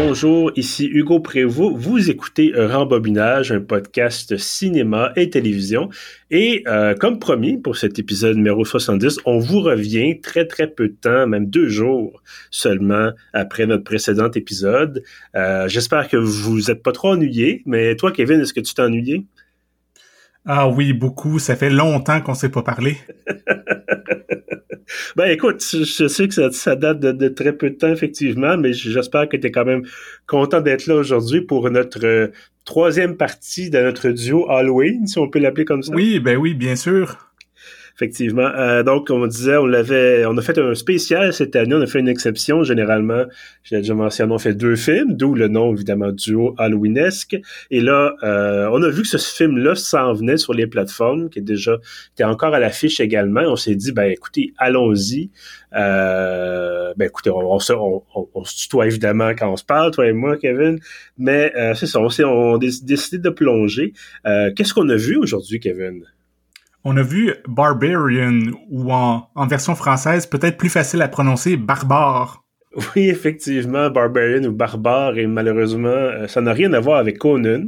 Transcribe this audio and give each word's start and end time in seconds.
Bonjour, 0.00 0.52
ici 0.54 0.86
Hugo 0.86 1.18
Prévost. 1.18 1.76
Vous 1.76 2.08
écoutez 2.08 2.52
Rembobinage, 2.54 3.50
un 3.50 3.60
podcast 3.60 4.36
cinéma 4.36 5.10
et 5.16 5.28
télévision. 5.28 5.88
Et 6.30 6.62
euh, 6.68 6.94
comme 6.94 7.18
promis, 7.18 7.58
pour 7.58 7.76
cet 7.76 7.98
épisode 7.98 8.36
numéro 8.36 8.64
70, 8.64 9.18
on 9.26 9.40
vous 9.40 9.58
revient 9.58 10.20
très 10.20 10.46
très 10.46 10.68
peu 10.68 10.86
de 10.86 10.94
temps, 10.94 11.26
même 11.26 11.46
deux 11.46 11.68
jours 11.68 12.22
seulement 12.52 13.10
après 13.32 13.66
notre 13.66 13.82
précédent 13.82 14.30
épisode. 14.30 15.02
Euh, 15.34 15.66
J'espère 15.66 16.06
que 16.08 16.16
vous 16.16 16.70
êtes 16.70 16.84
pas 16.84 16.92
trop 16.92 17.08
ennuyé, 17.08 17.64
mais 17.66 17.96
toi, 17.96 18.12
Kevin, 18.12 18.40
est-ce 18.40 18.54
que 18.54 18.60
tu 18.60 18.74
t'es 18.74 18.82
ennuyé? 18.82 19.26
Ah 20.46 20.68
oui, 20.68 20.92
beaucoup. 20.92 21.40
Ça 21.40 21.56
fait 21.56 21.70
longtemps 21.70 22.20
qu'on 22.20 22.34
s'est 22.34 22.50
pas 22.50 22.62
parlé. 22.62 22.98
Ben 25.16 25.30
écoute, 25.30 25.62
je 25.62 26.08
sais 26.08 26.28
que 26.28 26.50
ça, 26.50 26.76
date 26.76 27.00
de, 27.00 27.28
très 27.28 27.52
peu 27.52 27.70
de 27.70 27.74
temps, 27.74 27.92
effectivement, 27.92 28.56
mais 28.56 28.72
j'espère 28.72 29.28
que 29.28 29.36
tu 29.36 29.46
es 29.46 29.50
quand 29.50 29.64
même 29.64 29.82
content 30.26 30.60
d'être 30.60 30.86
là 30.86 30.96
aujourd'hui 30.96 31.40
pour 31.40 31.70
notre 31.70 32.04
euh, 32.04 32.28
troisième 32.64 33.16
partie 33.16 33.70
de 33.70 33.78
notre 33.78 34.10
duo 34.10 34.50
Halloween, 34.50 35.06
si 35.06 35.18
on 35.18 35.28
peut 35.28 35.38
l'appeler 35.38 35.64
comme 35.64 35.82
ça. 35.82 35.92
Oui, 35.94 36.20
ben 36.20 36.36
oui, 36.36 36.54
bien 36.54 36.76
sûr. 36.76 37.27
Effectivement. 38.00 38.46
Euh, 38.46 38.84
donc, 38.84 39.10
on 39.10 39.26
disait, 39.26 39.56
on 39.56 39.66
l'avait, 39.66 40.24
on 40.24 40.38
a 40.38 40.40
fait 40.40 40.56
un 40.56 40.76
spécial 40.76 41.32
cette 41.32 41.56
année, 41.56 41.74
on 41.74 41.80
a 41.80 41.86
fait 41.88 41.98
une 41.98 42.06
exception. 42.06 42.62
Généralement, 42.62 43.24
j'ai 43.64 43.78
déjà 43.78 43.92
mentionné, 43.94 44.32
on 44.32 44.38
fait 44.38 44.54
deux 44.54 44.76
films, 44.76 45.14
d'où 45.16 45.34
le 45.34 45.48
nom, 45.48 45.74
évidemment, 45.74 46.12
duo 46.12 46.54
Halloweenesque. 46.58 47.36
Et 47.72 47.80
là, 47.80 48.14
euh, 48.22 48.70
on 48.72 48.84
a 48.84 48.88
vu 48.88 49.02
que 49.02 49.08
ce 49.08 49.18
film-là 49.18 49.74
s'en 49.74 50.12
venait 50.12 50.36
sur 50.36 50.54
les 50.54 50.68
plateformes, 50.68 51.28
qui 51.28 51.40
est 51.40 51.42
déjà, 51.42 51.76
était 52.14 52.22
encore 52.22 52.54
à 52.54 52.60
l'affiche 52.60 53.00
également. 53.00 53.40
On 53.40 53.56
s'est 53.56 53.74
dit, 53.74 53.90
ben 53.90 54.08
écoutez, 54.12 54.52
allons-y. 54.58 55.30
Euh, 55.74 56.94
ben 56.96 57.06
écoutez, 57.06 57.30
on, 57.30 57.58
se, 57.58 57.72
on, 57.72 58.04
tutoie 58.44 58.86
évidemment 58.86 59.30
quand 59.30 59.52
on 59.52 59.56
se 59.56 59.64
parle, 59.64 59.90
toi 59.90 60.06
et 60.06 60.12
moi, 60.12 60.36
Kevin. 60.36 60.78
Mais 61.18 61.52
euh, 61.56 61.74
c'est 61.74 61.86
ça, 61.86 61.98
on, 61.98 62.10
on 62.26 62.54
a 62.54 62.58
décidé 62.58 63.18
de 63.18 63.30
plonger. 63.30 63.92
Qu'est-ce 64.24 64.72
qu'on 64.72 64.88
a 64.88 64.96
vu 64.96 65.16
aujourd'hui, 65.16 65.58
Kevin? 65.58 66.04
On 66.90 66.96
a 66.96 67.02
vu 67.02 67.34
Barbarian, 67.46 68.40
ou 68.70 68.90
en, 68.90 69.46
version 69.46 69.74
française, 69.74 70.24
peut-être 70.24 70.56
plus 70.56 70.70
facile 70.70 71.02
à 71.02 71.08
prononcer, 71.08 71.58
Barbare. 71.58 72.42
Oui, 72.96 73.10
effectivement, 73.10 73.90
Barbarian 73.90 74.44
ou 74.44 74.52
Barbare, 74.52 75.18
et 75.18 75.26
malheureusement, 75.26 75.88
euh, 75.88 76.26
ça 76.28 76.40
n'a 76.40 76.54
rien 76.54 76.72
à 76.72 76.80
voir 76.80 76.98
avec 76.98 77.18
Conan. 77.18 77.66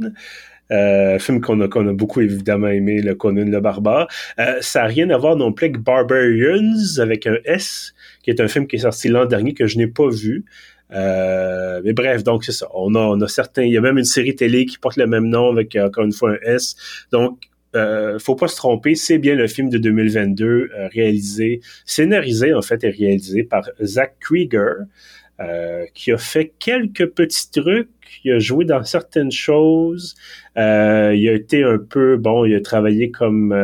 Euh, 0.71 1.19
film 1.19 1.39
qu'on 1.39 1.61
a, 1.61 1.67
qu'on 1.67 1.87
a 1.87 1.93
beaucoup 1.93 2.21
évidemment 2.21 2.69
aimé, 2.69 2.99
le 3.03 3.13
Conan 3.13 3.45
le 3.45 3.59
Barbare. 3.59 4.07
Euh, 4.39 4.57
ça 4.61 4.81
n'a 4.81 4.87
rien 4.87 5.07
à 5.11 5.17
voir 5.19 5.35
non 5.35 5.53
plus 5.53 5.65
avec 5.65 5.77
Barbarians, 5.77 6.97
avec 6.97 7.27
un 7.27 7.37
S, 7.45 7.93
qui 8.23 8.31
est 8.31 8.41
un 8.41 8.47
film 8.47 8.65
qui 8.65 8.77
est 8.77 8.79
sorti 8.79 9.07
l'an 9.07 9.25
dernier 9.25 9.53
que 9.53 9.67
je 9.67 9.77
n'ai 9.77 9.87
pas 9.87 10.09
vu. 10.09 10.45
Mais 10.89 11.93
bref, 11.93 12.23
donc 12.23 12.43
c'est 12.43 12.53
ça. 12.53 12.67
On 12.73 12.95
a, 12.95 12.99
on 12.99 13.21
a. 13.21 13.27
Il 13.57 13.71
y 13.71 13.77
a 13.77 13.81
même 13.81 13.99
une 13.99 14.03
série 14.03 14.35
télé 14.35 14.65
qui 14.65 14.79
porte 14.79 14.97
le 14.97 15.05
même 15.05 15.27
nom 15.27 15.51
avec 15.51 15.75
encore 15.75 16.05
une 16.05 16.11
fois 16.11 16.31
un 16.31 16.37
S. 16.43 16.75
Donc 17.11 17.50
euh, 17.75 18.19
faut 18.19 18.35
pas 18.35 18.47
se 18.47 18.55
tromper, 18.55 18.95
c'est 18.95 19.17
bien 19.17 19.35
le 19.35 19.47
film 19.47 19.69
de 19.69 19.77
2022 19.77 20.45
euh, 20.45 20.87
réalisé, 20.93 21.61
scénarisé 21.85 22.53
en 22.53 22.61
fait 22.61 22.83
et 22.83 22.89
réalisé 22.89 23.43
par 23.43 23.69
Zach 23.81 24.15
Krieger, 24.19 24.85
euh, 25.39 25.85
qui 25.93 26.11
a 26.11 26.17
fait 26.17 26.53
quelques 26.59 27.07
petits 27.07 27.49
trucs, 27.51 27.89
il 28.23 28.33
a 28.33 28.39
joué 28.39 28.65
dans 28.65 28.83
certaines 28.83 29.31
choses, 29.31 30.15
euh, 30.57 31.13
il 31.15 31.27
a 31.29 31.33
été 31.33 31.63
un 31.63 31.77
peu 31.77 32.17
bon, 32.17 32.45
il 32.45 32.55
a 32.55 32.61
travaillé 32.61 33.09
comme 33.11 33.55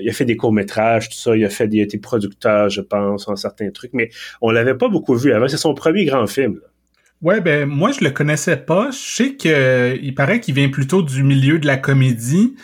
il 0.00 0.08
a 0.08 0.12
fait 0.12 0.24
des 0.24 0.36
courts-métrages, 0.36 1.08
tout 1.08 1.16
ça, 1.16 1.36
il 1.36 1.44
a 1.44 1.50
fait, 1.50 1.68
il 1.72 1.80
a 1.80 1.84
été 1.84 1.98
producteur, 1.98 2.68
je 2.68 2.80
pense, 2.80 3.28
en 3.28 3.36
certains 3.36 3.70
trucs, 3.70 3.92
mais 3.92 4.10
on 4.42 4.50
l'avait 4.50 4.74
pas 4.74 4.88
beaucoup 4.88 5.14
vu 5.14 5.32
avant. 5.32 5.46
C'est 5.46 5.56
son 5.56 5.72
premier 5.72 6.04
grand 6.04 6.26
film. 6.26 6.56
Là. 6.56 6.68
Ouais, 7.20 7.40
ben 7.40 7.66
moi 7.66 7.90
je 7.90 8.04
le 8.04 8.10
connaissais 8.10 8.56
pas. 8.56 8.90
Je 8.92 8.96
sais 8.96 9.34
que 9.34 9.98
il 10.00 10.14
paraît 10.14 10.40
qu'il 10.40 10.54
vient 10.54 10.68
plutôt 10.68 11.02
du 11.02 11.24
milieu 11.24 11.58
de 11.58 11.66
la 11.66 11.76
comédie. 11.76 12.54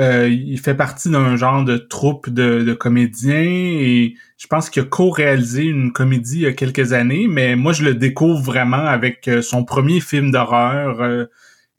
Euh, 0.00 0.28
il 0.28 0.58
fait 0.58 0.74
partie 0.74 1.10
d'un 1.10 1.36
genre 1.36 1.64
de 1.64 1.76
troupe 1.76 2.30
de, 2.30 2.72
comédiens 2.72 3.42
et 3.42 4.14
je 4.38 4.46
pense 4.46 4.70
qu'il 4.70 4.82
a 4.82 4.86
co-réalisé 4.86 5.64
une 5.64 5.92
comédie 5.92 6.36
il 6.36 6.42
y 6.42 6.46
a 6.46 6.52
quelques 6.54 6.94
années, 6.94 7.26
mais 7.28 7.56
moi 7.56 7.74
je 7.74 7.84
le 7.84 7.94
découvre 7.94 8.40
vraiment 8.40 8.86
avec 8.86 9.28
euh, 9.28 9.42
son 9.42 9.64
premier 9.64 10.00
film 10.00 10.30
d'horreur 10.30 11.02
euh, 11.02 11.26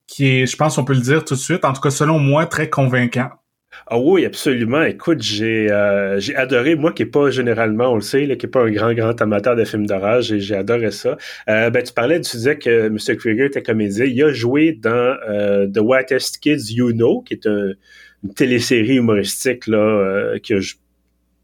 qui 0.06 0.28
est, 0.28 0.46
je 0.46 0.56
pense 0.57 0.78
on 0.78 0.85
peut 0.85 0.94
le 0.94 1.01
dire 1.01 1.25
tout 1.25 1.34
de 1.34 1.40
suite, 1.40 1.66
en 1.66 1.74
tout 1.74 1.81
cas 1.81 1.90
selon 1.90 2.19
moi, 2.19 2.46
très 2.46 2.69
convaincant. 2.69 3.29
Ah 3.88 4.00
oui, 4.00 4.25
absolument. 4.25 4.84
Écoute, 4.84 5.22
j'ai 5.22 5.67
j'ai 6.17 6.35
adoré, 6.35 6.75
moi 6.75 6.91
qui 6.91 7.03
est 7.03 7.07
pas 7.07 7.29
généralement, 7.29 7.91
on 7.91 7.95
le 7.95 8.01
sait, 8.01 8.25
là, 8.25 8.35
qui 8.35 8.45
est 8.45 8.50
pas 8.50 8.63
un 8.63 8.72
grand, 8.72 8.94
grand 8.94 9.19
amateur 9.22 9.56
de 9.56 9.66
films 9.66 9.85
d'horreur, 9.85 10.22
j'ai, 10.22 10.39
j'ai 10.39 10.56
adoré 10.56 10.91
ça. 10.91 11.17
ben, 11.47 11.83
tu 11.83 11.94
parlais, 11.94 12.22
tu 12.22 12.38
disais 12.38 12.57
que 12.57 12.88
M. 12.88 12.97
Krieger 13.17 13.45
était 13.45 13.63
comédien. 13.63 14.06
Il 14.06 14.23
a 14.23 14.31
joué 14.31 14.72
dans 14.73 15.16
The 15.73 15.79
Whitest 15.79 16.39
Kids 16.39 16.73
You 16.73 16.91
Know, 16.94 17.22
qui 17.22 17.33
est 17.35 17.47
un, 17.47 17.73
une 18.23 18.33
télésérie 18.33 18.95
humoristique 18.95 19.67
là, 19.67 19.78
euh, 19.78 20.39
qui 20.39 20.53
a 20.53 20.59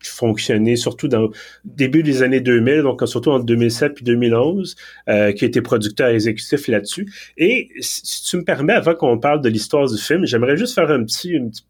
fonctionné 0.02 0.76
surtout 0.76 1.08
dans 1.08 1.30
début 1.66 2.04
des 2.04 2.24
années 2.24 2.40
2000, 2.40 2.82
donc 2.82 3.02
surtout 3.06 3.32
en 3.32 3.40
2007 3.40 3.96
puis 3.96 4.06
2011, 4.06 4.76
euh, 5.08 5.32
qui 5.32 5.46
a 5.46 5.48
été 5.48 5.62
producteur 5.62 6.10
exécutif 6.10 6.68
là-dessus. 6.68 7.12
Et 7.38 7.70
si 7.80 8.24
tu 8.24 8.38
me 8.38 8.44
permets, 8.44 8.74
avant 8.74 8.96
qu'on 8.96 9.18
parle 9.18 9.42
de 9.42 9.50
l'histoire 9.50 9.88
du 9.88 9.98
film, 9.98 10.26
j'aimerais 10.26 10.58
juste 10.58 10.76
faire 10.76 10.90
un 10.90 11.04
petit, 11.04 11.36
un 11.36 11.50
petit, 11.50 11.64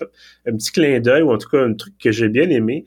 un 0.47 0.55
petit 0.55 0.71
clin 0.71 0.99
d'œil, 0.99 1.21
ou 1.23 1.31
en 1.31 1.37
tout 1.37 1.49
cas 1.49 1.63
un 1.63 1.73
truc 1.73 1.93
que 1.97 2.11
j'ai 2.11 2.29
bien 2.29 2.49
aimé 2.49 2.85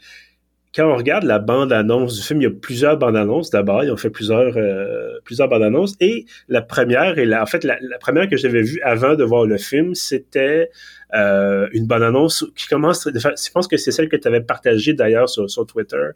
quand 0.75 0.91
on 0.91 0.97
regarde 0.97 1.25
la 1.25 1.39
bande-annonce 1.39 2.17
du 2.17 2.23
film, 2.23 2.41
il 2.41 2.45
y 2.45 2.47
a 2.47 2.51
plusieurs 2.51 2.97
bandes-annonces 2.97 3.51
d'abord. 3.51 3.85
Ils 3.85 3.91
ont 3.91 3.97
fait 3.97 4.09
plusieurs, 4.09 4.57
euh, 4.57 5.19
plusieurs 5.25 5.49
bandes-annonces. 5.49 5.95
Et 6.01 6.25
la 6.49 6.63
première, 6.63 7.19
et 7.19 7.27
la, 7.27 7.43
en 7.43 7.47
fait, 7.47 7.63
la, 7.65 7.77
première 8.01 8.29
que 8.29 8.39
j'avais 8.39 8.63
vue 8.63 8.81
avant 8.83 9.15
de 9.15 9.23
voir 9.23 9.45
le 9.45 9.59
film, 9.59 9.95
c'était 9.95 10.71
euh, 11.15 11.69
une 11.73 11.87
bande-annonce 11.87 12.47
qui 12.57 12.67
commence, 12.69 13.07
je 13.07 13.51
pense 13.53 13.69
que 13.69 13.77
c'est 13.77 13.91
celle 13.91 14.09
que 14.09 14.17
tu 14.17 14.27
avais 14.27 14.41
partagée 14.41 14.95
d'ailleurs 14.95 15.29
sur, 15.29 15.51
sur 15.51 15.67
Twitter, 15.67 16.09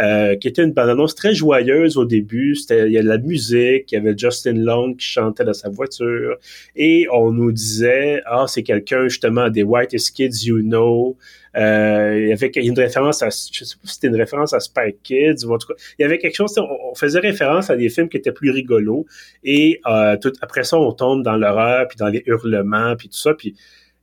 euh, 0.00 0.36
qui 0.36 0.48
était 0.48 0.62
une 0.62 0.72
bande-annonce 0.72 1.14
très 1.14 1.34
joyeuse 1.34 1.98
au 1.98 2.06
début. 2.06 2.56
Il 2.70 2.90
y 2.90 2.96
a 2.96 3.02
de 3.02 3.08
la 3.08 3.18
musique, 3.18 3.92
il 3.92 3.94
y 3.94 3.98
avait 3.98 4.16
Justin 4.16 4.54
Long 4.54 4.94
qui 4.94 5.04
chantait 5.04 5.44
dans 5.44 5.52
sa 5.52 5.68
voiture. 5.68 6.36
Et 6.76 7.06
on 7.12 7.30
nous 7.30 7.52
disait, 7.52 8.22
ah, 8.24 8.46
c'est 8.48 8.62
quelqu'un 8.62 9.06
justement 9.08 9.50
des 9.50 9.64
Whitest 9.64 10.16
Kids 10.16 10.46
You 10.46 10.62
Know. 10.62 11.18
Euh, 11.58 12.20
il 12.20 12.28
y 12.28 12.32
avait 12.32 12.50
une 12.54 12.78
référence 12.78 13.22
à, 13.22 13.30
je 13.30 13.64
sais 13.64 13.76
pas 13.76 13.88
si 13.88 13.94
c'était 13.94 14.06
une 14.08 14.16
référence 14.16 14.52
à 14.52 14.60
Spike 14.60 15.02
Kids 15.02 15.44
ou 15.44 15.52
en 15.52 15.58
tout 15.58 15.66
cas, 15.68 15.74
il 15.98 16.02
y 16.02 16.04
avait 16.04 16.18
quelque 16.18 16.36
chose, 16.36 16.56
on, 16.58 16.94
faisait 16.94 17.18
référence 17.18 17.68
à 17.68 17.76
des 17.76 17.88
films 17.88 18.08
qui 18.08 18.16
étaient 18.16 18.32
plus 18.32 18.50
rigolos 18.50 19.06
et 19.42 19.80
euh, 19.86 20.16
tout, 20.16 20.32
après 20.40 20.62
ça, 20.62 20.78
on 20.78 20.92
tombe 20.92 21.24
dans 21.24 21.36
l'horreur 21.36 21.88
puis 21.88 21.96
dans 21.96 22.08
les 22.08 22.22
hurlements 22.26 22.94
puis 22.96 23.08
tout 23.08 23.16
ça 23.16 23.34
puis 23.34 23.56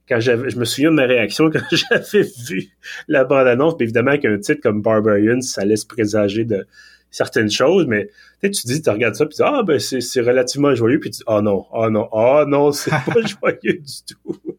quand 0.08 0.20
je 0.20 0.32
me 0.34 0.66
souviens 0.66 0.92
de 0.92 0.96
ma 0.96 1.06
réaction 1.06 1.50
quand 1.52 1.62
j'avais 1.72 2.28
vu 2.48 2.70
la 3.08 3.24
bande-annonce, 3.24 3.76
évidemment 3.80 4.18
qu'un 4.18 4.38
titre 4.38 4.62
comme 4.62 4.82
Barbarian, 4.82 5.42
ça 5.42 5.66
laisse 5.66 5.86
présager 5.86 6.46
de 6.46 6.68
certaines 7.10 7.50
choses, 7.50 7.88
mais 7.88 8.10
tu 8.42 8.50
dis, 8.50 8.82
tu 8.82 8.90
regardes 8.90 9.16
ça, 9.16 9.26
puis 9.26 9.38
tu 9.38 9.42
dis, 9.42 9.50
ah, 9.50 9.64
ben, 9.64 9.80
c'est, 9.80 10.22
relativement 10.22 10.76
joyeux, 10.76 11.00
puis 11.00 11.10
tu 11.10 11.18
dis, 11.20 11.24
oh 11.28 11.42
non, 11.42 11.66
oh 11.72 11.90
non, 11.90 12.10
oh 12.12 12.44
non, 12.46 12.72
c'est 12.72 12.92
pas 12.92 13.22
joyeux 13.26 13.80
du 13.80 14.14
tout. 14.14 14.55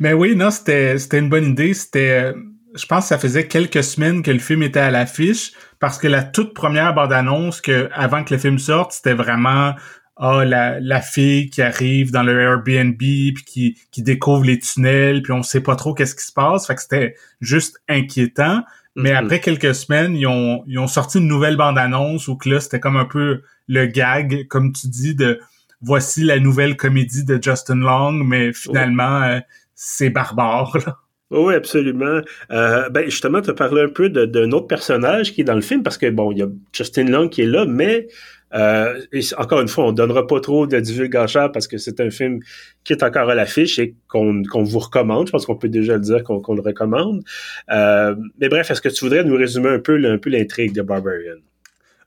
Mais 0.00 0.12
oui, 0.12 0.34
non, 0.34 0.50
c'était 0.50 0.98
c'était 0.98 1.18
une 1.18 1.28
bonne 1.28 1.44
idée. 1.44 1.74
C'était, 1.74 2.32
je 2.74 2.86
pense 2.86 3.04
que 3.04 3.08
ça 3.08 3.18
faisait 3.18 3.46
quelques 3.46 3.84
semaines 3.84 4.22
que 4.22 4.30
le 4.30 4.38
film 4.38 4.62
était 4.62 4.80
à 4.80 4.90
l'affiche 4.90 5.52
parce 5.78 5.98
que 5.98 6.08
la 6.08 6.22
toute 6.22 6.54
première 6.54 6.94
bande-annonce 6.94 7.60
que 7.60 7.88
avant 7.92 8.24
que 8.24 8.34
le 8.34 8.40
film 8.40 8.58
sorte, 8.58 8.92
c'était 8.92 9.14
vraiment 9.14 9.74
ah 10.16 10.44
la, 10.44 10.80
la 10.80 11.00
fille 11.00 11.48
qui 11.48 11.62
arrive 11.62 12.12
dans 12.12 12.22
le 12.22 12.38
Airbnb 12.38 12.98
puis 12.98 13.44
qui, 13.46 13.78
qui 13.90 14.02
découvre 14.02 14.44
les 14.44 14.58
tunnels 14.58 15.22
puis 15.22 15.32
on 15.32 15.42
sait 15.42 15.62
pas 15.62 15.76
trop 15.76 15.94
qu'est-ce 15.94 16.14
qui 16.14 16.24
se 16.24 16.32
passe. 16.32 16.66
Fait 16.66 16.74
que 16.74 16.82
c'était 16.82 17.14
juste 17.40 17.80
inquiétant. 17.88 18.62
Mais 18.96 19.12
mm-hmm. 19.12 19.24
après 19.24 19.40
quelques 19.40 19.74
semaines, 19.74 20.16
ils 20.16 20.26
ont, 20.26 20.62
ils 20.66 20.78
ont 20.78 20.88
sorti 20.88 21.18
une 21.18 21.28
nouvelle 21.28 21.56
bande-annonce 21.56 22.28
où 22.28 22.36
que 22.36 22.48
là, 22.48 22.60
c'était 22.60 22.80
comme 22.80 22.96
un 22.96 23.04
peu 23.04 23.42
le 23.68 23.86
gag, 23.86 24.46
comme 24.48 24.72
tu 24.72 24.88
dis, 24.88 25.14
de 25.14 25.40
voici 25.80 26.22
la 26.22 26.38
nouvelle 26.38 26.76
comédie 26.76 27.24
de 27.24 27.38
Justin 27.40 27.76
Long, 27.76 28.12
mais 28.12 28.52
finalement, 28.52 29.22
euh, 29.22 29.40
c'est 29.82 30.10
barbare. 30.10 30.76
Là. 30.86 30.98
Oui, 31.30 31.54
absolument. 31.54 32.20
Euh, 32.50 32.90
ben 32.90 33.04
justement, 33.06 33.40
tu 33.40 33.50
as 33.50 33.54
parlé 33.54 33.82
un 33.82 33.88
peu 33.88 34.10
d'un 34.10 34.50
autre 34.50 34.66
personnage 34.66 35.32
qui 35.32 35.40
est 35.40 35.44
dans 35.44 35.54
le 35.54 35.62
film 35.62 35.82
parce 35.82 35.96
que 35.96 36.10
bon, 36.10 36.32
il 36.32 36.38
y 36.38 36.42
a 36.42 36.48
Justin 36.72 37.04
Long 37.04 37.28
qui 37.28 37.42
est 37.42 37.46
là, 37.46 37.64
mais 37.66 38.08
euh, 38.52 39.00
encore 39.38 39.60
une 39.60 39.68
fois, 39.68 39.86
on 39.86 39.92
donnera 39.92 40.26
pas 40.26 40.40
trop 40.40 40.66
de 40.66 40.78
divulgation 40.80 41.48
parce 41.48 41.66
que 41.66 41.78
c'est 41.78 42.00
un 42.00 42.10
film 42.10 42.40
qui 42.84 42.92
est 42.92 43.02
encore 43.02 43.30
à 43.30 43.34
l'affiche 43.34 43.78
et 43.78 43.94
qu'on 44.08 44.42
vous 44.54 44.78
recommande. 44.80 45.28
Je 45.28 45.32
pense 45.32 45.46
qu'on 45.46 45.56
peut 45.56 45.68
déjà 45.68 45.94
le 45.94 46.00
dire 46.00 46.24
qu'on 46.24 46.54
le 46.54 46.62
recommande. 46.62 47.22
Euh, 47.70 48.16
mais 48.38 48.50
bref, 48.50 48.70
est-ce 48.70 48.82
que 48.82 48.90
tu 48.90 49.04
voudrais 49.04 49.24
nous 49.24 49.36
résumer 49.36 49.70
un 49.70 49.78
peu, 49.78 50.04
un 50.04 50.18
peu 50.18 50.28
l'intrigue 50.28 50.74
de 50.74 50.82
Barbarian? 50.82 51.36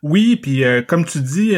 Oui, 0.04 0.36
puis 0.36 0.64
comme 0.86 1.06
tu 1.06 1.22
dis, 1.22 1.56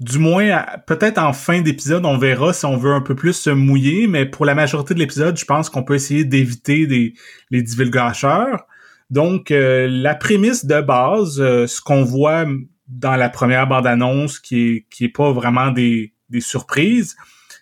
du 0.00 0.18
moins, 0.18 0.64
peut-être 0.86 1.18
en 1.18 1.32
fin 1.32 1.62
d'épisode, 1.62 2.04
on 2.04 2.18
verra 2.18 2.52
si 2.52 2.64
on 2.66 2.76
veut 2.76 2.92
un 2.92 3.00
peu 3.00 3.14
plus 3.14 3.32
se 3.32 3.50
mouiller, 3.50 4.06
mais 4.06 4.26
pour 4.26 4.44
la 4.44 4.54
majorité 4.54 4.94
de 4.94 4.98
l'épisode, 4.98 5.36
je 5.36 5.44
pense 5.44 5.70
qu'on 5.70 5.82
peut 5.82 5.94
essayer 5.94 6.24
d'éviter 6.24 7.14
les 7.50 7.62
divulgateurs. 7.62 8.66
Donc, 9.10 9.50
euh, 9.50 9.86
la 9.88 10.14
prémisse 10.14 10.64
de 10.64 10.80
base, 10.80 11.40
euh, 11.40 11.66
ce 11.66 11.80
qu'on 11.80 12.02
voit 12.02 12.46
dans 12.88 13.16
la 13.16 13.28
première 13.28 13.66
bande-annonce 13.66 14.38
qui 14.38 14.68
est, 14.68 14.86
qui 14.90 15.04
est 15.04 15.08
pas 15.08 15.30
vraiment 15.32 15.70
des, 15.70 16.12
des 16.30 16.40
surprises, 16.40 17.16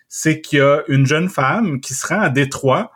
c'est 0.07 0.41
qu'il 0.41 0.59
y 0.59 0.61
a 0.61 0.83
une 0.87 1.05
jeune 1.05 1.29
femme 1.29 1.79
qui 1.79 1.93
se 1.93 2.07
rend 2.07 2.21
à 2.21 2.29
Détroit 2.29 2.91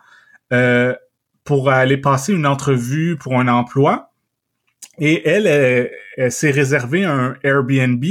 euh, 0.54 0.96
pour 1.44 1.70
aller 1.70 1.98
passer 1.98 2.34
une 2.34 2.46
entrevue 2.46 3.18
pour 3.18 3.40
un 3.40 3.48
emploi. 3.48 4.12
Et 5.00 5.28
elle, 5.28 5.46
elle, 6.18 6.32
s'est 6.32 6.52
réservé 6.52 7.06
un 7.06 7.36
Airbnb, 7.44 8.04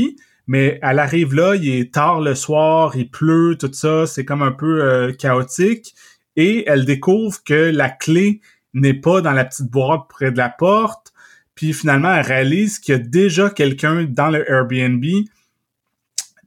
mais 0.46 0.78
elle 0.82 0.98
arrive 0.98 1.34
là, 1.34 1.56
il 1.56 1.68
est 1.68 1.92
tard 1.92 2.20
le 2.20 2.34
soir, 2.34 2.94
il 2.96 3.10
pleut, 3.10 3.56
tout 3.58 3.72
ça, 3.72 4.06
c'est 4.06 4.24
comme 4.24 4.42
un 4.42 4.52
peu 4.52 4.82
euh, 4.82 5.12
chaotique. 5.12 5.94
Et 6.36 6.64
elle 6.68 6.84
découvre 6.84 7.42
que 7.44 7.70
la 7.70 7.88
clé 7.88 8.40
n'est 8.74 8.94
pas 8.94 9.20
dans 9.20 9.32
la 9.32 9.44
petite 9.44 9.70
boîte 9.70 10.02
près 10.08 10.30
de 10.30 10.38
la 10.38 10.50
porte. 10.50 11.12
Puis 11.54 11.72
finalement, 11.72 12.14
elle 12.14 12.26
réalise 12.26 12.78
qu'il 12.78 12.94
y 12.94 12.96
a 12.96 13.00
déjà 13.00 13.50
quelqu'un 13.50 14.04
dans 14.04 14.28
le 14.28 14.48
Airbnb. 14.48 15.04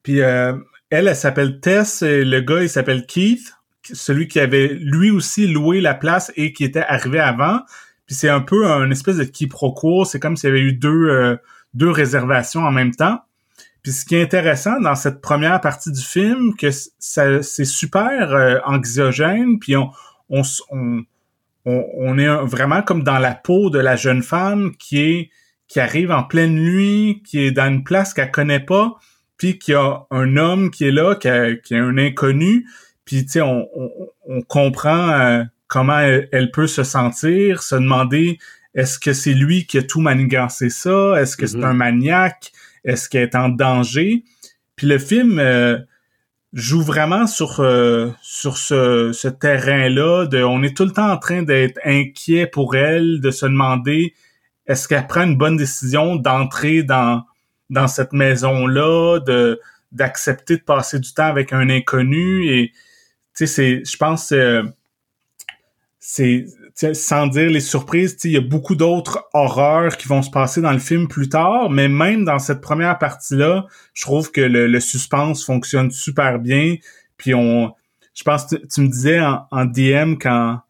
Puis 0.04 0.22
euh, 0.22 0.54
elle, 0.90 1.08
elle 1.08 1.16
s'appelle 1.16 1.60
Tess, 1.60 2.02
et 2.02 2.24
le 2.24 2.40
gars, 2.42 2.62
il 2.62 2.70
s'appelle 2.70 3.06
Keith, 3.06 3.54
celui 3.84 4.28
qui 4.28 4.40
avait 4.40 4.68
lui 4.68 5.12
aussi 5.12 5.48
loué 5.48 5.82
la 5.82 5.96
place 5.96 6.32
et 6.36 6.54
qui 6.54 6.64
était 6.64 6.86
arrivé 6.88 7.20
avant. 7.20 7.62
Puis 8.06 8.16
c'est 8.16 8.30
un 8.30 8.42
peu 8.42 8.66
un 8.66 8.90
espèce 8.92 9.18
de 9.18 9.24
quiproquo. 9.24 10.06
C'est 10.06 10.20
comme 10.20 10.38
s'il 10.38 10.50
y 10.50 10.52
avait 10.52 10.62
eu 10.62 10.74
deux, 10.74 11.10
euh, 11.10 11.36
deux 11.74 11.92
réservations 11.92 12.62
en 12.62 12.72
même 12.72 12.92
temps. 12.92 13.20
Puis 13.84 13.92
ce 13.94 14.06
qui 14.06 14.16
est 14.16 14.22
intéressant 14.22 14.80
dans 14.82 14.96
cette 14.96 15.22
première 15.22 15.62
partie 15.62 15.92
du 15.92 16.02
film, 16.02 16.56
que 16.56 16.70
ça, 16.72 17.42
c'est 17.42 17.66
super 17.66 18.34
euh, 18.34 18.60
anxiogène, 18.66 19.60
puis 19.60 19.76
on, 19.76 19.92
on, 20.30 20.42
on, 20.72 21.04
on, 21.66 22.18
est 22.18 22.28
vraiment 22.46 22.82
comme 22.82 23.04
dans 23.04 23.20
la 23.20 23.36
peau 23.36 23.70
de 23.70 23.80
la 23.80 23.96
jeune 23.96 24.24
femme 24.24 24.76
qui 24.78 25.00
est 25.00 25.30
qui 25.70 25.80
arrive 25.80 26.12
en 26.12 26.24
pleine 26.24 26.56
nuit, 26.56 27.22
qui 27.24 27.46
est 27.46 27.52
dans 27.52 27.68
une 27.68 27.84
place 27.84 28.14
qu'elle 28.14 28.32
connaît 28.32 28.60
pas, 28.60 28.96
puis 29.38 29.60
qui 29.60 29.74
a 29.74 30.02
un 30.10 30.36
homme 30.36 30.72
qui 30.72 30.86
est 30.86 30.92
là, 30.92 31.16
qui, 31.16 31.30
qui 31.64 31.76
est 31.76 31.80
un 31.80 31.98
inconnu, 31.98 32.66
puis 33.06 33.26
tu 33.26 33.34
sais, 33.34 33.42
on, 33.42 33.68
on, 34.28 34.42
comprend 34.42 35.10
euh, 35.10 35.44
comment 35.68 36.00
elle, 36.00 36.52
peut 36.52 36.68
se 36.68 36.84
sentir, 36.84 37.64
se 37.64 37.76
demander 37.76 38.40
est-ce 38.76 39.00
que 39.00 39.14
c'est 39.14 39.34
lui 39.34 39.66
qui 39.66 39.78
a 39.78 39.84
tout 39.84 40.02
manigancé 40.02 40.70
ça, 40.70 41.20
est-ce 41.20 41.38
que 41.38 41.48
c'est 41.48 41.58
mm-hmm. 41.58 41.66
un 41.66 41.74
maniaque, 41.74 42.52
est-ce 42.84 43.10
qu'elle 43.10 43.24
est 43.24 43.36
en 43.36 43.50
danger, 43.50 44.24
puis 44.76 44.88
le 44.88 44.98
film 44.98 45.40
euh, 45.40 45.78
joue 46.54 46.82
vraiment 46.82 47.28
sur 47.28 47.60
euh, 47.60 48.10
sur 48.22 48.58
ce, 48.58 49.12
ce 49.14 49.28
terrain-là 49.28 50.26
de 50.26 50.42
on 50.42 50.64
est 50.64 50.76
tout 50.76 50.86
le 50.86 50.92
temps 50.92 51.12
en 51.12 51.18
train 51.18 51.44
d'être 51.44 51.80
inquiet 51.86 52.48
pour 52.48 52.76
elle, 52.76 53.22
de 53.22 53.32
se 53.32 53.46
demander 53.46 54.14
est-ce 54.66 54.88
qu'elle 54.88 55.08
prend 55.08 55.24
une 55.24 55.38
bonne 55.38 55.58
décision 55.58 56.16
d'entrer 56.16 56.84
dans 56.84 57.24
dans 57.70 57.88
cette 57.88 58.14
maison-là, 58.14 59.20
de 59.20 59.60
d'accepter 59.92 60.58
de 60.58 60.64
passer 60.64 61.00
du 61.00 61.14
temps 61.14 61.26
avec 61.26 61.54
un 61.54 61.70
inconnu? 61.70 62.48
Et 62.48 62.72
tu 63.36 63.46
sais 63.46 63.48
c'est 63.48 63.86
je 63.86 63.98
pense 63.98 64.32
euh, 64.32 64.64
c'est 66.00 66.46
sans 66.94 67.28
dire 67.28 67.50
les 67.50 67.60
surprises, 67.60 68.18
il 68.24 68.32
y 68.32 68.38
a 68.38 68.42
beaucoup 68.42 68.76
d'autres 68.76 69.28
horreurs 69.34 69.98
qui 69.98 70.08
vont 70.08 70.22
se 70.22 70.30
passer 70.30 70.62
dans 70.62 70.72
le 70.72 70.80
film 70.80 71.08
plus 71.08 71.30
tard, 71.30 71.70
mais 71.70 71.90
même 71.90 72.24
dans 72.24 72.40
cette 72.40 72.62
première 72.62 72.98
partie-là, 72.98 73.66
je 73.94 74.04
trouve 74.04 74.32
que 74.32 74.42
le, 74.42 74.80
suspense 74.80 75.44
fonctionne 75.46 75.92
super 75.92 76.40
bien. 76.40 76.76
Puis 77.18 77.34
on, 77.34 77.74
je 78.14 78.24
pense, 78.24 78.48
tu, 78.48 78.56
tu 78.68 78.82
me 78.82 78.88
disais 78.88 79.20
en, 79.20 79.66
DM 79.66 80.16
quand 80.16 80.62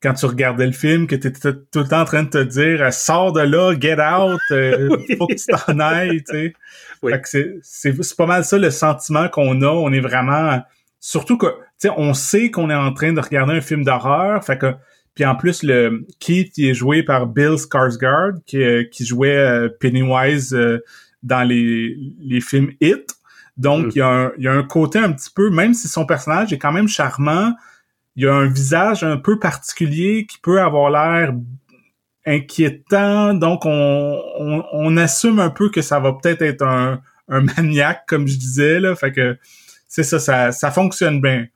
quand 0.00 0.14
tu 0.14 0.26
regardais 0.26 0.66
le 0.66 0.72
film 0.72 1.08
que 1.08 1.16
tu 1.16 1.26
étais 1.26 1.52
tout 1.52 1.80
le 1.80 1.88
temps 1.88 2.02
en 2.02 2.04
train 2.04 2.22
de 2.22 2.28
te 2.28 2.42
dire 2.42 2.92
sors 2.92 3.32
de 3.32 3.40
là, 3.40 3.74
get 3.78 4.00
out, 4.00 4.40
euh, 4.52 4.88
faut 5.18 5.26
que 5.26 5.34
tu 5.34 5.46
t'en 5.46 5.80
ailles, 5.80 6.22
tu 6.22 6.54
sais. 7.02 7.52
c'est 7.62 8.16
pas 8.16 8.26
mal 8.26 8.44
ça 8.44 8.58
le 8.58 8.70
sentiment 8.70 9.28
qu'on 9.28 9.60
a. 9.62 9.66
On 9.66 9.92
est 9.92 10.00
vraiment 10.00 10.62
surtout 11.00 11.36
que 11.36 11.46
tu 11.46 11.88
sais, 11.88 11.90
on 11.96 12.14
sait 12.14 12.50
qu'on 12.50 12.70
est 12.70 12.74
en 12.74 12.92
train 12.92 13.12
de 13.12 13.20
regarder 13.20 13.54
un 13.54 13.60
film 13.60 13.84
d'horreur, 13.84 14.44
fait 14.44 14.56
que 14.56 14.74
puis 15.18 15.26
en 15.26 15.34
plus, 15.34 15.64
le 15.64 16.06
Keith 16.20 16.56
il 16.58 16.68
est 16.68 16.74
joué 16.74 17.02
par 17.02 17.26
Bill 17.26 17.56
Skarsgård, 17.56 18.40
qui, 18.46 18.62
euh, 18.62 18.84
qui 18.84 19.04
jouait 19.04 19.36
euh, 19.36 19.68
Pennywise 19.68 20.54
euh, 20.54 20.78
dans 21.24 21.42
les, 21.42 21.96
les 22.20 22.40
films 22.40 22.70
Hit. 22.80 23.16
Donc, 23.56 23.86
mm. 23.86 23.90
il, 23.96 23.98
y 23.98 24.00
a 24.00 24.06
un, 24.06 24.32
il 24.38 24.44
y 24.44 24.46
a 24.46 24.52
un 24.52 24.62
côté 24.62 25.00
un 25.00 25.10
petit 25.10 25.30
peu, 25.34 25.50
même 25.50 25.74
si 25.74 25.88
son 25.88 26.06
personnage 26.06 26.52
est 26.52 26.58
quand 26.58 26.70
même 26.70 26.86
charmant, 26.86 27.52
il 28.14 28.26
y 28.26 28.28
a 28.28 28.32
un 28.32 28.46
visage 28.46 29.02
un 29.02 29.16
peu 29.16 29.40
particulier 29.40 30.24
qui 30.24 30.38
peut 30.38 30.60
avoir 30.60 30.88
l'air 30.88 31.34
inquiétant. 32.24 33.34
Donc, 33.34 33.66
on, 33.66 34.22
on, 34.38 34.64
on, 34.70 34.96
assume 34.96 35.40
un 35.40 35.50
peu 35.50 35.68
que 35.68 35.82
ça 35.82 35.98
va 35.98 36.12
peut-être 36.12 36.42
être 36.42 36.62
un, 36.62 37.00
un 37.28 37.40
maniaque, 37.56 38.04
comme 38.06 38.28
je 38.28 38.38
disais. 38.38 38.78
Là. 38.78 38.94
Fait 38.94 39.10
que 39.10 39.36
c'est 39.88 40.04
ça, 40.04 40.20
ça, 40.20 40.52
ça 40.52 40.70
fonctionne 40.70 41.20
bien. 41.20 41.48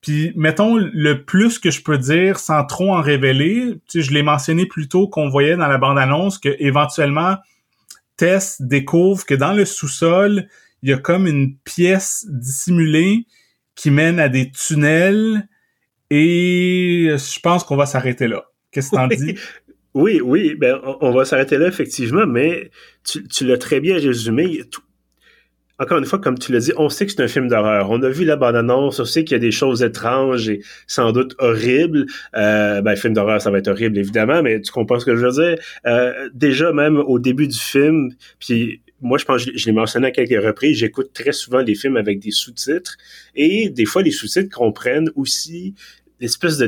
Puis, 0.00 0.32
mettons, 0.34 0.76
le 0.76 1.24
plus 1.24 1.58
que 1.58 1.70
je 1.70 1.82
peux 1.82 1.98
dire 1.98 2.38
sans 2.38 2.64
trop 2.64 2.94
en 2.94 3.02
révéler, 3.02 3.74
tu 3.88 4.00
sais, 4.00 4.08
je 4.08 4.14
l'ai 4.14 4.22
mentionné 4.22 4.66
plus 4.66 4.88
tôt 4.88 5.08
qu'on 5.08 5.28
voyait 5.28 5.56
dans 5.56 5.68
la 5.68 5.78
bande-annonce 5.78 6.38
que 6.38 6.54
éventuellement 6.58 7.36
Tess 8.16 8.60
découvre 8.60 9.26
que 9.26 9.34
dans 9.34 9.52
le 9.52 9.64
sous-sol, 9.64 10.48
il 10.82 10.90
y 10.90 10.92
a 10.92 10.98
comme 10.98 11.26
une 11.26 11.56
pièce 11.56 12.26
dissimulée 12.28 13.26
qui 13.74 13.90
mène 13.90 14.18
à 14.18 14.28
des 14.28 14.50
tunnels 14.50 15.46
et 16.10 17.08
je 17.10 17.40
pense 17.40 17.64
qu'on 17.64 17.76
va 17.76 17.86
s'arrêter 17.86 18.26
là. 18.26 18.44
Qu'est-ce 18.70 18.90
que 18.90 18.96
t'en 18.96 19.06
dis? 19.06 19.36
Oui, 19.94 20.20
oui, 20.22 20.54
ben 20.54 20.80
on 21.00 21.12
va 21.12 21.24
s'arrêter 21.24 21.58
là 21.58 21.66
effectivement, 21.66 22.26
mais 22.26 22.70
tu, 23.04 23.26
tu 23.26 23.46
l'as 23.46 23.58
très 23.58 23.80
bien 23.80 23.94
résumé 23.96 24.62
encore 25.80 25.96
une 25.96 26.04
fois, 26.04 26.18
comme 26.18 26.38
tu 26.38 26.52
l'as 26.52 26.60
dit, 26.60 26.72
on 26.76 26.90
sait 26.90 27.06
que 27.06 27.12
c'est 27.12 27.22
un 27.22 27.28
film 27.28 27.48
d'horreur. 27.48 27.90
On 27.90 28.02
a 28.02 28.10
vu 28.10 28.26
la 28.26 28.36
bande-annonce, 28.36 29.00
on 29.00 29.04
sait 29.06 29.24
qu'il 29.24 29.34
y 29.34 29.40
a 29.40 29.40
des 29.40 29.50
choses 29.50 29.82
étranges 29.82 30.50
et 30.50 30.60
sans 30.86 31.10
doute 31.10 31.34
horribles. 31.38 32.04
Euh, 32.36 32.82
ben, 32.82 32.94
film 32.96 33.14
d'horreur, 33.14 33.40
ça 33.40 33.50
va 33.50 33.58
être 33.58 33.68
horrible, 33.68 33.96
évidemment, 33.96 34.42
mais 34.42 34.60
tu 34.60 34.70
comprends 34.70 35.00
ce 35.00 35.06
que 35.06 35.16
je 35.16 35.26
veux 35.26 35.32
dire? 35.32 35.58
Euh, 35.86 36.28
déjà, 36.34 36.72
même 36.74 36.98
au 36.98 37.18
début 37.18 37.48
du 37.48 37.58
film, 37.58 38.10
puis 38.38 38.82
moi, 39.00 39.16
je 39.16 39.24
pense, 39.24 39.42
je 39.42 39.66
l'ai 39.66 39.72
mentionné 39.72 40.08
à 40.08 40.10
quelques 40.10 40.44
reprises, 40.44 40.76
j'écoute 40.76 41.12
très 41.14 41.32
souvent 41.32 41.60
les 41.60 41.74
films 41.74 41.96
avec 41.96 42.18
des 42.18 42.30
sous-titres 42.30 42.98
et 43.34 43.70
des 43.70 43.86
fois, 43.86 44.02
les 44.02 44.10
sous-titres 44.10 44.54
comprennent 44.54 45.10
aussi 45.14 45.74
l'espèce 46.20 46.58
de 46.58 46.66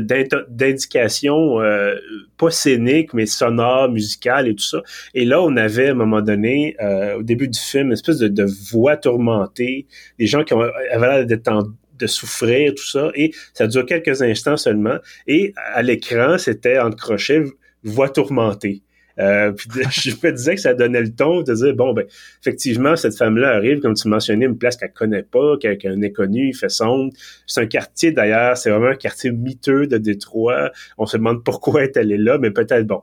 d'indication 0.48 1.60
euh, 1.60 1.94
pas 2.38 2.50
scénique 2.50 3.14
mais 3.14 3.26
sonore 3.26 3.90
musicale 3.90 4.48
et 4.48 4.54
tout 4.54 4.64
ça. 4.64 4.82
Et 5.14 5.24
là 5.24 5.42
on 5.42 5.56
avait 5.56 5.88
à 5.88 5.90
un 5.92 5.94
moment 5.94 6.22
donné 6.22 6.76
euh, 6.80 7.18
au 7.18 7.22
début 7.22 7.48
du 7.48 7.58
film 7.58 7.88
une 7.88 7.92
espèce 7.92 8.18
de, 8.18 8.28
de 8.28 8.46
voix 8.70 8.96
tourmentée 8.96 9.86
des 10.18 10.26
gens 10.26 10.42
qui 10.44 10.54
ont, 10.54 10.60
avaient 10.60 11.06
l'air 11.06 11.26
d'être 11.26 11.50
de 11.98 12.06
souffrir 12.06 12.74
tout 12.74 12.86
ça. 12.86 13.10
Et 13.14 13.32
ça 13.54 13.68
dure 13.68 13.86
quelques 13.86 14.22
instants 14.22 14.56
seulement. 14.56 14.98
Et 15.26 15.52
à 15.56 15.82
l'écran 15.82 16.38
c'était 16.38 16.78
en 16.78 16.90
crochet 16.90 17.44
voix 17.84 18.08
tourmentée 18.08 18.82
euh, 19.18 19.52
je 19.90 20.10
me 20.10 20.32
disais 20.32 20.54
que 20.54 20.60
ça 20.60 20.74
donnait 20.74 21.02
le 21.02 21.14
ton 21.14 21.42
de 21.42 21.54
dire 21.54 21.74
bon 21.74 21.92
ben 21.92 22.06
effectivement 22.40 22.96
cette 22.96 23.16
femme-là 23.16 23.50
arrive 23.50 23.80
comme 23.80 23.94
tu 23.94 24.08
mentionnais 24.08 24.46
une 24.46 24.58
place 24.58 24.76
qu'elle 24.76 24.92
connaît 24.92 25.22
pas, 25.22 25.56
qu'elle 25.58 25.78
est 25.82 26.06
inconnue, 26.06 26.48
il 26.48 26.54
fait 26.54 26.68
sombre. 26.68 27.12
C'est 27.46 27.60
un 27.60 27.66
quartier 27.66 28.12
d'ailleurs, 28.12 28.56
c'est 28.56 28.70
vraiment 28.70 28.88
un 28.88 28.96
quartier 28.96 29.32
miteux 29.32 29.86
de 29.86 29.98
Détroit. 29.98 30.70
On 30.98 31.06
se 31.06 31.16
demande 31.16 31.44
pourquoi 31.44 31.84
elle 31.84 32.12
est 32.12 32.18
là, 32.18 32.38
mais 32.38 32.50
peut-être 32.50 32.86
bon. 32.86 33.02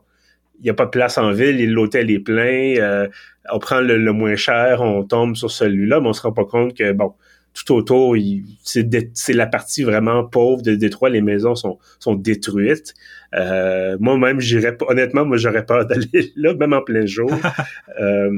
Il 0.60 0.64
n'y 0.64 0.70
a 0.70 0.74
pas 0.74 0.84
de 0.84 0.90
place 0.90 1.16
en 1.16 1.32
ville, 1.32 1.72
l'hôtel 1.72 2.10
est 2.10 2.18
plein, 2.18 2.74
euh, 2.76 3.08
on 3.50 3.58
prend 3.58 3.80
le, 3.80 3.96
le, 3.96 4.12
moins 4.12 4.36
cher, 4.36 4.82
on 4.82 5.04
tombe 5.04 5.34
sur 5.34 5.50
celui-là, 5.50 6.00
mais 6.00 6.08
on 6.08 6.12
se 6.12 6.20
rend 6.20 6.32
pas 6.32 6.44
compte 6.44 6.76
que 6.76 6.92
bon, 6.92 7.14
tout 7.54 7.74
autour, 7.74 8.16
c'est 8.62 9.32
la 9.32 9.46
partie 9.46 9.82
vraiment 9.82 10.24
pauvre 10.24 10.62
de 10.62 10.74
Détroit. 10.74 11.10
Les 11.10 11.20
maisons 11.20 11.54
sont, 11.54 11.78
sont 11.98 12.14
détruites. 12.14 12.94
Euh, 13.34 13.96
moi-même, 14.00 14.40
j'irais 14.40 14.76
honnêtement, 14.86 15.24
moi, 15.24 15.36
j'aurais 15.36 15.64
peur 15.64 15.86
d'aller 15.88 16.32
là, 16.36 16.54
même 16.54 16.72
en 16.72 16.82
plein 16.82 17.06
jour. 17.06 17.30
euh, 18.00 18.30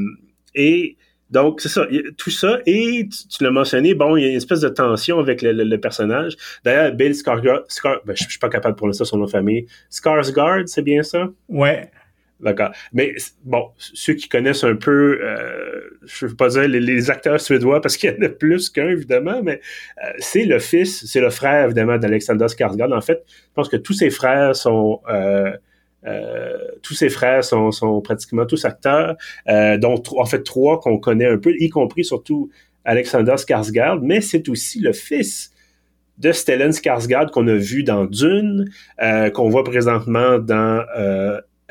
et 0.55 0.97
donc, 1.31 1.63
c'est 1.63 1.71
ça, 1.71 1.87
tout 2.19 2.31
ça. 2.31 2.61
Et 2.67 3.09
tu, 3.09 3.43
l'as 3.43 3.51
mentionné, 3.51 3.95
bon, 3.95 4.17
il 4.17 4.23
y 4.23 4.27
a 4.27 4.29
une 4.29 4.37
espèce 4.37 4.61
de 4.61 4.69
tension 4.69 5.19
avec 5.19 5.41
le, 5.43 5.77
personnage. 5.77 6.37
D'ailleurs, 6.63 6.93
Bill 6.93 7.13
Skarsgård, 7.13 7.65
ben, 8.05 8.15
je, 8.15 8.25
suis 8.25 8.39
pas 8.39 8.51
capable 8.51 8.75
de 8.75 8.79
prononcer 8.79 9.05
son 9.07 9.17
nom 9.17 9.25
de 9.25 9.31
famille. 9.31 9.67
Skarsgård, 9.91 10.67
c'est 10.67 10.83
bien 10.83 11.03
ça? 11.03 11.31
Ouais. 11.49 11.91
D'accord. 12.43 12.73
Mais 12.93 13.15
bon, 13.45 13.69
ceux 13.79 14.15
qui 14.15 14.29
connaissent 14.29 14.65
un 14.65 14.75
peu, 14.75 15.21
euh, 15.23 15.81
je 16.05 16.25
ne 16.25 16.31
veux 16.31 16.37
pas 16.37 16.49
dire 16.49 16.67
les, 16.67 17.11
acteurs 17.11 17.41
suédois 17.41 17.81
parce 17.81 17.97
qu'il 17.97 18.11
y 18.11 18.19
en 18.19 18.27
a 18.27 18.29
plus 18.29 18.69
qu'un 18.69 18.89
évidemment, 18.89 19.43
mais 19.45 19.61
euh, 20.05 20.11
c'est 20.19 20.45
le 20.45 20.59
fils, 20.59 21.07
c'est 21.07 21.21
le 21.21 21.31
frère 21.31 21.67
évidemment 21.67 21.99
d'Alexander 21.99 22.47
Skarsgård. 22.47 22.93
En 22.93 23.01
fait, 23.01 23.23
je 23.29 23.55
pense 23.55 23.69
que 23.69 23.77
tous 23.77 23.93
ses 23.93 24.11
frères 24.11 24.57
sont 24.57 25.01
euh, 25.09 25.53
euh 26.05 26.59
tous 26.83 26.95
ses 26.95 27.11
frères 27.11 27.45
sont, 27.45 27.71
sont 27.71 28.01
pratiquement 28.01 28.45
tous 28.45 28.65
acteurs, 28.65 29.17
euh, 29.49 29.79
dont 29.79 30.03
en 30.17 30.25
fait 30.27 30.43
trois 30.43 30.81
qu'on 30.81 30.99
connaît 30.99 31.29
un 31.29 31.39
peu, 31.39 31.55
y 31.61 31.69
compris 31.69 32.05
surtout 32.05 32.51
Alexander 32.85 33.35
Skarsgård, 33.35 34.01
mais 34.03 34.21
c'est 34.21 34.49
aussi 34.49 34.81
le 34.81 34.93
fils 34.93 35.53
de 36.19 36.33
Stellan 36.33 36.71
Skarsgård 36.71 37.31
qu'on 37.31 37.47
a 37.47 37.55
vu 37.55 37.85
dans 37.85 38.05
Dune, 38.05 38.69
qu'on 39.33 39.49
voit 39.49 39.65
présentement 39.65 40.39
dans 40.39 40.85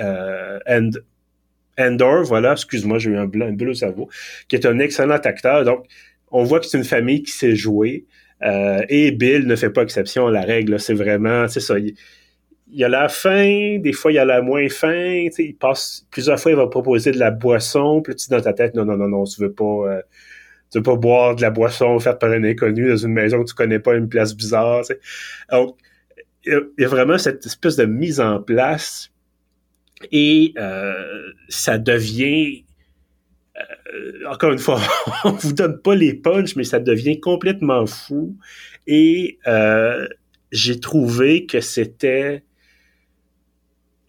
euh, 0.02 0.60
Andor, 1.78 2.24
voilà, 2.24 2.54
excuse-moi, 2.54 3.00
j'ai 3.00 3.12
eu 3.12 3.18
un 3.18 3.26
blanc, 3.26 3.48
un 3.48 3.68
au 3.68 3.74
cerveau, 3.74 4.10
qui 4.48 4.56
est 4.56 4.66
un 4.66 4.80
excellent 4.80 5.16
acteur. 5.16 5.64
Donc, 5.64 5.86
on 6.32 6.44
voit 6.44 6.60
que 6.60 6.66
c'est 6.66 6.78
une 6.78 6.84
famille 6.84 7.24
qui 7.24 7.32
sait 7.32 7.56
jouer. 7.56 8.06
Euh, 8.44 8.84
et 8.90 9.12
Bill 9.12 9.46
ne 9.46 9.56
fait 9.56 9.70
pas 9.70 9.84
exception 9.84 10.28
à 10.28 10.32
la 10.32 10.42
règle. 10.42 10.80
C'est 10.80 10.94
vraiment, 10.94 11.48
c'est 11.48 11.60
ça. 11.60 11.78
Il, 11.80 11.96
y 12.74 12.84
a 12.86 12.90
la 12.90 13.10
faim, 13.10 13.80
des 13.80 13.92
fois 13.92 14.14
il 14.14 14.18
a 14.18 14.26
la 14.26 14.42
moins 14.42 14.70
faim. 14.70 15.28
Il 15.38 15.56
passe 15.56 16.08
plusieurs 16.10 16.40
fois, 16.40 16.52
il 16.52 16.58
va 16.58 16.68
proposer 16.68 17.12
de 17.12 17.20
la 17.20 17.32
boisson. 17.32 18.02
Puis 18.02 18.16
tu 18.16 18.30
dans 18.30 18.42
ta 18.42 18.54
tête, 18.54 18.76
non, 18.76 18.86
non, 18.86 18.98
non, 18.98 19.10
non, 19.10 19.24
tu 19.26 19.42
veux 19.42 19.52
pas, 19.52 19.64
euh, 19.66 20.02
tu 20.72 20.78
veux 20.78 20.84
pas 20.84 20.96
boire 20.96 21.36
de 21.36 21.42
la 21.42 21.50
boisson 21.52 22.00
faite 22.00 22.20
par 22.20 22.32
un 22.32 22.44
inconnu 22.44 22.90
dans 22.90 22.98
une 22.98 23.14
maison 23.14 23.44
que 23.44 23.50
tu 23.50 23.56
connais 23.56 23.80
pas, 23.80 23.96
une 23.96 24.10
place 24.10 24.36
bizarre. 24.36 24.84
Donc, 25.52 25.78
il 26.46 26.60
y 26.80 26.86
a 26.86 26.88
vraiment 26.88 27.18
cette 27.18 27.46
espèce 27.46 27.76
de 27.76 27.86
mise 27.86 28.20
en 28.20 28.42
place 28.42 29.12
et 30.12 30.54
euh, 30.58 31.32
ça 31.50 31.78
devient 31.78 32.64
euh, 33.58 34.28
encore 34.30 34.52
une 34.52 34.60
fois, 34.60 34.82
on 35.24 35.32
vous 35.32 35.54
donne 35.54 35.82
pas 35.82 35.96
les 35.96 36.14
punchs, 36.14 36.56
mais 36.56 36.64
ça 36.64 36.80
devient 36.80 37.20
complètement 37.20 37.86
fou. 37.86 38.36
Et 38.88 39.40
euh, 39.48 40.08
j'ai 40.52 40.80
trouvé 40.80 41.46
que 41.46 41.62
c'était 41.62 42.44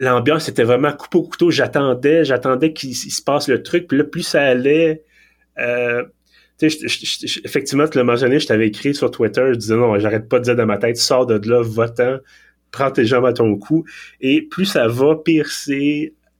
l'ambiance 0.02 0.49
était 0.49 0.64
vraiment 0.64 0.92
coupé 0.92 1.18
au 1.18 1.22
couteau. 1.22 1.50
J'attendais, 1.50 2.25
j'attendais 2.25 2.72
qu'il 2.72 2.94
se 2.96 3.22
passe 3.22 3.49
le 3.49 3.62
truc. 3.62 3.87
Puis 3.87 3.96
là, 3.96 4.04
plus 4.04 4.22
ça 4.22 4.42
allait, 4.42 5.04
euh, 5.58 6.04
effectivement, 6.61 7.87
tu 7.87 7.99
l'as 7.99 8.04
mentionné, 8.04 8.40
je 8.40 8.46
t'avais 8.49 8.66
écrit 8.66 8.94
sur 8.94 9.11
Twitter, 9.12 9.50
je 9.52 9.58
disais 9.58 9.76
non, 9.76 9.99
j'arrête 10.00 10.28
pas 10.28 10.40
de 10.40 10.44
dire 10.44 10.56
dans 10.56 10.66
ma 10.66 10.78
tête, 10.78 10.96
sors 10.96 11.25
de 11.26 11.49
là, 11.49 11.62
votant, 11.62 12.18
prends 12.73 12.91
tes 12.91 13.05
jambes 13.05 13.26
à 13.26 13.33
ton 13.33 13.57
cou. 13.57 13.85
Et 14.21 14.43
plus 14.43 14.64
ça 14.64 14.88
va. 14.88 15.17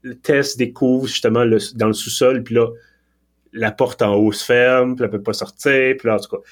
Le 0.05 0.15
test 0.15 0.59
découvre 0.59 1.07
justement 1.07 1.45
dans 1.77 1.87
le 1.87 1.93
sous-sol, 1.93 2.43
puis 2.43 2.57
là, 2.57 2.67
la 3.53 3.71
porte 3.71 4.03
en 4.03 4.17
haut 4.17 4.33
se 4.33 4.45
ferme, 4.45 4.97
puis 4.97 5.05
elle 5.05 5.11
peut 5.11 5.23
pas 5.23 5.33
sortir, 5.33 5.95
puis 5.97 6.09
là, 6.09 6.17
en 6.17 6.19
tout 6.19 6.37
cas, 6.37 6.43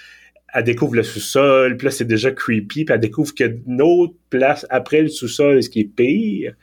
elle 0.53 0.65
découvre 0.65 0.95
le 0.95 1.03
sous-sol, 1.03 1.77
puis 1.77 1.87
là, 1.87 1.91
c'est 1.91 2.05
déjà 2.05 2.31
creepy, 2.31 2.85
puis 2.85 2.95
elle 2.95 3.01
découvre 3.01 3.35
qu'il 3.35 3.63
y 3.67 3.83
autre 3.83 4.15
place 4.31 4.67
après 4.71 5.03
le 5.03 5.09
sous-sol, 5.09 5.63
ce 5.63 5.69
qui 5.69 5.81
est 5.81 5.85
pire. 5.85 6.55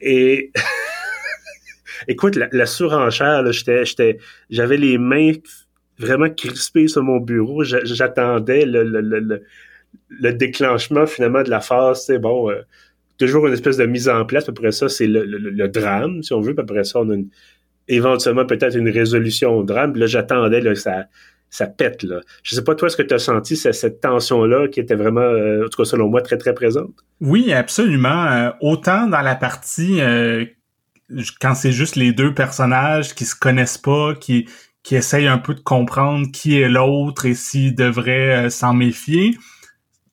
Et 0.00 0.52
écoute, 2.08 2.36
la, 2.36 2.66
surenchère, 2.66 3.50
j'étais, 3.52 3.84
j'étais, 3.84 4.18
j'avais 4.50 4.76
les 4.76 4.98
mains 4.98 5.32
vraiment 5.98 6.28
crispées 6.28 6.88
sur 6.88 7.02
mon 7.02 7.18
bureau, 7.18 7.62
j'attendais 7.64 8.66
le, 8.66 8.82
le, 8.82 9.00
le, 9.00 9.42
le, 10.08 10.32
déclenchement 10.32 11.06
finalement 11.06 11.42
de 11.42 11.50
la 11.50 11.60
phase, 11.60 12.04
c'est 12.06 12.18
bon, 12.18 12.50
euh, 12.50 12.62
toujours 13.18 13.46
une 13.46 13.52
espèce 13.52 13.76
de 13.76 13.86
mise 13.86 14.08
en 14.08 14.24
place, 14.24 14.48
après 14.48 14.72
ça, 14.72 14.88
c'est 14.88 15.06
le, 15.06 15.24
le, 15.24 15.68
drame, 15.68 16.22
si 16.22 16.32
on 16.32 16.40
veut, 16.40 16.54
après 16.56 16.84
ça, 16.84 17.00
on 17.00 17.10
a 17.10 17.16
éventuellement 17.88 18.46
peut-être 18.46 18.76
une 18.76 18.88
résolution 18.88 19.56
au 19.56 19.62
drame. 19.62 19.94
là, 19.96 20.06
j'attendais 20.06 20.62
que 20.62 20.74
ça, 20.74 21.04
ça 21.50 21.66
pète. 21.66 22.02
Là. 22.02 22.20
Je 22.42 22.54
sais 22.54 22.64
pas, 22.64 22.74
toi, 22.74 22.88
est-ce 22.88 22.96
que 22.96 23.02
tu 23.02 23.14
as 23.14 23.18
senti 23.18 23.56
cette, 23.56 24.00
tension-là 24.00 24.68
qui 24.68 24.80
était 24.80 24.94
vraiment, 24.94 25.20
euh, 25.20 25.66
en 25.66 25.68
tout 25.68 25.82
cas 25.82 25.84
selon 25.84 26.08
moi, 26.08 26.22
très, 26.22 26.38
très 26.38 26.54
présente? 26.54 26.94
Oui, 27.20 27.52
absolument. 27.52 28.26
Euh, 28.26 28.50
autant 28.60 29.06
dans 29.06 29.20
la 29.20 29.36
partie 29.36 30.00
quand 31.40 31.54
c'est 31.54 31.72
juste 31.72 31.96
les 31.96 32.12
deux 32.12 32.32
personnages 32.32 33.14
qui 33.14 33.24
se 33.24 33.36
connaissent 33.36 33.78
pas, 33.78 34.14
qui, 34.14 34.48
qui 34.82 34.96
essayent 34.96 35.26
un 35.26 35.38
peu 35.38 35.54
de 35.54 35.60
comprendre 35.60 36.26
qui 36.32 36.60
est 36.60 36.68
l'autre 36.68 37.26
et 37.26 37.34
s'ils 37.34 37.74
devraient 37.74 38.50
s'en 38.50 38.74
méfier. 38.74 39.36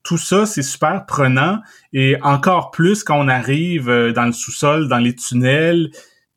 Tout 0.02 0.18
ça, 0.18 0.46
c'est 0.46 0.62
super 0.62 1.06
prenant. 1.06 1.60
Et 1.92 2.16
encore 2.22 2.70
plus 2.70 3.04
quand 3.04 3.18
on 3.18 3.28
arrive 3.28 3.86
dans 3.86 4.24
le 4.24 4.32
sous-sol, 4.32 4.88
dans 4.88 4.98
les 4.98 5.14
tunnels, 5.14 5.90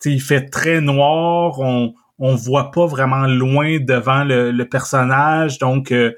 il 0.05 0.22
fait 0.22 0.50
très 0.50 0.81
noir, 0.81 1.60
on 1.60 1.93
on 2.17 2.36
voit 2.36 2.72
pas 2.72 2.86
vraiment 2.86 3.27
loin 3.27 3.79
devant 3.79 4.24
le, 4.24 4.63
personnage, 4.63 5.60
donc 5.60 5.91
euh, 5.91 6.13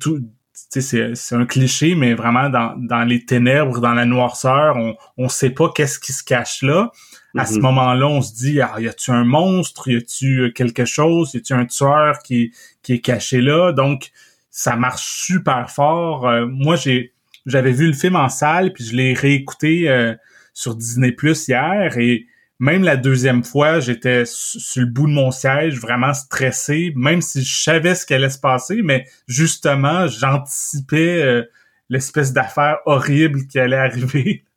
tout 0.00 0.20
c'est 0.52 1.34
un 1.34 1.46
cliché, 1.46 1.94
mais 1.94 2.14
vraiment 2.14 2.48
dans, 2.48 2.74
dans 2.76 3.04
les 3.04 3.24
ténèbres, 3.24 3.80
dans 3.80 3.92
la 3.92 4.06
noirceur, 4.06 4.76
on 4.76 4.96
on 5.16 5.28
sait 5.28 5.50
pas 5.50 5.70
qu'est-ce 5.74 5.98
qui 5.98 6.12
se 6.12 6.24
cache 6.24 6.62
là. 6.62 6.90
À 7.36 7.44
ce 7.44 7.54
mm-hmm. 7.54 7.60
moment-là, 7.60 8.06
on 8.06 8.22
se 8.22 8.34
dit, 8.34 8.60
ah, 8.62 8.74
y 8.78 8.88
a-tu 8.88 9.10
un 9.10 9.24
monstre, 9.24 9.88
y 9.88 9.96
a-tu 9.96 10.52
quelque 10.54 10.86
chose, 10.86 11.34
y 11.34 11.38
a-tu 11.38 11.52
un 11.52 11.66
tueur 11.66 12.20
qui 12.20 12.52
qui 12.82 12.94
est 12.94 13.00
caché 13.00 13.40
là? 13.40 13.72
Donc 13.72 14.10
ça 14.56 14.74
marche 14.74 15.04
super 15.04 15.70
fort. 15.70 16.26
Euh, 16.26 16.46
moi, 16.46 16.76
j'ai 16.76 17.12
j'avais 17.44 17.72
vu 17.72 17.86
le 17.86 17.92
film 17.92 18.16
en 18.16 18.30
salle, 18.30 18.72
puis 18.72 18.84
je 18.84 18.96
l'ai 18.96 19.12
réécouté 19.12 19.88
euh, 19.90 20.14
sur 20.54 20.74
Disney 20.74 21.12
Plus 21.12 21.46
hier 21.46 21.98
et 21.98 22.26
même 22.58 22.82
la 22.82 22.96
deuxième 22.96 23.44
fois, 23.44 23.80
j'étais 23.80 24.22
sur 24.24 24.80
le 24.80 24.86
bout 24.86 25.06
de 25.06 25.12
mon 25.12 25.30
siège, 25.30 25.78
vraiment 25.78 26.14
stressé, 26.14 26.90
même 26.96 27.20
si 27.20 27.44
je 27.44 27.62
savais 27.62 27.94
ce 27.94 28.06
qui 28.06 28.14
allait 28.14 28.30
se 28.30 28.38
passer, 28.38 28.80
mais 28.80 29.04
justement, 29.28 30.06
j'anticipais 30.06 31.22
euh, 31.22 31.42
l'espèce 31.90 32.32
d'affaire 32.32 32.78
horrible 32.86 33.46
qui 33.46 33.58
allait 33.58 33.76
arriver. 33.76 34.42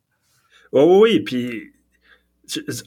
Oui, 0.72 0.84
oui, 1.01 1.20
puis 1.22 1.74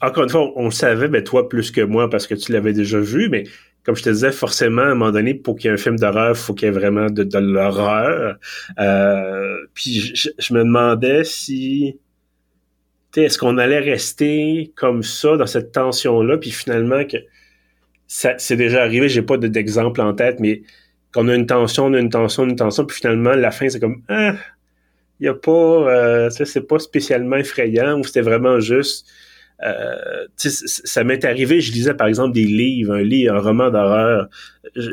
encore 0.01 0.23
une 0.23 0.29
fois, 0.29 0.53
on 0.55 0.65
le 0.65 0.71
savait, 0.71 1.09
mais 1.09 1.21
toi 1.21 1.49
plus 1.49 1.69
que 1.69 1.81
moi 1.81 2.09
parce 2.09 2.27
que 2.27 2.33
tu 2.33 2.53
l'avais 2.53 2.71
déjà 2.71 2.97
vu, 2.97 3.27
mais 3.27 3.43
comme 3.83 3.95
je 3.95 4.03
te 4.03 4.09
disais, 4.09 4.31
forcément, 4.31 4.81
à 4.81 4.85
un 4.85 4.95
moment 4.95 5.11
donné, 5.11 5.33
pour 5.33 5.57
qu'il 5.57 5.65
y 5.65 5.69
ait 5.69 5.73
un 5.73 5.77
film 5.77 5.97
d'horreur, 5.97 6.37
faut 6.37 6.53
qu'il 6.53 6.67
y 6.67 6.69
ait 6.69 6.73
vraiment 6.73 7.07
de, 7.09 7.37
l'horreur. 7.37 8.37
Euh, 8.79 9.57
puis 9.73 10.13
je, 10.15 10.53
me 10.53 10.59
demandais 10.59 11.23
si 11.25 11.97
est-ce 13.15 13.37
qu'on 13.37 13.57
allait 13.57 13.79
rester 13.79 14.71
comme 14.75 15.03
ça, 15.03 15.37
dans 15.37 15.45
cette 15.45 15.71
tension-là, 15.73 16.37
puis 16.37 16.51
finalement 16.51 17.05
que 17.05 17.17
ça 18.07 18.35
c'est 18.37 18.55
déjà 18.55 18.81
arrivé, 18.81 19.07
j'ai 19.09 19.21
pas 19.21 19.37
d'exemple 19.37 20.01
en 20.01 20.13
tête, 20.13 20.39
mais 20.39 20.63
qu'on 21.13 21.27
a 21.27 21.35
une 21.35 21.45
tension, 21.45 21.85
on 21.85 21.93
a 21.93 21.99
une 21.99 22.09
tension, 22.09 22.43
une 22.45 22.55
tension, 22.55 22.85
puis 22.85 22.97
finalement, 22.97 23.33
la 23.33 23.51
fin, 23.51 23.69
c'est 23.69 23.79
comme 23.79 24.01
Ah, 24.07 24.35
il 25.19 25.25
y 25.25 25.29
a 25.29 25.33
pas 25.33 25.51
euh, 25.51 26.29
c'est 26.29 26.67
pas 26.67 26.79
spécialement 26.79 27.35
effrayant, 27.35 27.99
ou 27.99 28.03
c'était 28.03 28.21
vraiment 28.21 28.59
juste 28.59 29.07
euh, 29.61 30.27
ça 30.37 31.03
m'est 31.03 31.23
arrivé, 31.25 31.61
je 31.61 31.71
lisais 31.71 31.93
par 31.93 32.07
exemple 32.07 32.33
des 32.33 32.45
livres, 32.45 32.93
un 32.95 33.03
livre, 33.03 33.35
un 33.35 33.39
roman 33.39 33.69
d'horreur, 33.69 34.29
je, 34.75 34.89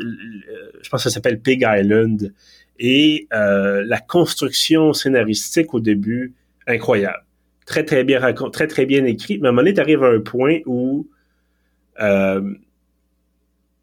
pense 0.89 1.03
que 1.03 1.09
ça 1.09 1.13
s'appelle 1.13 1.39
Pig 1.39 1.65
Island, 1.67 2.33
et 2.79 3.27
euh, 3.33 3.83
la 3.85 3.99
construction 3.99 4.93
scénaristique 4.93 5.73
au 5.73 5.79
début, 5.79 6.33
incroyable 6.67 7.23
très 7.65 7.85
très 7.85 8.03
bien 8.03 8.19
raconté, 8.19 8.51
très 8.51 8.67
très 8.67 8.85
bien 8.85 9.05
écrit, 9.05 9.37
mais 9.39 9.47
à 9.47 9.49
un 9.49 9.51
moment 9.53 9.61
donné, 9.61 9.73
tu 9.73 9.79
arrives 9.79 10.03
à 10.03 10.09
un 10.09 10.19
point 10.19 10.59
où 10.65 11.07
euh, 12.01 12.53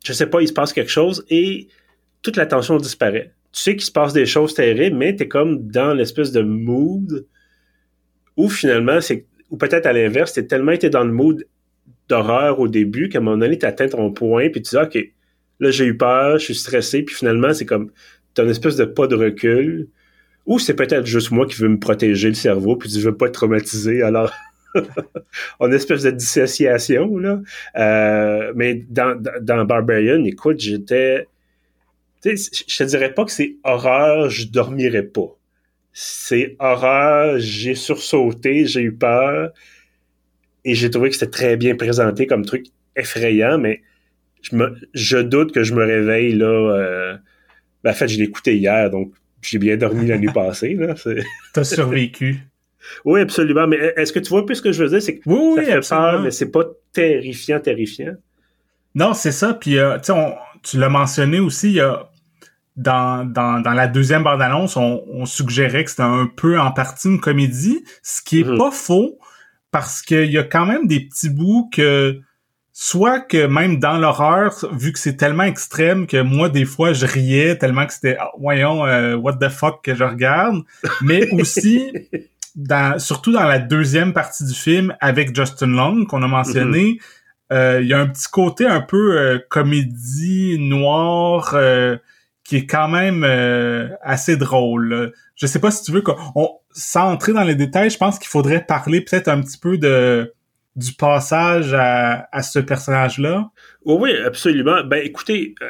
je 0.04 0.12
sais 0.12 0.26
pas, 0.26 0.42
il 0.42 0.48
se 0.48 0.52
passe 0.52 0.72
quelque 0.72 0.90
chose 0.90 1.24
et 1.30 1.68
toute 2.22 2.36
la 2.36 2.46
tension 2.46 2.76
disparaît. 2.76 3.32
Tu 3.52 3.62
sais 3.62 3.72
qu'il 3.76 3.84
se 3.84 3.92
passe 3.92 4.12
des 4.12 4.26
choses 4.26 4.54
terribles, 4.54 4.96
mais 4.96 5.16
tu 5.16 5.24
es 5.24 5.28
comme 5.28 5.66
dans 5.68 5.94
l'espèce 5.94 6.32
de 6.32 6.42
mood 6.42 7.26
où 8.36 8.48
finalement, 8.48 9.00
c'est 9.00 9.26
ou 9.50 9.56
peut-être 9.56 9.86
à 9.86 9.92
l'inverse, 9.92 10.32
tu 10.32 10.46
tellement 10.46 10.72
été 10.72 10.90
dans 10.90 11.04
le 11.04 11.12
mood 11.12 11.46
d'horreur 12.08 12.60
au 12.60 12.68
début 12.68 13.08
qu'à 13.08 13.18
un 13.18 13.22
moment 13.22 13.36
donné, 13.36 13.58
tu 13.58 13.66
atteint 13.66 13.88
ton 13.88 14.10
point, 14.12 14.48
puis 14.50 14.62
tu 14.62 14.70
dis, 14.70 14.82
OK, 14.82 14.98
là, 15.60 15.70
j'ai 15.70 15.86
eu 15.86 15.96
peur, 15.96 16.38
je 16.38 16.44
suis 16.44 16.54
stressé, 16.54 17.02
puis 17.02 17.14
finalement, 17.14 17.52
c'est 17.52 17.66
comme, 17.66 17.90
tu 18.34 18.40
as 18.40 18.44
une 18.44 18.50
espèce 18.50 18.76
de 18.76 18.84
pas 18.84 19.06
de 19.06 19.14
recul, 19.14 19.88
ou 20.46 20.58
c'est 20.58 20.74
peut-être 20.74 21.06
juste 21.06 21.30
moi 21.30 21.46
qui 21.46 21.60
veux 21.60 21.68
me 21.68 21.78
protéger 21.78 22.28
le 22.28 22.34
cerveau, 22.34 22.76
puis 22.76 22.90
je 22.90 23.00
veux 23.00 23.16
pas 23.16 23.26
être 23.26 23.32
traumatisé, 23.32 24.02
alors 24.02 24.32
une 25.60 25.74
espèce 25.74 26.02
de 26.02 26.10
dissociation, 26.10 27.18
là. 27.18 27.40
Euh, 27.76 28.52
mais 28.54 28.86
dans, 28.88 29.20
dans 29.40 29.64
Barbarian, 29.64 30.24
écoute, 30.24 30.60
j'étais... 30.60 31.26
Je 32.24 32.32
te 32.32 32.84
dirais 32.84 33.14
pas 33.14 33.24
que 33.24 33.30
c'est 33.30 33.56
horreur, 33.62 34.28
je 34.28 34.48
dormirais 34.48 35.04
pas. 35.04 35.37
C'est 36.00 36.54
horreur, 36.60 37.40
j'ai 37.40 37.74
sursauté, 37.74 38.66
j'ai 38.66 38.82
eu 38.82 38.92
peur, 38.92 39.50
et 40.64 40.76
j'ai 40.76 40.90
trouvé 40.90 41.08
que 41.10 41.16
c'était 41.16 41.32
très 41.32 41.56
bien 41.56 41.74
présenté 41.74 42.28
comme 42.28 42.44
truc 42.44 42.66
effrayant, 42.94 43.58
mais 43.58 43.82
je, 44.42 44.54
me, 44.54 44.76
je 44.94 45.18
doute 45.18 45.50
que 45.50 45.64
je 45.64 45.74
me 45.74 45.84
réveille, 45.84 46.34
là... 46.34 46.46
Euh, 46.46 47.16
ben, 47.82 47.90
en 47.90 47.94
fait, 47.94 48.06
je 48.06 48.16
l'ai 48.16 48.26
écouté 48.26 48.56
hier, 48.56 48.90
donc 48.90 49.12
j'ai 49.42 49.58
bien 49.58 49.76
dormi 49.76 50.06
la 50.06 50.18
nuit 50.18 50.30
passée. 50.32 50.74
Là. 50.74 50.94
T'as 51.52 51.64
survécu. 51.64 52.46
Oui, 53.04 53.20
absolument. 53.20 53.66
Mais 53.66 53.92
est-ce 53.96 54.12
que 54.12 54.20
tu 54.20 54.28
vois 54.28 54.46
peu 54.46 54.54
ce 54.54 54.62
que 54.62 54.70
je 54.70 54.84
veux 54.84 54.90
dire? 54.90 55.02
C'est 55.02 55.18
que 55.18 55.28
oui, 55.28 55.64
ça 55.66 55.82
fait 55.82 55.88
peur, 55.88 56.22
mais 56.22 56.30
c'est 56.30 56.52
pas 56.52 56.64
terrifiant, 56.92 57.58
terrifiant. 57.58 58.14
Non, 58.94 59.14
c'est 59.14 59.32
ça. 59.32 59.52
Puis, 59.52 59.78
euh, 59.78 59.98
tu 60.62 60.78
l'as 60.78 60.88
mentionné 60.88 61.40
aussi, 61.40 61.70
il 61.70 61.74
y 61.74 61.80
a, 61.80 62.07
dans, 62.78 63.24
dans, 63.24 63.60
dans 63.60 63.72
la 63.72 63.88
deuxième 63.88 64.22
bande-annonce, 64.22 64.76
on, 64.76 65.02
on, 65.12 65.26
suggérait 65.26 65.82
que 65.82 65.90
c'était 65.90 66.02
un 66.04 66.30
peu 66.34 66.60
en 66.60 66.70
partie 66.70 67.08
une 67.08 67.20
comédie, 67.20 67.84
ce 68.04 68.22
qui 68.22 68.40
est 68.40 68.44
mm-hmm. 68.44 68.56
pas 68.56 68.70
faux, 68.70 69.18
parce 69.72 70.00
qu'il 70.00 70.30
y 70.30 70.38
a 70.38 70.44
quand 70.44 70.64
même 70.64 70.86
des 70.86 71.00
petits 71.00 71.28
bouts 71.28 71.68
que 71.72 72.20
soit 72.72 73.18
que 73.18 73.46
même 73.48 73.80
dans 73.80 73.98
l'horreur, 73.98 74.54
vu 74.72 74.92
que 74.92 75.00
c'est 75.00 75.16
tellement 75.16 75.42
extrême 75.42 76.06
que 76.06 76.22
moi 76.22 76.48
des 76.48 76.64
fois 76.64 76.92
je 76.92 77.04
riais 77.04 77.58
tellement 77.58 77.84
que 77.84 77.92
c'était 77.92 78.16
ah, 78.20 78.30
voyons 78.38 78.86
euh, 78.86 79.16
what 79.16 79.38
the 79.38 79.48
fuck 79.48 79.82
que 79.82 79.96
je 79.96 80.04
regarde, 80.04 80.62
mais 81.02 81.28
aussi 81.32 81.92
dans 82.54 83.00
surtout 83.00 83.32
dans 83.32 83.42
la 83.42 83.58
deuxième 83.58 84.12
partie 84.12 84.44
du 84.44 84.54
film 84.54 84.94
avec 85.00 85.34
Justin 85.34 85.66
Long 85.66 86.04
qu'on 86.04 86.22
a 86.22 86.28
mentionné, 86.28 87.00
il 87.50 87.86
y 87.86 87.92
a 87.92 87.98
un 87.98 88.06
petit 88.06 88.28
côté 88.30 88.66
un 88.66 88.82
peu 88.82 89.42
comédie 89.48 90.58
noire 90.60 91.56
qui 92.48 92.56
est 92.56 92.66
quand 92.66 92.88
même 92.88 93.24
assez 94.00 94.38
drôle. 94.38 95.12
Je 95.34 95.46
sais 95.46 95.58
pas 95.58 95.70
si 95.70 95.82
tu 95.82 95.92
veux 95.92 96.00
qu'on 96.00 96.16
sans 96.72 97.12
entrer 97.12 97.34
dans 97.34 97.44
les 97.44 97.54
détails, 97.54 97.90
je 97.90 97.98
pense 97.98 98.18
qu'il 98.18 98.28
faudrait 98.28 98.64
parler 98.64 99.02
peut-être 99.02 99.28
un 99.28 99.42
petit 99.42 99.58
peu 99.58 99.76
de 99.76 100.32
du 100.76 100.92
passage 100.92 101.74
à, 101.74 102.28
à 102.30 102.42
ce 102.42 102.60
personnage-là. 102.60 103.50
Oui, 103.84 103.96
oui, 104.00 104.16
absolument. 104.24 104.84
Ben 104.84 105.04
écoutez, 105.04 105.56
euh, 105.60 105.66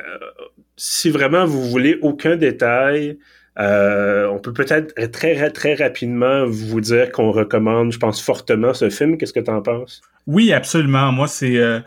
si 0.76 1.10
vraiment 1.10 1.46
vous 1.46 1.64
voulez 1.68 1.98
aucun 2.02 2.36
détail, 2.36 3.18
euh, 3.58 4.28
on 4.28 4.38
peut 4.38 4.52
peut-être 4.52 4.94
très 5.10 5.50
très 5.50 5.74
rapidement 5.74 6.44
vous 6.46 6.80
dire 6.80 7.10
qu'on 7.10 7.32
recommande, 7.32 7.90
je 7.90 7.98
pense 7.98 8.22
fortement 8.22 8.74
ce 8.74 8.90
film. 8.90 9.16
Qu'est-ce 9.18 9.32
que 9.32 9.40
tu 9.40 9.50
en 9.50 9.62
penses? 9.62 10.02
Oui, 10.26 10.52
absolument. 10.52 11.10
Moi, 11.10 11.26
c'est 11.26 11.56
euh, 11.56 11.80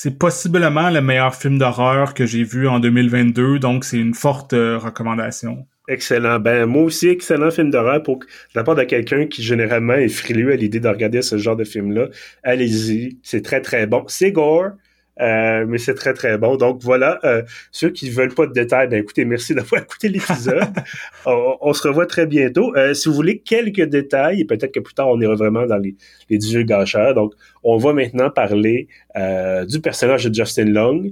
c'est 0.00 0.16
possiblement 0.16 0.90
le 0.90 1.00
meilleur 1.00 1.34
film 1.34 1.58
d'horreur 1.58 2.14
que 2.14 2.24
j'ai 2.24 2.44
vu 2.44 2.68
en 2.68 2.78
2022, 2.78 3.58
donc 3.58 3.84
c'est 3.84 3.96
une 3.96 4.14
forte 4.14 4.52
recommandation. 4.52 5.66
Excellent. 5.88 6.38
Ben, 6.38 6.66
moi 6.66 6.84
aussi, 6.84 7.08
excellent 7.08 7.50
film 7.50 7.70
d'horreur 7.70 8.04
pour 8.04 8.20
la 8.54 8.62
part 8.62 8.76
de 8.76 8.84
quelqu'un 8.84 9.26
qui 9.26 9.42
généralement 9.42 9.94
est 9.94 10.08
frileux 10.08 10.52
à 10.52 10.54
l'idée 10.54 10.78
de 10.78 10.86
regarder 10.86 11.20
ce 11.20 11.36
genre 11.36 11.56
de 11.56 11.64
film-là. 11.64 12.10
Allez-y. 12.44 13.18
C'est 13.24 13.42
très, 13.42 13.60
très 13.60 13.88
bon. 13.88 14.04
C'est 14.06 14.30
gore. 14.30 14.70
Euh, 15.20 15.64
mais 15.66 15.78
c'est 15.78 15.94
très 15.94 16.14
très 16.14 16.38
bon. 16.38 16.56
Donc 16.56 16.80
voilà, 16.82 17.18
euh, 17.24 17.42
ceux 17.72 17.90
qui 17.90 18.10
veulent 18.10 18.34
pas 18.34 18.46
de 18.46 18.52
détails, 18.52 18.88
ben 18.88 19.00
écoutez, 19.00 19.24
merci 19.24 19.54
d'avoir 19.54 19.82
écouté 19.84 20.08
l'épisode. 20.08 20.68
on, 21.26 21.72
se 21.72 21.88
revoit 21.88 22.06
très 22.06 22.26
bientôt. 22.26 22.74
Euh, 22.76 22.94
si 22.94 23.08
vous 23.08 23.14
voulez 23.14 23.40
quelques 23.40 23.82
détails, 23.82 24.40
et 24.40 24.44
peut-être 24.44 24.72
que 24.72 24.80
plus 24.80 24.94
tard 24.94 25.08
on 25.08 25.20
ira 25.20 25.34
vraiment 25.34 25.66
dans 25.66 25.78
les, 25.78 25.96
les 26.30 26.64
gâcheurs. 26.64 27.14
Donc 27.14 27.34
on 27.62 27.76
va 27.76 27.92
maintenant 27.92 28.30
parler 28.30 28.88
du 29.68 29.80
personnage 29.80 30.24
de 30.24 30.34
Justin 30.34 30.66
Long 30.66 31.10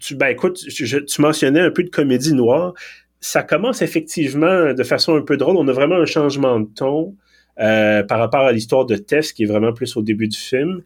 tu, 0.00 0.14
ben 0.14 0.28
écoute, 0.28 0.56
tu 0.56 1.20
mentionnais 1.20 1.60
un 1.60 1.70
peu 1.70 1.84
de 1.84 1.90
comédie 1.90 2.32
noire. 2.32 2.72
Ça 3.20 3.42
commence 3.42 3.82
effectivement 3.82 4.72
de 4.72 4.82
façon 4.82 5.14
un 5.14 5.20
peu 5.20 5.36
drôle. 5.36 5.56
On 5.56 5.68
a 5.68 5.72
vraiment 5.72 5.96
un 5.96 6.06
changement 6.06 6.60
de 6.60 6.68
ton 6.74 7.14
par 7.56 8.18
rapport 8.18 8.46
à 8.46 8.52
l'histoire 8.52 8.86
de 8.86 8.96
Tess, 8.96 9.32
qui 9.32 9.42
est 9.42 9.46
vraiment 9.46 9.72
plus 9.74 9.96
au 9.96 10.02
début 10.02 10.28
du 10.28 10.38
film. 10.38 10.82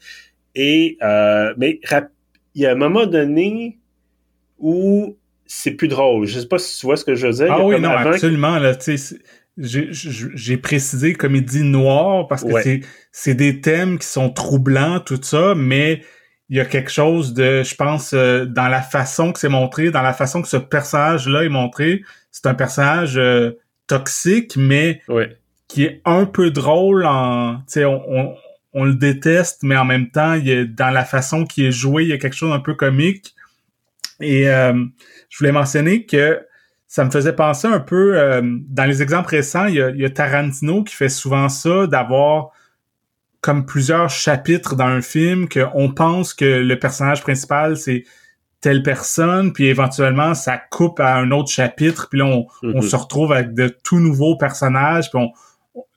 Et 0.55 0.99
euh, 1.03 1.55
mais 1.57 1.81
il 2.55 2.63
y 2.63 2.67
a 2.67 2.73
un 2.73 2.77
moment 2.77 3.07
donné 3.07 3.79
où 4.59 5.17
c'est 5.47 5.73
plus 5.73 5.89
drôle. 5.89 6.27
Je 6.27 6.41
sais 6.41 6.49
pas 6.49 6.59
si 6.59 6.79
tu 6.79 6.87
vois 6.87 6.97
ce 6.97 7.05
que 7.05 7.15
je 7.15 7.27
veux 7.27 7.33
dire. 7.33 7.49
Ah 7.51 7.65
oui, 7.65 7.81
non, 7.81 7.91
absolument. 7.91 8.59
Là, 8.59 8.73
j'ai 9.57 10.57
précisé 10.57 11.15
comédie 11.15 11.63
noire 11.63 12.27
parce 12.29 12.45
que 12.45 12.81
c'est 13.11 13.35
des 13.35 13.61
thèmes 13.61 13.99
qui 13.99 14.07
sont 14.07 14.31
troublants, 14.31 15.01
tout 15.01 15.21
ça, 15.23 15.55
mais 15.57 16.03
il 16.49 16.57
y 16.57 16.61
a 16.61 16.65
quelque 16.65 16.91
chose 16.91 17.33
de, 17.33 17.63
je 17.63 17.75
pense, 17.75 18.13
euh, 18.13 18.45
dans 18.45 18.69
la 18.69 18.83
façon 18.83 19.33
que 19.33 19.39
c'est 19.39 19.49
montré, 19.49 19.91
dans 19.91 20.03
la 20.03 20.13
façon 20.13 20.43
que 20.43 20.49
ce 20.49 20.59
personnage-là 20.59 21.45
est 21.45 21.49
montré. 21.49 22.03
C'est 22.31 22.47
un 22.47 22.53
personnage 22.53 23.17
euh, 23.17 23.53
toxique, 23.87 24.57
mais 24.57 25.01
qui 25.69 25.85
est 25.85 26.03
un 26.05 26.27
peu 26.27 26.51
drôle 26.51 27.07
en, 27.07 27.57
tu 27.57 27.63
sais, 27.69 27.85
on, 27.87 28.35
on, 28.73 28.85
le 28.85 28.95
déteste, 28.95 29.63
mais 29.63 29.77
en 29.77 29.85
même 29.85 30.11
temps, 30.11 30.35
il 30.35 30.49
est, 30.49 30.67
dans 30.67 30.91
la 30.91 31.05
façon 31.05 31.45
qu'il 31.45 31.65
est 31.65 31.73
joué, 31.73 32.05
il 32.05 32.09
y 32.09 32.13
a 32.13 32.19
quelque 32.19 32.37
chose 32.37 32.51
d'un 32.51 32.61
peu 32.61 32.75
comique. 32.75 33.35
Et 34.21 34.49
euh, 34.49 34.73
je 35.29 35.39
voulais 35.39 35.53
mentionner 35.53 36.07
que 36.07 36.41
ça 36.87 37.05
me 37.05 37.11
faisait 37.11 37.35
penser 37.35 37.67
un 37.67 37.81
peu, 37.81 38.43
dans 38.69 38.85
les 38.85 39.01
exemples 39.01 39.31
récents, 39.31 39.65
il 39.65 39.77
y, 39.77 39.83
a, 39.83 39.89
il 39.89 40.01
y 40.01 40.05
a 40.05 40.11
Tarantino 40.11 40.85
qui 40.85 40.95
fait 40.95 41.09
souvent 41.09 41.49
ça, 41.49 41.87
d'avoir 41.87 42.51
comme 43.43 43.67
plusieurs 43.67 44.09
chapitres 44.09 44.77
dans 44.77 44.87
un 44.87 45.03
film 45.03 45.49
qu'on 45.49 45.93
pense 45.93 46.33
que 46.33 46.45
le 46.45 46.79
personnage 46.79 47.23
principal 47.23 47.77
c'est 47.77 48.05
telle 48.61 48.85
personne, 48.85 49.53
puis 49.53 49.67
éventuellement 49.67 50.35
ça 50.35 50.57
coupe 50.57 51.01
à 51.01 51.17
un 51.17 51.33
autre 51.33 51.51
chapitre, 51.51 52.09
puis 52.09 52.21
là 52.21 52.27
on, 52.27 52.47
on 52.63 52.81
mhm. 52.81 52.83
se 52.83 52.97
retrouve 52.97 53.33
avec 53.33 53.53
de 53.53 53.69
tout 53.69 53.99
nouveaux 53.99 54.37
personnages, 54.37 55.11
puis 55.11 55.21
on, 55.21 55.33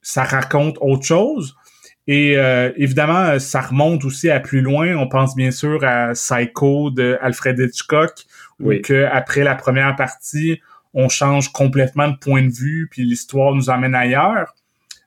ça 0.02 0.24
raconte 0.24 0.78
autre 0.82 1.06
chose. 1.06 1.56
Et 2.08 2.38
euh, 2.38 2.72
évidemment, 2.76 3.40
ça 3.40 3.62
remonte 3.62 4.06
aussi 4.06 4.30
à 4.30 4.40
plus 4.40 4.62
loin. 4.62 4.96
On 4.96 5.08
pense 5.08 5.36
bien 5.36 5.52
sûr 5.52 5.84
à 5.84 6.14
Psycho 6.14 6.92
de 6.92 7.18
Alfred 7.22 7.58
Hitchcock, 7.60 8.14
où 8.60 8.72
que 8.84 9.06
après 9.12 9.44
la 9.44 9.56
première 9.56 9.96
partie, 9.96 10.62
on 10.94 11.10
change 11.10 11.52
complètement 11.52 12.08
de 12.08 12.16
point 12.18 12.44
de 12.44 12.52
vue, 12.52 12.88
puis 12.90 13.04
l'histoire 13.04 13.54
nous 13.54 13.70
emmène 13.70 13.96
ailleurs. 13.96 14.56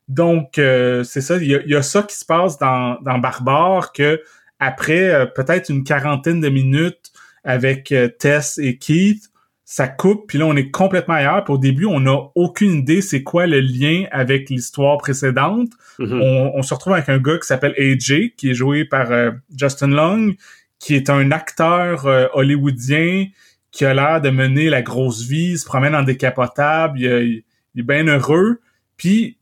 Donc, 0.09 0.59
euh, 0.59 1.03
c'est 1.05 1.21
ça, 1.21 1.37
il 1.37 1.49
y, 1.49 1.75
a, 1.75 1.83
ça 1.83 2.03
qui 2.03 2.17
se 2.17 2.25
passe 2.25 2.59
dans, 2.59 2.99
dans 3.03 3.19
Barbare 3.19 3.93
que 3.93 4.23
après 4.59 5.11
euh, 5.11 5.27
peut-être 5.27 5.69
une 5.69 5.85
quarantaine 5.85 6.41
de 6.41 6.49
minutes 6.49 7.13
avec 7.45 7.93
euh, 7.93 8.09
Tess 8.09 8.59
et 8.59 8.79
Keith, 8.79 9.25
ça 9.70 9.87
coupe, 9.87 10.28
puis 10.28 10.38
là 10.38 10.46
on 10.46 10.57
est 10.57 10.70
complètement 10.70 11.14
ailleurs. 11.14 11.44
Puis 11.44 11.52
au 11.52 11.59
début, 11.59 11.85
on 11.85 12.00
n'a 12.00 12.18
aucune 12.35 12.72
idée 12.72 13.02
c'est 13.02 13.22
quoi 13.22 13.46
le 13.46 13.61
lien 13.61 14.04
avec 14.12 14.48
l'histoire 14.48 14.96
précédente. 14.96 15.68
Mm-hmm. 15.98 16.22
on, 16.22 16.59
on, 16.59 16.62
se 16.62 16.72
retrouve 16.72 16.94
avec 16.94 17.11
un 17.11 17.18
gars 17.18 17.37
qui 17.37 17.46
s'appelle 17.46 17.74
AJ, 17.76 18.35
qui 18.38 18.50
est 18.50 18.54
joué 18.54 18.87
par 18.87 19.12
Justin 19.54 19.88
Long, 19.88 20.35
qui 20.78 20.94
est 20.94 21.11
un 21.11 21.31
acteur 21.33 22.07
hollywoodien 22.33 23.26
qui 23.70 23.85
a 23.85 23.92
l'air 23.92 24.22
de 24.22 24.31
mener 24.31 24.70
la 24.70 24.81
grosse 24.81 25.24
vie, 25.24 25.50
il 25.50 25.59
se 25.59 25.66
promène 25.66 25.94
en 25.94 26.02
décapotable, 26.02 26.98
il, 26.98 27.42
il 27.74 27.81
est 27.81 27.83
bien 27.83 28.07
heureux. 28.07 28.61
Puis 28.96 29.37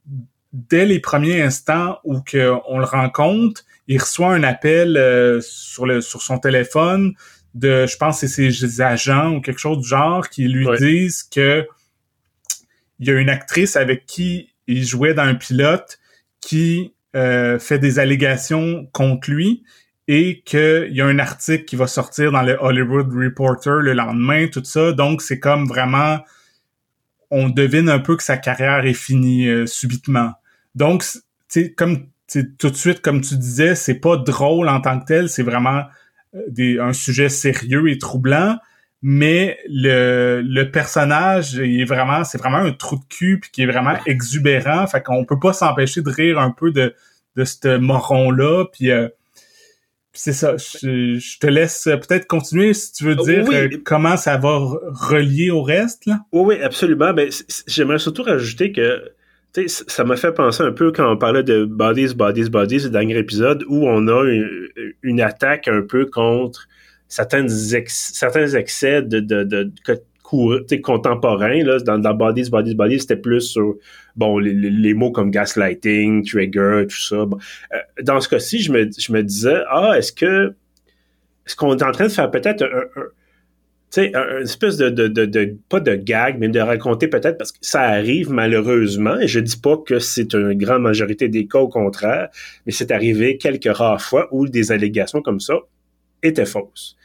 dès 0.52 0.86
les 0.86 0.98
premiers 0.98 1.40
instants 1.40 1.98
où 2.02 2.20
que 2.20 2.52
on 2.66 2.78
le 2.80 2.84
rencontre, 2.84 3.62
il 3.86 4.00
reçoit 4.00 4.34
un 4.34 4.42
appel 4.42 4.96
euh, 4.96 5.40
sur 5.40 5.86
le 5.86 6.00
sur 6.00 6.22
son 6.22 6.38
téléphone 6.38 7.14
de, 7.56 7.86
je 7.86 7.96
pense, 7.96 8.20
c'est 8.20 8.28
ses 8.28 8.80
agents 8.80 9.34
ou 9.34 9.40
quelque 9.40 9.58
chose 9.58 9.78
du 9.78 9.88
genre 9.88 10.28
qui 10.28 10.46
lui 10.46 10.66
disent 10.78 11.22
que 11.22 11.66
il 12.98 13.08
y 13.08 13.10
a 13.10 13.14
une 13.14 13.30
actrice 13.30 13.76
avec 13.76 14.06
qui 14.06 14.50
il 14.66 14.84
jouait 14.84 15.14
dans 15.14 15.22
un 15.22 15.34
pilote 15.34 15.98
qui 16.40 16.94
euh, 17.14 17.58
fait 17.58 17.78
des 17.78 17.98
allégations 17.98 18.86
contre 18.92 19.30
lui 19.30 19.64
et 20.08 20.42
qu'il 20.44 20.90
y 20.92 21.00
a 21.00 21.06
un 21.06 21.18
article 21.18 21.64
qui 21.64 21.76
va 21.76 21.86
sortir 21.86 22.30
dans 22.30 22.42
le 22.42 22.56
Hollywood 22.60 23.12
Reporter 23.12 23.80
le 23.80 23.92
lendemain, 23.92 24.46
tout 24.48 24.62
ça. 24.64 24.92
Donc, 24.92 25.22
c'est 25.22 25.40
comme 25.40 25.66
vraiment, 25.66 26.18
on 27.30 27.48
devine 27.48 27.88
un 27.88 27.98
peu 27.98 28.16
que 28.16 28.22
sa 28.22 28.36
carrière 28.36 28.84
est 28.84 28.94
finie 28.94 29.48
euh, 29.48 29.66
subitement. 29.66 30.32
Donc, 30.74 31.04
tu 31.48 31.74
comme 31.74 32.06
tout 32.58 32.70
de 32.70 32.76
suite, 32.76 33.00
comme 33.00 33.20
tu 33.20 33.36
disais, 33.36 33.74
c'est 33.74 33.94
pas 33.94 34.16
drôle 34.16 34.68
en 34.68 34.80
tant 34.80 35.00
que 35.00 35.06
tel, 35.06 35.28
c'est 35.28 35.42
vraiment 35.42 35.84
des, 36.48 36.78
un 36.78 36.92
sujet 36.92 37.28
sérieux 37.28 37.90
et 37.90 37.98
troublant. 37.98 38.58
Mais 39.02 39.58
le, 39.68 40.42
le 40.44 40.70
personnage, 40.70 41.54
il 41.54 41.80
est 41.80 41.84
vraiment, 41.84 42.24
c'est 42.24 42.38
vraiment 42.38 42.58
un 42.58 42.72
trou 42.72 42.96
de 42.96 43.04
cul 43.08 43.38
puis 43.40 43.50
qui 43.50 43.62
est 43.62 43.66
vraiment 43.66 43.96
exubérant. 44.06 44.86
Fait 44.86 45.02
qu'on 45.02 45.24
peut 45.24 45.38
pas 45.38 45.52
s'empêcher 45.52 46.02
de 46.02 46.10
rire 46.10 46.38
un 46.38 46.50
peu 46.50 46.72
de, 46.72 46.94
de 47.36 47.44
ce 47.44 47.76
moron-là. 47.76 48.64
Puis 48.72 48.90
euh, 48.90 49.08
c'est 50.12 50.32
ça. 50.32 50.56
Je, 50.56 51.38
te 51.38 51.46
laisse 51.46 51.84
peut-être 51.84 52.26
continuer 52.26 52.72
si 52.74 52.92
tu 52.92 53.04
veux 53.04 53.16
dire 53.16 53.46
euh, 53.52 53.68
comment 53.84 54.16
ça 54.16 54.38
va 54.38 54.58
relier 54.58 55.50
au 55.50 55.62
reste. 55.62 56.06
Là. 56.06 56.20
Oui, 56.32 56.56
oui, 56.56 56.62
absolument. 56.62 57.12
Ben, 57.12 57.30
j'aimerais 57.66 57.98
surtout 57.98 58.22
rajouter 58.22 58.72
que 58.72 59.12
ça 59.66 60.04
m'a 60.04 60.16
fait 60.16 60.32
penser 60.32 60.62
un 60.62 60.72
peu 60.72 60.92
quand 60.92 61.10
on 61.10 61.16
parlait 61.16 61.42
de 61.42 61.64
Bodies, 61.64 62.14
Bodies, 62.14 62.50
Bodies, 62.50 62.84
le 62.84 62.90
dernier 62.90 63.16
épisode, 63.16 63.64
où 63.68 63.86
on 63.86 64.06
a 64.08 64.24
une, 65.02 65.20
attaque 65.20 65.68
un 65.68 65.82
peu 65.82 66.06
contre 66.06 66.68
certains, 67.08 67.46
certains 67.48 68.48
excès 68.48 69.02
de, 69.02 69.20
de. 69.20 69.72
Là, 70.32 71.78
dans, 71.78 71.98
dans 71.98 72.14
Bodies, 72.14 72.50
Bodies, 72.50 72.74
Bodies, 72.74 73.00
c'était 73.00 73.16
plus 73.16 73.42
sur 73.42 73.76
bon 74.16 74.38
les, 74.38 74.94
mots 74.94 75.12
comme 75.12 75.30
gaslighting, 75.30 76.24
trigger, 76.26 76.84
tout 76.88 77.00
ça. 77.00 77.16
Euh, 77.16 77.26
dans 78.02 78.20
ce 78.20 78.28
cas-ci, 78.28 78.58
je 78.58 78.72
me, 78.72 78.90
je 78.98 79.12
me 79.12 79.22
disais, 79.22 79.62
ah, 79.70 79.92
est-ce 79.96 80.12
que 80.12 80.52
est-ce 81.46 81.54
qu'on 81.54 81.76
est 81.76 81.82
en 81.84 81.92
train 81.92 82.06
de 82.06 82.12
faire 82.12 82.30
peut-être 82.30 82.64
un 82.64 83.02
une 83.98 84.42
espèce 84.42 84.76
de, 84.76 85.56
pas 85.68 85.80
de 85.80 85.94
gag, 85.94 86.36
mais 86.38 86.48
de 86.48 86.60
raconter 86.60 87.08
peut-être 87.08 87.38
parce 87.38 87.52
que 87.52 87.58
ça 87.60 87.82
arrive 87.82 88.30
malheureusement, 88.30 89.18
et 89.18 89.28
je 89.28 89.40
dis 89.40 89.56
pas 89.56 89.76
que 89.76 89.98
c'est 89.98 90.34
une 90.34 90.54
grande 90.54 90.82
majorité 90.82 91.28
des 91.28 91.46
cas 91.46 91.58
au 91.58 91.68
contraire, 91.68 92.28
mais 92.64 92.72
c'est 92.72 92.90
arrivé 92.90 93.38
quelques 93.38 93.74
rares 93.74 94.02
fois 94.02 94.28
où 94.32 94.48
des 94.48 94.72
allégations 94.72 95.22
comme 95.22 95.40
ça 95.40 95.54
étaient 96.22 96.46
fausses. 96.46 96.96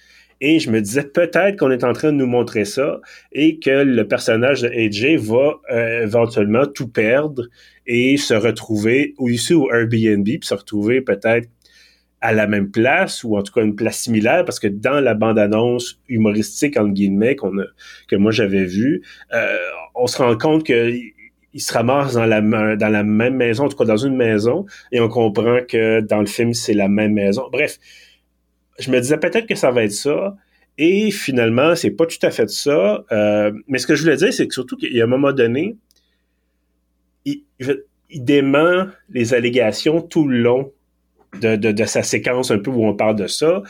Et 0.44 0.60
je 0.60 0.72
me 0.72 0.82
disais 0.82 1.04
peut-être 1.04 1.58
qu'on 1.58 1.70
est 1.70 1.84
en 1.84 1.94
train 1.94 2.12
de 2.12 2.18
nous 2.18 2.26
montrer 2.26 2.66
ça 2.66 3.00
et 3.32 3.60
que 3.60 3.84
le 3.84 4.08
personnage 4.08 4.64
de 4.64 4.70
AJ 4.70 5.22
va 5.22 5.60
euh, 5.72 6.04
éventuellement 6.04 6.66
tout 6.66 6.88
perdre 6.88 7.48
et 7.86 8.18
se 8.18 8.34
retrouver 8.34 9.14
ou 9.20 9.30
ici 9.30 9.54
au 9.54 9.72
Airbnb, 9.72 10.26
puis 10.26 10.40
se 10.42 10.56
retrouver 10.56 11.02
peut-être 11.02 11.48
à 12.22 12.34
la 12.34 12.48
même 12.48 12.70
place 12.70 13.24
ou 13.24 13.36
en 13.36 13.42
tout 13.42 13.52
cas 13.52 13.64
une 13.64 13.76
place 13.76 13.98
similaire 13.98 14.46
parce 14.46 14.60
que 14.60 14.68
dans 14.68 15.00
la 15.00 15.16
bande-annonce 15.16 16.00
humoristique 16.08 16.78
entre 16.78 16.94
guillemets 16.94 17.36
qu'on 17.36 17.58
a, 17.60 17.66
que 18.08 18.16
moi 18.16 18.32
j'avais 18.32 18.66
vu, 18.66 19.02
euh, 19.34 19.58
on 19.96 20.08
se 20.08 20.18
rend 20.18 20.38
compte 20.38 20.66
que 20.66 20.92
il 21.54 21.60
se 21.60 21.74
ramasse 21.74 22.14
dans 22.14 22.26
la 22.26 22.40
dans 22.78 22.90
la 22.90 23.04
même 23.04 23.36
maison, 23.36 23.66
en 23.66 23.70
tout 23.70 23.76
cas 23.76 23.86
dans 23.86 23.98
une 23.98 24.16
maison, 24.16 24.66
et 24.92 25.02
on 25.02 25.10
comprend 25.10 25.60
que 25.68 26.00
dans 26.00 26.20
le 26.20 26.28
film 26.28 26.54
c'est 26.54 26.74
la 26.74 26.88
même 26.88 27.14
maison. 27.14 27.50
Bref, 27.52 27.78
je 28.80 28.90
me 28.92 29.00
disais 29.00 29.18
peut-être 29.18 29.48
que 29.48 29.56
ça 29.56 29.72
va 29.72 29.84
être 29.84 29.92
ça. 29.92 30.36
Et 30.78 31.12
finalement, 31.12 31.76
c'est 31.76 31.92
pas 31.92 32.06
tout 32.06 32.26
à 32.26 32.32
fait 32.32 32.50
ça. 32.50 33.04
Euh, 33.12 33.52
mais 33.68 33.78
ce 33.78 33.86
que 33.86 33.96
je 33.96 34.04
voulais 34.04 34.16
dire, 34.16 34.34
c'est 34.34 34.48
que 34.48 34.54
surtout 34.54 34.78
qu'il 34.78 34.94
y 34.94 35.02
a 35.02 35.04
un 35.04 35.08
moment 35.08 35.34
donné, 35.34 35.76
il, 37.26 37.44
il, 38.10 38.24
dément 38.24 38.88
les 39.10 39.34
allégations 39.34 40.02
tout 40.02 40.28
le 40.28 40.42
long 40.42 40.72
de, 41.40 41.56
de, 41.56 41.72
de, 41.72 41.86
sa 41.86 42.04
séquence 42.04 42.52
un 42.52 42.60
peu 42.60 42.72
où 42.72 42.86
on 42.86 42.96
parle 42.96 43.16
de 43.16 43.28
ça. 43.28 43.62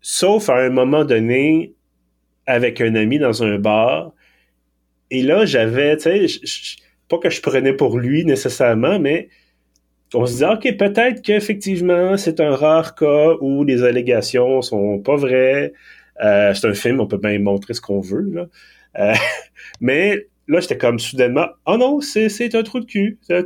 Sauf 0.00 0.48
à 0.48 0.56
un 0.56 0.70
moment 0.70 1.04
donné, 1.04 1.74
avec 2.46 2.80
un 2.80 2.94
ami 2.94 3.18
dans 3.18 3.42
un 3.42 3.58
bar. 3.58 4.12
Et 5.10 5.22
là, 5.22 5.44
j'avais, 5.44 5.96
tu 5.96 6.28
sais, 6.28 6.40
pas 7.08 7.18
que 7.18 7.30
je 7.30 7.40
prenais 7.40 7.72
pour 7.72 7.98
lui 7.98 8.24
nécessairement, 8.24 8.98
mais 8.98 9.28
on 10.14 10.26
se 10.26 10.32
disait, 10.32 10.46
OK, 10.46 10.76
peut-être 10.76 11.22
qu'effectivement, 11.22 12.16
c'est 12.16 12.40
un 12.40 12.54
rare 12.54 12.94
cas 12.94 13.34
où 13.40 13.64
les 13.64 13.82
allégations 13.82 14.62
sont 14.62 14.98
pas 14.98 15.16
vraies. 15.16 15.72
Euh, 16.24 16.54
c'est 16.54 16.68
un 16.68 16.74
film, 16.74 17.00
on 17.00 17.06
peut 17.06 17.18
bien 17.18 17.38
montrer 17.38 17.74
ce 17.74 17.80
qu'on 17.80 18.00
veut. 18.00 18.30
Là. 18.32 18.46
Euh, 18.98 19.14
mais 19.80 20.26
là, 20.48 20.60
j'étais 20.60 20.78
comme 20.78 20.98
soudainement, 20.98 21.48
oh 21.66 21.76
non, 21.76 22.00
c'est 22.00 22.54
un 22.54 22.62
trou 22.62 22.80
de 22.80 22.86
cul. 22.86 23.18
là, 23.28 23.42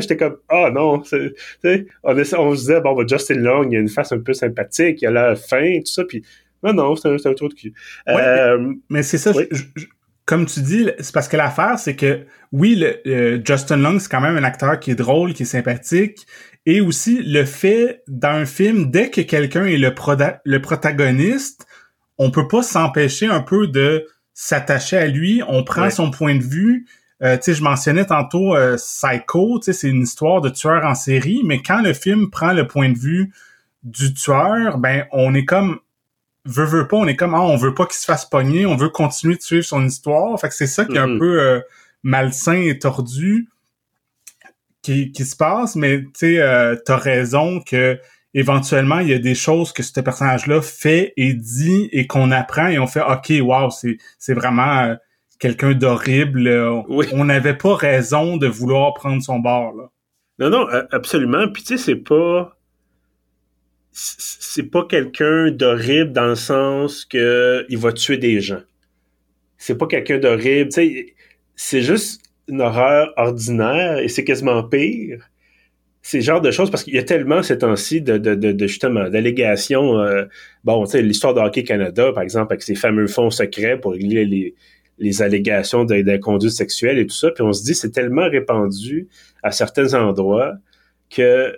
j'étais 0.00 0.16
comme, 0.16 0.36
oh 0.52 0.68
non. 0.72 0.94
On, 0.94 1.00
on 1.00 2.54
se 2.54 2.60
disait, 2.60 2.80
bon, 2.80 2.94
bah, 2.94 3.04
Justin 3.06 3.36
Long, 3.36 3.68
il 3.70 3.76
a 3.76 3.80
une 3.80 3.88
face 3.88 4.12
un 4.12 4.20
peu 4.20 4.32
sympathique, 4.32 5.02
il 5.02 5.08
a 5.08 5.10
la 5.10 5.36
fin, 5.36 5.78
tout 5.80 5.92
ça, 5.92 6.04
puis 6.04 6.24
non, 6.62 6.72
non, 6.72 6.96
c'est 6.96 7.08
un, 7.08 7.16
un, 7.16 7.34
trou 7.34 7.48
de 7.48 7.54
cul. 7.54 7.74
Euh, 8.08 8.72
mais, 8.88 9.02
c'est 9.02 9.18
ça, 9.18 9.32
comme 10.24 10.46
tu 10.46 10.60
dis, 10.60 10.88
c'est 10.98 11.12
parce 11.12 11.28
que 11.28 11.36
l'affaire, 11.36 11.78
c'est 11.78 11.96
que 11.96 12.24
oui, 12.52 12.74
le, 12.76 13.42
Justin 13.44 13.76
Long, 13.76 13.98
c'est 13.98 14.10
quand 14.10 14.22
même 14.22 14.36
un 14.36 14.44
acteur 14.44 14.80
qui 14.80 14.90
est 14.90 14.94
drôle, 14.94 15.34
qui 15.34 15.42
est 15.42 15.46
sympathique, 15.46 16.26
et 16.66 16.80
aussi 16.80 17.22
le 17.22 17.44
fait 17.44 18.02
dans 18.08 18.30
un 18.30 18.46
film, 18.46 18.90
dès 18.90 19.10
que 19.10 19.20
quelqu'un 19.20 19.66
est 19.66 19.76
le, 19.76 19.92
le 20.44 20.62
protagoniste, 20.62 21.66
on 22.16 22.30
peut 22.30 22.48
pas 22.48 22.62
s'empêcher 22.62 23.26
un 23.26 23.40
peu 23.40 23.66
de 23.66 24.06
s'attacher 24.34 24.98
à 24.98 25.06
lui, 25.06 25.42
on 25.46 25.64
prend 25.64 25.88
son 25.90 26.10
point 26.10 26.34
de 26.34 26.42
vue. 26.42 26.86
Euh, 27.22 27.36
tu 27.36 27.44
sais, 27.44 27.54
je 27.54 27.62
mentionnais 27.62 28.04
tantôt 28.04 28.54
euh, 28.54 28.76
Psycho, 28.76 29.60
tu 29.60 29.66
sais, 29.66 29.72
c'est 29.72 29.88
une 29.88 30.02
histoire 30.02 30.40
de 30.40 30.48
tueur 30.48 30.84
en 30.84 30.94
série, 30.94 31.42
mais 31.44 31.62
quand 31.62 31.80
le 31.80 31.94
film 31.94 32.28
prend 32.28 32.52
le 32.52 32.66
point 32.66 32.90
de 32.90 32.98
vue 32.98 33.32
du 33.84 34.12
tueur, 34.12 34.78
ben 34.78 35.06
on 35.12 35.34
est 35.34 35.44
comme 35.44 35.78
veut 36.44 36.64
veut 36.64 36.88
pas, 36.88 36.96
on 36.96 37.06
est 37.06 37.16
comme 37.16 37.34
ah, 37.34 37.42
on 37.42 37.56
veut 37.56 37.74
pas 37.74 37.86
qu'il 37.86 37.96
se 37.96 38.04
fasse 38.04 38.26
pogner, 38.26 38.66
on 38.66 38.76
veut 38.76 38.88
continuer 38.88 39.36
de 39.36 39.42
suivre 39.42 39.64
son 39.64 39.84
histoire. 39.86 40.38
Fait 40.40 40.48
que 40.48 40.54
c'est 40.54 40.66
ça 40.66 40.84
qui 40.84 40.96
est 40.96 40.98
un 40.98 41.06
mm-hmm. 41.06 41.18
peu 41.18 41.40
euh, 41.40 41.60
malsain 42.02 42.60
et 42.60 42.78
tordu 42.78 43.48
qui, 44.82 45.12
qui 45.12 45.24
se 45.24 45.36
passe, 45.36 45.76
mais 45.76 46.02
tu 46.02 46.10
sais, 46.14 46.40
euh, 46.40 46.76
t'as 46.84 46.96
raison 46.96 47.60
que 47.60 47.98
éventuellement 48.34 48.98
il 48.98 49.08
y 49.08 49.14
a 49.14 49.18
des 49.18 49.34
choses 49.34 49.72
que 49.72 49.82
ce 49.82 50.00
personnage-là 50.00 50.60
fait 50.60 51.12
et 51.16 51.32
dit 51.32 51.88
et 51.92 52.06
qu'on 52.06 52.30
apprend 52.30 52.66
et 52.66 52.78
on 52.78 52.86
fait 52.86 53.02
ok, 53.02 53.32
wow, 53.40 53.70
c'est 53.70 53.96
c'est 54.18 54.34
vraiment 54.34 54.80
euh, 54.80 54.94
quelqu'un 55.38 55.72
d'horrible. 55.72 56.48
On 57.12 57.24
n'avait 57.24 57.56
pas 57.56 57.74
raison 57.74 58.36
de 58.36 58.46
vouloir 58.46 58.94
prendre 58.94 59.22
son 59.22 59.38
bord 59.38 59.72
là. 59.74 59.90
Non, 60.40 60.50
non, 60.50 60.66
absolument. 60.90 61.46
Puis 61.48 61.62
tu 61.62 61.78
sais, 61.78 61.84
c'est 61.84 61.96
pas 61.96 62.58
c'est 63.92 64.64
pas 64.64 64.84
quelqu'un 64.84 65.52
d'horrible 65.52 66.12
dans 66.12 66.26
le 66.26 66.34
sens 66.34 67.04
que 67.04 67.64
il 67.68 67.78
va 67.78 67.92
tuer 67.92 68.16
des 68.16 68.40
gens. 68.40 68.62
C'est 69.56 69.78
pas 69.78 69.86
quelqu'un 69.86 70.18
d'horrible, 70.18 70.70
tu 70.70 70.74
sais, 70.74 71.14
c'est 71.54 71.82
juste 71.82 72.22
une 72.48 72.60
horreur 72.60 73.12
ordinaire 73.16 73.98
et 73.98 74.08
c'est 74.08 74.24
quasiment 74.24 74.64
pire. 74.64 75.30
C'est 76.06 76.18
le 76.18 76.22
genre 76.22 76.42
de 76.42 76.50
choses 76.50 76.70
parce 76.70 76.84
qu'il 76.84 76.94
y 76.94 76.98
a 76.98 77.02
tellement 77.02 77.42
ces 77.42 77.56
temps-ci 77.56 78.02
de, 78.02 78.18
de, 78.18 78.34
de, 78.34 78.66
justement 78.66 79.08
d'allégations. 79.08 79.98
Euh, 79.98 80.24
bon, 80.62 80.84
tu 80.84 80.90
sais, 80.90 81.02
l'histoire 81.02 81.32
de 81.32 81.40
Hockey 81.40 81.62
Canada, 81.62 82.12
par 82.12 82.22
exemple, 82.22 82.52
avec 82.52 82.62
ses 82.62 82.74
fameux 82.74 83.06
fonds 83.06 83.30
secrets 83.30 83.80
pour 83.80 83.92
régler 83.92 84.26
les, 84.26 84.54
les 84.98 85.22
allégations 85.22 85.84
d'inconduite 85.84 86.52
sexuelle 86.52 86.98
et 86.98 87.06
tout 87.06 87.14
ça. 87.14 87.30
Puis 87.30 87.42
on 87.42 87.54
se 87.54 87.64
dit 87.64 87.74
c'est 87.74 87.90
tellement 87.90 88.28
répandu 88.28 89.08
à 89.42 89.50
certains 89.50 89.94
endroits 89.94 90.52
que 91.08 91.56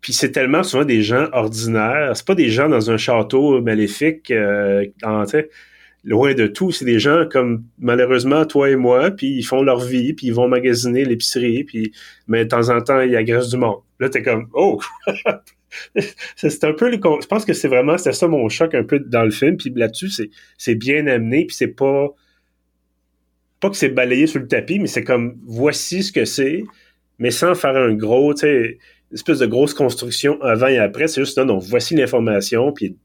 puis 0.00 0.12
c'est 0.12 0.30
tellement 0.30 0.62
souvent 0.62 0.84
des 0.84 1.02
gens 1.02 1.26
ordinaires. 1.32 2.12
C'est 2.14 2.26
pas 2.26 2.36
des 2.36 2.48
gens 2.48 2.68
dans 2.68 2.92
un 2.92 2.96
château 2.96 3.60
maléfique, 3.60 4.30
euh, 4.30 4.86
en, 5.02 5.24
loin 6.04 6.34
de 6.34 6.46
tout. 6.46 6.72
C'est 6.72 6.84
des 6.84 6.98
gens 6.98 7.26
comme 7.30 7.64
malheureusement 7.78 8.44
toi 8.46 8.70
et 8.70 8.76
moi, 8.76 9.10
puis 9.10 9.28
ils 9.36 9.42
font 9.42 9.62
leur 9.62 9.80
vie, 9.80 10.12
puis 10.12 10.28
ils 10.28 10.34
vont 10.34 10.48
magasiner 10.48 11.04
l'épicerie, 11.04 11.64
puis 11.64 11.92
mais 12.28 12.44
de 12.44 12.48
temps 12.48 12.70
en 12.70 12.80
temps 12.80 13.00
ils 13.00 13.16
agressent 13.16 13.50
du 13.50 13.56
monde. 13.56 13.80
Là 13.98 14.08
t'es 14.08 14.22
comme 14.22 14.48
oh. 14.54 14.80
c'est 16.36 16.64
un 16.64 16.72
peu 16.72 16.90
je 16.90 17.26
pense 17.26 17.44
que 17.44 17.52
c'est 17.52 17.68
vraiment 17.68 17.96
c'était 17.96 18.12
ça 18.12 18.26
mon 18.26 18.48
choc 18.48 18.74
un 18.74 18.82
peu 18.82 18.98
dans 18.98 19.22
le 19.22 19.30
film 19.30 19.56
puis 19.56 19.72
là-dessus 19.74 20.08
c'est 20.08 20.30
c'est 20.58 20.74
bien 20.74 21.06
amené 21.06 21.44
puis 21.46 21.54
c'est 21.54 21.68
pas 21.68 22.08
pas 23.60 23.70
que 23.70 23.76
c'est 23.76 23.90
balayé 23.90 24.26
sur 24.26 24.40
le 24.40 24.48
tapis 24.48 24.80
mais 24.80 24.88
c'est 24.88 25.04
comme 25.04 25.38
voici 25.44 26.02
ce 26.02 26.10
que 26.10 26.24
c'est 26.24 26.64
mais 27.20 27.30
sans 27.30 27.54
faire 27.54 27.76
un 27.76 27.94
gros 27.94 28.34
tu 28.34 28.40
sais 28.40 28.78
espèce 29.12 29.38
de 29.38 29.46
grosse 29.46 29.74
construction 29.74 30.40
avant 30.42 30.68
et 30.68 30.78
après. 30.78 31.08
C'est 31.08 31.22
juste, 31.22 31.38
non, 31.38 31.44
non, 31.44 31.58
voici 31.58 31.94
l'information, 31.94 32.72
puis 32.72 32.96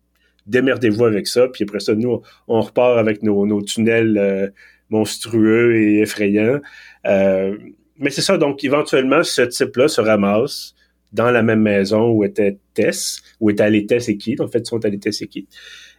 démerdez-vous 0.46 1.06
avec 1.06 1.28
ça. 1.28 1.48
Puis 1.48 1.64
après 1.64 1.80
ça, 1.80 1.96
nous, 1.96 2.22
on 2.48 2.62
repart 2.62 2.98
avec 2.98 3.24
nos, 3.24 3.46
nos 3.46 3.62
tunnels 3.62 4.18
euh, 4.18 4.48
monstrueux 4.90 5.76
et 5.76 6.00
effrayants. 6.00 6.60
Euh, 7.06 7.58
mais 7.98 8.10
c'est 8.10 8.22
ça, 8.22 8.38
donc 8.38 8.64
éventuellement, 8.64 9.24
ce 9.24 9.42
type-là 9.42 9.88
se 9.88 10.02
ramasse 10.02 10.76
dans 11.14 11.32
la 11.32 11.42
même 11.42 11.62
maison 11.62 12.10
où 12.10 12.24
était 12.24 12.58
Tess, 12.74 13.22
où 13.40 13.50
était 13.50 13.64
allé 13.64 13.86
Tess 13.86 14.10
et 14.10 14.18
Keith. 14.18 14.42
En 14.42 14.48
fait, 14.48 14.60
ils 14.60 14.66
sont 14.66 14.84
allés 14.86 15.00
Tess 15.00 15.22
et 15.22 15.28
Keith. 15.28 15.48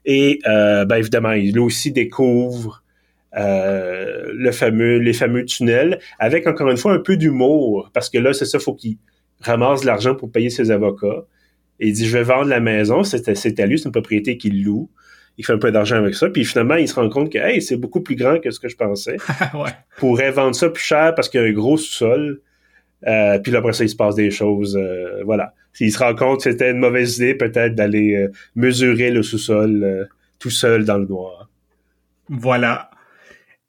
Et 0.05 0.41
euh, 0.47 0.85
ben, 0.85 0.97
évidemment, 0.97 1.33
il 1.33 1.59
aussi 1.59 1.91
découvre 1.91 2.83
euh, 3.37 4.31
le 4.35 4.53
fameux, 4.53 4.99
les 4.99 5.13
fameux 5.13 5.45
tunnels, 5.45 5.99
avec 6.19 6.47
encore 6.47 6.71
une 6.71 6.77
fois 6.77 6.93
un 6.93 6.99
peu 6.99 7.17
d'humour, 7.17 7.91
parce 7.93 8.09
que 8.09 8.19
là, 8.19 8.33
c'est 8.33 8.45
ça, 8.45 8.59
faut 8.59 8.75
qu'il 8.75 8.97
ramasse 9.41 9.85
l'argent 9.85 10.15
pour 10.15 10.31
payer 10.31 10.51
ses 10.51 10.71
avocats. 10.71 11.25
Et 11.81 11.89
il 11.89 11.93
dit, 11.93 12.07
je 12.07 12.17
vais 12.17 12.25
vendre 12.25 12.49
la 12.49 12.61
maison, 12.61 13.05
c'est 13.05 13.29
à 13.29 13.67
lui, 13.67 13.79
c'est 13.79 13.87
une 13.87 13.93
propriété 13.93 14.37
qu'il 14.37 14.65
loue. 14.65 14.91
Il 15.39 15.45
fait 15.45 15.53
un 15.53 15.59
peu 15.59 15.71
d'argent 15.71 15.97
avec 15.97 16.15
ça. 16.15 16.31
Puis 16.31 16.45
finalement, 16.45 16.77
il 16.77 16.89
se 16.89 16.95
rend 16.95 17.09
compte 17.11 17.31
que, 17.31 17.39
hey, 17.39 17.61
c'est 17.61 17.77
beaucoup 17.77 18.01
plus 18.01 18.17
grand 18.17 18.41
que 18.41 18.51
ce 18.51 18.59
que 18.59 18.69
je 18.69 18.77
pensais. 18.77 19.17
ouais. 19.55 19.71
Pourrait 19.99 20.31
vendre 20.31 20.55
ça 20.55 20.71
plus 20.71 20.83
cher 20.83 21.15
parce 21.15 21.29
qu'il 21.29 21.41
y 21.41 21.45
a 21.45 21.47
un 21.47 21.53
gros 21.53 21.77
sous-sol. 21.77 22.41
Euh, 23.07 23.39
puis 23.39 23.53
là, 23.53 23.59
après 23.59 23.75
ça, 23.75 23.85
il 23.85 23.91
se 23.91 23.97
passe 23.97 24.15
des 24.15 24.31
choses. 24.31 24.77
Euh, 24.77 25.23
voilà. 25.25 25.53
S'il 25.75 25.93
se 25.93 25.99
rend 25.99 26.15
compte 26.15 26.39
que 26.39 26.51
c'était 26.51 26.71
une 26.71 26.79
mauvaise 26.79 27.19
idée, 27.19 27.35
peut-être 27.35 27.75
d'aller 27.75 28.15
euh, 28.15 28.33
mesurer 28.55 29.11
le 29.11 29.23
sous-sol 29.23 30.09
tout 30.39 30.51
seul 30.51 30.87
dans 30.87 30.97
le 30.97 31.07
noir. 31.07 31.51
Voilà. 32.31 32.91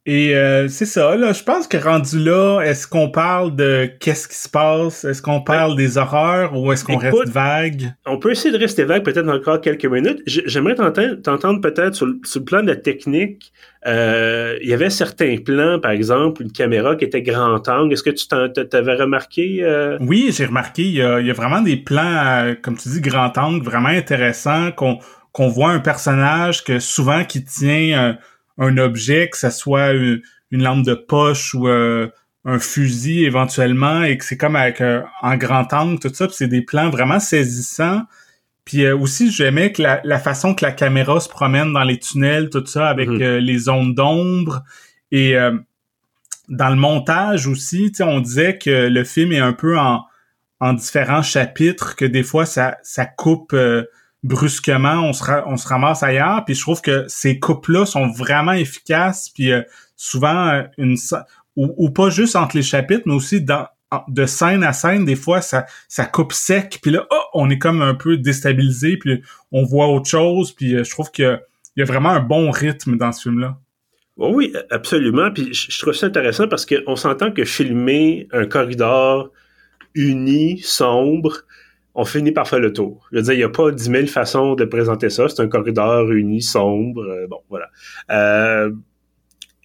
Et 0.09 0.37
euh, 0.37 0.69
c'est 0.69 0.85
ça, 0.85 1.17
là, 1.17 1.33
je 1.33 1.43
pense 1.43 1.67
que 1.67 1.75
rendu 1.75 2.17
là, 2.17 2.61
est-ce 2.61 2.87
qu'on 2.87 3.09
parle 3.09 3.57
de 3.57 3.89
qu'est-ce 3.99 4.29
qui 4.29 4.35
se 4.35 4.47
passe? 4.47 5.03
Est-ce 5.03 5.21
qu'on 5.21 5.41
parle 5.41 5.75
des 5.75 5.97
horreurs 5.97 6.57
ou 6.57 6.71
est-ce 6.71 6.85
qu'on 6.85 6.95
reste 6.95 7.27
vague? 7.27 7.93
On 8.05 8.17
peut 8.17 8.31
essayer 8.31 8.53
de 8.53 8.57
rester 8.57 8.85
vague 8.85 9.03
peut-être 9.03 9.27
encore 9.27 9.59
quelques 9.59 9.85
minutes. 9.85 10.21
J'aimerais 10.25 10.75
t'entendre 10.75 11.59
peut-être 11.59 11.93
sur, 11.93 12.05
le 12.05 12.43
plan 12.45 12.63
de 12.63 12.67
la 12.67 12.77
technique. 12.77 13.51
Euh, 13.85 14.57
il 14.61 14.69
y 14.69 14.73
avait 14.73 14.89
certains 14.89 15.35
plans, 15.43 15.77
par 15.77 15.91
exemple, 15.91 16.41
une 16.41 16.53
caméra 16.53 16.95
qui 16.95 17.03
était 17.03 17.21
grand 17.21 17.67
angle. 17.67 17.91
Est-ce 17.91 18.03
que 18.03 18.11
tu 18.11 18.27
t'avais 18.69 18.95
remarqué? 18.95 19.59
Euh? 19.61 19.97
Oui, 19.99 20.29
j'ai 20.31 20.45
remarqué. 20.45 20.83
Il 20.83 20.95
y, 20.95 21.01
a, 21.01 21.33
vraiment 21.33 21.59
des 21.59 21.75
plans, 21.75 22.55
comme 22.61 22.77
tu 22.77 22.87
dis, 22.87 23.01
grand 23.01 23.37
angle, 23.37 23.61
vraiment 23.61 23.89
intéressants, 23.89 24.71
qu'on 24.71 24.99
qu'on 25.33 25.49
voit 25.49 25.69
un 25.69 25.79
personnage 25.79 26.63
que 26.63 26.79
souvent 26.79 27.23
qui 27.23 27.43
tient 27.43 28.17
un 28.57 28.77
objet, 28.77 29.29
que 29.29 29.37
ce 29.37 29.49
soit 29.49 29.91
une, 29.91 30.21
lampe 30.51 30.85
de 30.85 30.93
poche 30.93 31.53
ou 31.53 31.67
euh, 31.67 32.07
un 32.45 32.59
fusil 32.59 33.25
éventuellement, 33.25 34.03
et 34.03 34.17
que 34.17 34.25
c'est 34.25 34.37
comme 34.37 34.55
avec 34.55 34.81
un 34.81 35.05
en 35.21 35.35
grand 35.35 35.71
angle, 35.73 35.99
tout 35.99 36.13
ça, 36.13 36.27
c'est 36.31 36.47
des 36.47 36.61
plans 36.61 36.89
vraiment 36.89 37.19
saisissants. 37.19 38.03
Puis 38.65 38.83
euh, 38.85 38.97
aussi, 38.97 39.31
j'aimais 39.31 39.71
que 39.71 39.81
la, 39.81 40.19
façon 40.19 40.55
que 40.55 40.63
la 40.65 40.71
caméra 40.71 41.19
se 41.19 41.29
promène 41.29 41.73
dans 41.73 41.83
les 41.83 41.99
tunnels, 41.99 42.49
tout 42.49 42.65
ça, 42.65 42.87
avec 42.87 43.09
mhm. 43.09 43.21
euh, 43.21 43.39
les 43.39 43.57
zones 43.59 43.93
d'ombre. 43.93 44.63
Et 45.11 45.35
dans 46.49 46.67
le 46.67 46.75
montage 46.75 47.47
aussi, 47.47 47.93
on 48.01 48.19
disait 48.19 48.57
que 48.57 48.89
le 48.89 49.03
film 49.05 49.31
est 49.31 49.39
un 49.39 49.53
peu 49.53 49.79
en, 49.79 50.03
en 50.59 50.73
différents 50.73 51.21
chapitres, 51.21 51.95
que 51.95 52.03
des 52.03 52.23
fois, 52.23 52.45
ça, 52.45 52.77
ça 52.83 53.05
coupe 53.05 53.55
brusquement, 54.27 55.03
on 55.03 55.13
se, 55.13 55.67
ramasse 55.67 56.03
ailleurs. 56.03 56.43
Puis 56.45 56.55
je 56.55 56.61
trouve 56.61 56.81
que 56.81 57.05
ces 57.07 57.39
coupes-là 57.39 57.85
sont 57.85 58.07
vraiment 58.07 58.51
efficaces. 58.51 59.29
Puis 59.29 59.51
euh, 59.51 59.61
souvent, 59.95 60.49
euh, 60.49 60.63
une 60.77 60.97
ou, 61.55 61.89
pas 61.89 62.09
juste 62.09 62.35
entre 62.35 62.55
les 62.55 62.61
chapitres, 62.61 63.03
mais 63.05 63.13
aussi 63.13 63.41
dans 63.41 63.65
de 64.09 64.25
scène 64.25 64.63
à 64.63 64.73
scène, 64.73 65.05
des 65.05 65.15
fois, 65.15 65.41
ça, 65.41 65.65
ça 65.87 66.05
coupe 66.05 66.33
sec. 66.33 66.79
Puis 66.81 66.91
là, 66.91 67.07
oh, 67.09 67.21
on 67.33 67.49
est 67.49 67.57
comme 67.57 67.81
un 67.81 67.95
peu 67.95 68.17
déstabilisé. 68.17 68.97
Puis 68.97 69.23
on 69.51 69.63
voit 69.63 69.87
autre 69.87 70.09
chose. 70.09 70.51
Puis 70.51 70.75
euh, 70.75 70.83
je 70.83 70.91
trouve 70.91 71.09
qu'il 71.09 71.39
y 71.77 71.81
a 71.81 71.85
vraiment 71.85 72.09
un 72.09 72.19
bon 72.19 72.51
rythme 72.51 72.97
dans 72.97 73.13
ce 73.13 73.23
film-là. 73.23 73.57
oui, 74.17 74.53
absolument. 74.69 75.31
Puis 75.31 75.53
je 75.53 75.79
trouve 75.79 75.93
ça 75.93 76.07
intéressant 76.07 76.49
parce 76.49 76.65
qu'on 76.65 76.97
s'entend 76.97 77.31
que 77.31 77.45
filmer 77.45 78.27
un 78.33 78.45
corridor 78.45 79.31
uni, 79.95 80.59
sombre, 80.59 81.45
on 81.97 82.05
finit 82.05 82.31
par 82.31 82.47
faire 82.47 82.59
le 82.59 82.71
tour. 82.71 83.07
Je 83.11 83.17
veux 83.17 83.23
dire, 83.23 83.33
il 83.33 83.37
n'y 83.37 83.43
a 83.43 83.49
pas 83.49 83.71
dix 83.71 83.89
mille 83.89 84.07
façons 84.07 84.53
de 84.53 84.65
présenter 84.65 85.09
ça. 85.09 85.27
C'est 85.27 85.41
un 85.41 85.47
corridor 85.47 86.11
uni, 86.11 86.43
sombre. 86.43 87.01
Euh, 87.01 87.27
bon, 87.27 87.41
voilà. 87.49 87.69
Euh, 88.11 88.71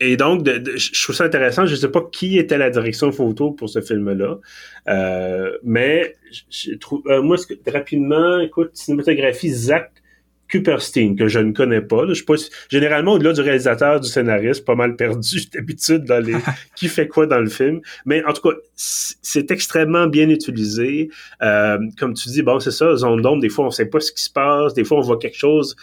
et 0.00 0.16
donc, 0.16 0.48
je 0.48 1.02
trouve 1.02 1.14
ça 1.14 1.24
intéressant. 1.24 1.66
Je 1.66 1.72
ne 1.72 1.76
sais 1.76 1.90
pas 1.90 2.00
qui 2.10 2.38
était 2.38 2.56
la 2.56 2.70
direction 2.70 3.12
photo 3.12 3.52
pour 3.52 3.68
ce 3.68 3.82
film-là, 3.82 4.38
euh, 4.88 5.58
mais 5.62 6.16
je 6.50 6.74
trouve, 6.74 7.02
moi, 7.06 7.36
rapidement, 7.68 8.40
écoute, 8.40 8.70
cinématographie, 8.72 9.50
Zach 9.50 10.01
Cooperstein, 10.52 11.16
que 11.16 11.28
je 11.28 11.38
ne 11.38 11.52
connais 11.52 11.80
pas. 11.80 12.06
Je 12.08 12.14
suis 12.14 12.24
pas 12.24 12.34
généralement, 12.68 13.14
au-delà 13.14 13.32
du 13.32 13.40
réalisateur, 13.40 14.00
du 14.00 14.08
scénariste, 14.08 14.64
pas 14.64 14.74
mal 14.74 14.96
perdu 14.96 15.38
d'habitude 15.52 16.04
dans 16.04 16.22
les 16.22 16.34
qui 16.76 16.88
fait 16.88 17.08
quoi 17.08 17.26
dans 17.26 17.40
le 17.40 17.48
film. 17.48 17.80
Mais 18.04 18.22
en 18.24 18.32
tout 18.32 18.48
cas, 18.48 18.56
c'est 18.76 19.50
extrêmement 19.50 20.06
bien 20.06 20.28
utilisé. 20.28 21.08
Euh, 21.42 21.78
comme 21.98 22.12
tu 22.12 22.28
dis, 22.28 22.42
bon, 22.42 22.60
c'est 22.60 22.70
ça, 22.70 22.94
zone 22.96 23.22
d'ombre, 23.22 23.40
des 23.40 23.48
fois, 23.48 23.66
on 23.66 23.70
sait 23.70 23.86
pas 23.86 24.00
ce 24.00 24.12
qui 24.12 24.22
se 24.22 24.30
passe. 24.30 24.74
Des 24.74 24.84
fois, 24.84 24.98
on 24.98 25.02
voit 25.02 25.18
quelque 25.18 25.38
chose 25.38 25.74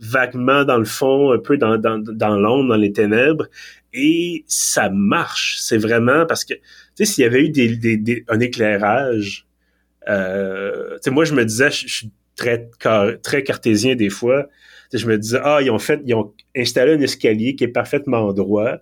vaguement 0.00 0.64
dans 0.64 0.76
le 0.76 0.84
fond, 0.84 1.32
un 1.32 1.38
peu 1.38 1.56
dans, 1.56 1.78
dans, 1.78 1.98
dans 1.98 2.36
l'ombre, 2.36 2.70
dans 2.70 2.76
les 2.76 2.92
ténèbres. 2.92 3.46
Et 3.94 4.44
ça 4.46 4.90
marche. 4.90 5.56
C'est 5.60 5.78
vraiment 5.78 6.26
parce 6.26 6.44
que, 6.44 6.54
tu 6.54 6.60
sais, 6.96 7.04
s'il 7.06 7.24
y 7.24 7.26
avait 7.26 7.44
eu 7.44 7.48
des, 7.48 7.76
des, 7.76 8.24
un 8.28 8.40
éclairage, 8.40 9.46
euh, 10.08 10.94
tu 10.96 10.98
sais, 11.02 11.10
moi, 11.10 11.24
je 11.24 11.34
me 11.34 11.44
disais, 11.44 11.70
je 11.70 11.88
suis 11.88 12.10
très, 12.36 12.68
très 13.22 13.42
cartésien 13.42 13.96
des 13.96 14.10
fois. 14.10 14.46
Je 14.92 15.06
me 15.06 15.18
disais, 15.18 15.38
ah, 15.42 15.60
ils 15.62 15.70
ont 15.70 15.78
fait, 15.78 16.00
ils 16.04 16.14
ont 16.14 16.32
installé 16.56 16.92
un 16.92 17.00
escalier 17.00 17.56
qui 17.56 17.64
est 17.64 17.68
parfaitement 17.68 18.32
droit 18.32 18.76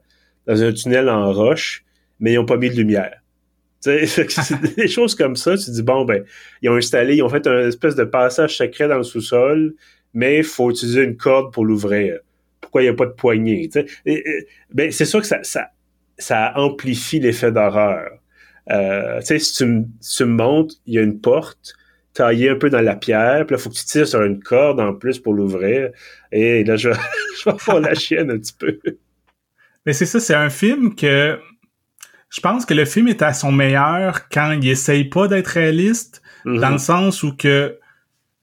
dans 0.46 0.62
un 0.62 0.72
tunnel 0.72 1.08
en 1.08 1.32
roche, 1.32 1.84
mais 2.20 2.32
ils 2.32 2.36
n'ont 2.36 2.44
pas 2.44 2.58
mis 2.58 2.68
de 2.68 2.76
lumière. 2.76 3.20
c'est 3.84 4.76
des 4.76 4.88
choses 4.88 5.14
comme 5.14 5.36
ça. 5.36 5.56
Tu 5.56 5.70
dis, 5.70 5.82
bon, 5.82 6.04
ben, 6.04 6.24
ils 6.62 6.70
ont 6.70 6.76
installé, 6.76 7.16
ils 7.16 7.22
ont 7.22 7.28
fait 7.28 7.46
un 7.46 7.68
espèce 7.68 7.94
de 7.94 8.04
passage 8.04 8.56
secret 8.56 8.88
dans 8.88 8.96
le 8.96 9.02
sous-sol, 9.02 9.74
mais 10.14 10.38
il 10.38 10.44
faut 10.44 10.70
utiliser 10.70 11.02
une 11.02 11.16
corde 11.16 11.52
pour 11.52 11.64
l'ouvrir. 11.64 12.18
Pourquoi 12.60 12.82
il 12.82 12.86
n'y 12.86 12.90
a 12.90 12.94
pas 12.94 13.06
de 13.06 13.12
poignée? 13.12 13.68
ben, 14.72 14.90
c'est 14.90 15.04
sûr 15.04 15.20
que 15.20 15.26
ça, 15.26 15.42
ça, 15.42 15.68
ça 16.18 16.52
amplifie 16.56 17.20
l'effet 17.20 17.52
d'horreur. 17.52 18.10
Euh, 18.70 19.20
si 19.20 19.52
tu, 19.52 19.82
tu 20.16 20.24
me 20.24 20.32
montres, 20.32 20.74
il 20.86 20.94
y 20.94 20.98
a 20.98 21.02
une 21.02 21.20
porte, 21.20 21.74
tailler 22.14 22.50
un 22.50 22.56
peu 22.56 22.70
dans 22.70 22.80
la 22.80 22.96
pierre, 22.96 23.44
puis 23.46 23.54
là, 23.54 23.58
faut 23.58 23.70
que 23.70 23.74
tu 23.74 23.84
tires 23.84 24.06
sur 24.06 24.22
une 24.22 24.42
corde 24.42 24.80
en 24.80 24.94
plus 24.94 25.18
pour 25.18 25.34
l'ouvrir. 25.34 25.90
Et 26.32 26.64
là, 26.64 26.76
je, 26.76 26.90
je 27.44 27.50
vais 27.50 27.58
faire 27.58 27.80
la 27.80 27.94
chienne 27.94 28.30
un 28.30 28.38
petit 28.38 28.54
peu. 28.58 28.78
Mais 29.84 29.92
c'est 29.92 30.06
ça, 30.06 30.20
c'est 30.20 30.34
un 30.34 30.50
film 30.50 30.94
que 30.94 31.38
je 32.30 32.40
pense 32.40 32.64
que 32.64 32.74
le 32.74 32.84
film 32.84 33.08
est 33.08 33.22
à 33.22 33.32
son 33.32 33.52
meilleur 33.52 34.28
quand 34.28 34.52
il 34.52 34.68
essaye 34.68 35.04
pas 35.04 35.28
d'être 35.28 35.48
réaliste, 35.48 36.22
mm-hmm. 36.44 36.60
dans 36.60 36.70
le 36.70 36.78
sens 36.78 37.22
où 37.22 37.36
que 37.36 37.78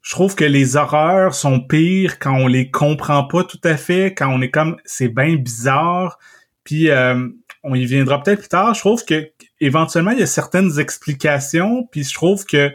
je 0.02 0.12
trouve 0.12 0.36
que 0.36 0.46
les 0.46 0.76
horreurs 0.76 1.36
sont 1.36 1.60
pires 1.60 2.18
quand 2.20 2.36
on 2.36 2.48
les 2.48 2.72
comprend 2.72 3.26
pas 3.26 3.44
tout 3.44 3.60
à 3.64 3.78
fait, 3.78 4.14
quand 4.16 4.30
on 4.30 4.42
est 4.42 4.50
comme 4.50 4.78
c'est 4.86 5.10
bien 5.10 5.36
bizarre. 5.36 6.18
Puis 6.64 6.90
euh, 6.90 7.28
on 7.64 7.76
y 7.76 7.86
viendra 7.86 8.22
peut-être 8.22 8.40
plus 8.40 8.48
tard. 8.48 8.74
Je 8.74 8.80
trouve 8.80 9.06
que 9.06 9.30
éventuellement 9.60 10.12
il 10.12 10.20
y 10.20 10.24
a 10.24 10.28
certaines 10.28 10.80
explications, 10.80 11.88
puis 11.92 12.04
je 12.04 12.14
trouve 12.14 12.46
que 12.46 12.72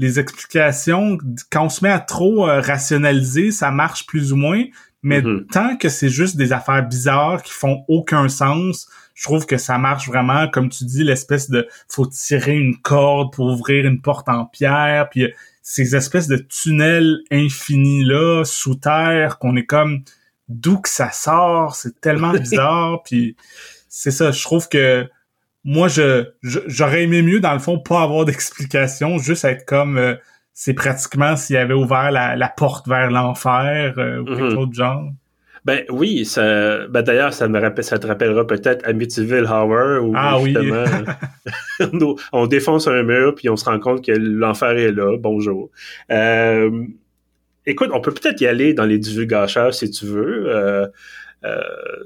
les 0.00 0.18
explications, 0.18 1.18
quand 1.52 1.66
on 1.66 1.68
se 1.68 1.84
met 1.84 1.90
à 1.90 2.00
trop 2.00 2.48
euh, 2.48 2.62
rationaliser, 2.62 3.50
ça 3.50 3.70
marche 3.70 4.06
plus 4.06 4.32
ou 4.32 4.36
moins. 4.36 4.64
Mais 5.02 5.20
mm-hmm. 5.20 5.46
tant 5.48 5.76
que 5.76 5.90
c'est 5.90 6.08
juste 6.08 6.36
des 6.36 6.54
affaires 6.54 6.86
bizarres 6.86 7.42
qui 7.42 7.52
font 7.52 7.84
aucun 7.86 8.28
sens, 8.28 8.88
je 9.14 9.24
trouve 9.24 9.44
que 9.44 9.58
ça 9.58 9.76
marche 9.76 10.08
vraiment, 10.08 10.48
comme 10.48 10.70
tu 10.70 10.84
dis, 10.84 11.04
l'espèce 11.04 11.50
de 11.50 11.68
faut 11.88 12.06
tirer 12.06 12.56
une 12.56 12.78
corde 12.78 13.30
pour 13.34 13.46
ouvrir 13.46 13.86
une 13.86 14.00
porte 14.00 14.30
en 14.30 14.46
pierre, 14.46 15.10
puis 15.10 15.24
euh, 15.24 15.30
ces 15.62 15.94
espèces 15.94 16.28
de 16.28 16.38
tunnels 16.38 17.18
infinis 17.30 18.02
là 18.02 18.44
sous 18.44 18.76
terre 18.76 19.38
qu'on 19.38 19.54
est 19.56 19.66
comme 19.66 20.02
d'où 20.48 20.78
que 20.80 20.88
ça 20.88 21.12
sort, 21.12 21.74
c'est 21.74 22.00
tellement 22.00 22.32
bizarre, 22.38 23.02
puis 23.02 23.36
c'est 23.90 24.10
ça, 24.10 24.30
je 24.30 24.42
trouve 24.42 24.66
que 24.70 25.06
moi, 25.64 25.88
je, 25.88 26.24
j'aurais 26.42 27.02
aimé 27.02 27.22
mieux, 27.22 27.40
dans 27.40 27.52
le 27.52 27.58
fond, 27.58 27.78
pas 27.78 28.02
avoir 28.02 28.24
d'explication, 28.24 29.18
juste 29.18 29.44
être 29.44 29.64
comme 29.66 29.98
euh, 29.98 30.14
c'est 30.54 30.74
pratiquement 30.74 31.36
s'il 31.36 31.56
avait 31.56 31.74
ouvert 31.74 32.10
la, 32.10 32.48
porte 32.48 32.88
vers 32.88 33.10
l'enfer 33.10 33.94
euh, 33.98 34.20
ou 34.20 34.24
quelque 34.24 34.42
mhm. 34.42 34.54
chose 34.54 34.68
de 34.68 34.74
genre. 34.74 35.10
Ben 35.64 35.84
oui, 35.90 36.24
ça, 36.24 36.86
ben 36.88 37.02
d'ailleurs, 37.02 37.34
ça 37.34 37.46
me 37.46 37.60
rappelle, 37.60 37.84
ça 37.84 37.98
te 37.98 38.06
rappellera 38.06 38.46
peut-être 38.46 38.86
Amityville 38.88 39.44
Horror 39.44 40.02
où 40.02 40.12
ah, 40.16 40.38
justement 40.42 40.84
oui. 41.80 42.16
on, 42.32 42.46
défonce 42.46 42.88
un 42.88 43.02
mur 43.02 43.34
puis 43.34 43.50
on 43.50 43.56
se 43.56 43.66
rend 43.66 43.78
compte 43.78 44.04
que 44.04 44.12
l'enfer 44.12 44.70
est 44.70 44.92
là. 44.92 45.18
Bonjour. 45.18 45.70
Euh, 46.10 46.70
écoute, 47.66 47.90
on 47.92 48.00
peut 48.00 48.12
peut-être 48.12 48.40
y 48.40 48.46
aller 48.46 48.72
dans 48.72 48.86
les 48.86 48.98
divulgateurs 48.98 49.74
si 49.74 49.90
tu 49.90 50.06
veux. 50.06 50.44
Euh, 50.48 50.86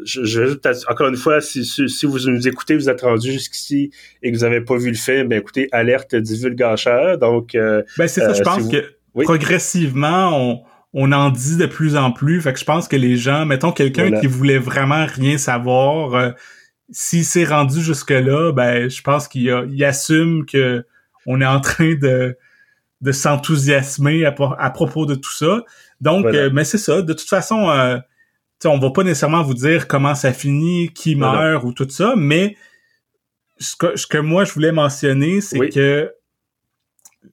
je, 0.05 0.25
je 0.25 0.59
encore 0.91 1.09
une 1.09 1.17
fois, 1.17 1.41
si, 1.41 1.65
si, 1.65 2.07
vous 2.07 2.19
nous 2.31 2.47
écoutez, 2.47 2.77
vous 2.77 2.89
êtes 2.89 3.01
rendu 3.01 3.33
jusqu'ici 3.33 3.91
et 4.23 4.31
que 4.31 4.37
vous 4.37 4.43
n'avez 4.43 4.61
pas 4.61 4.77
vu 4.77 4.89
le 4.91 4.97
film, 4.97 5.29
ben 5.29 5.39
écoutez, 5.39 5.69
alerte 5.73 6.15
divulgateur. 6.15 7.19
Donc, 7.19 7.55
euh, 7.55 7.83
ben 7.99 8.07
c'est 8.07 8.21
ça. 8.21 8.33
je 8.33 8.41
euh, 8.41 8.45
pense 8.45 8.69
que 8.69 8.95
progressivement, 9.25 10.31
on, 10.33 10.63
on 10.93 11.13
en 11.13 11.31
dit 11.31 11.57
de 11.57 11.67
plus 11.67 11.97
en 11.97 12.13
plus. 12.13 12.41
Fait 12.41 12.53
que 12.53 12.59
je 12.59 12.65
pense 12.65 12.89
que 12.89 12.97
les 12.97 13.17
gens, 13.17 13.47
mettons 13.47 13.73
quelqu'un 13.73 14.13
qui 14.21 14.27
voulait 14.27 14.59
vraiment 14.59 15.07
rien 15.07 15.39
savoir, 15.39 16.15
euh, 16.15 16.31
s'il 16.91 17.25
s'est 17.25 17.45
rendu 17.45 17.83
jusque 17.83 18.11
là, 18.11 18.53
ben 18.53 18.89
je 18.89 19.03
pense 19.03 19.27
qu'il 19.27 19.53
il 19.71 19.85
assume 19.85 20.45
que 20.47 20.85
on 21.27 21.41
est 21.41 21.47
en 21.47 21.61
train 21.61 21.95
de 21.95 22.37
de 23.01 23.13
s'enthousiasmer 23.13 24.25
à, 24.25 24.35
à, 24.59 24.71
propos 24.71 25.05
de 25.05 25.15
tout 25.15 25.33
ça. 25.33 25.63
Donc, 26.01 26.27
mais 26.53 26.65
c'est 26.65 26.79
ça. 26.79 27.03
De 27.03 27.13
toute 27.13 27.29
façon, 27.29 27.69
euh, 27.69 27.99
on 28.67 28.79
va 28.79 28.91
pas 28.91 29.03
nécessairement 29.03 29.43
vous 29.43 29.55
dire 29.55 29.89
comment 29.89 30.15
ça 30.15 30.33
finit, 30.33 30.93
qui 30.93 31.15
meurt 31.17 31.65
ou 31.65 31.73
tout 31.73 31.89
ça, 31.89 32.15
mais 32.17 32.57
ce 33.59 34.07
que, 34.07 34.19
moi 34.19 34.45
je 34.45 34.53
voulais 34.53 34.73
mentionner, 34.73 35.41
c'est 35.41 35.69
que 35.69 36.13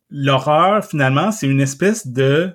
l'horreur, 0.10 0.86
finalement, 0.86 1.32
c'est 1.32 1.48
une 1.48 1.62
espèce 1.62 2.08
de 2.08 2.52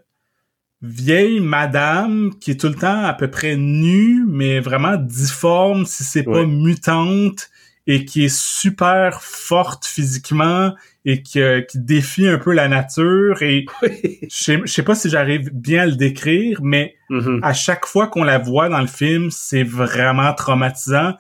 vieille 0.83 1.41
madame 1.41 2.33
qui 2.39 2.53
est 2.53 2.61
tout 2.61 2.69
le 2.69 2.75
temps 2.75 3.05
à 3.05 3.15
peu 3.15 3.31
près 3.31 3.57
nue, 3.57 4.25
mais 4.27 4.61
vraiment 4.61 4.97
difforme, 4.97 5.87
si 5.87 6.05
c'est 6.05 6.23
pas 6.23 6.45
mutante, 6.45 7.51
et 7.87 8.05
qui 8.05 8.25
est 8.25 8.37
super 8.37 9.23
forte 9.23 9.87
physiquement 9.87 10.75
et 11.05 11.23
qui, 11.23 11.41
euh, 11.41 11.61
qui 11.61 11.79
défie 11.79 12.27
un 12.27 12.39
peu 12.39 12.53
la 12.53 12.67
nature 12.69 13.43
et 13.43 13.67
je, 13.83 14.29
sais, 14.29 14.61
sais 14.67 14.83
pas 14.83 14.95
si 14.95 15.09
j'arrive 15.09 15.51
bien 15.53 15.83
à 15.83 15.87
le 15.87 15.95
décrire 15.95 16.61
mais 16.63 16.97
mm-hmm. 17.11 17.41
à 17.43 17.53
chaque 17.53 17.87
fois 17.87 18.09
qu'on 18.09 18.25
la 18.25 18.39
voit 18.39 18.69
dans 18.69 18.81
le 18.81 18.87
film 18.87 19.31
c'est 19.31 19.63
vraiment 19.63 20.33
traumatisant. 20.35 21.17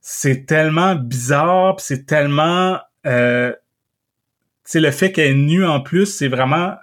C'est 0.00 0.46
tellement 0.46 0.94
bizarre 0.94 1.80
c'est 1.80 2.06
tellement 2.06 2.78
euh, 3.06 3.52
c'est 4.62 4.80
le 4.80 4.90
fait 4.90 5.12
qu'elle 5.12 5.32
est 5.32 5.34
nue 5.34 5.66
en 5.66 5.80
plus 5.80 6.06
c'est 6.06 6.28
vraiment 6.28 6.74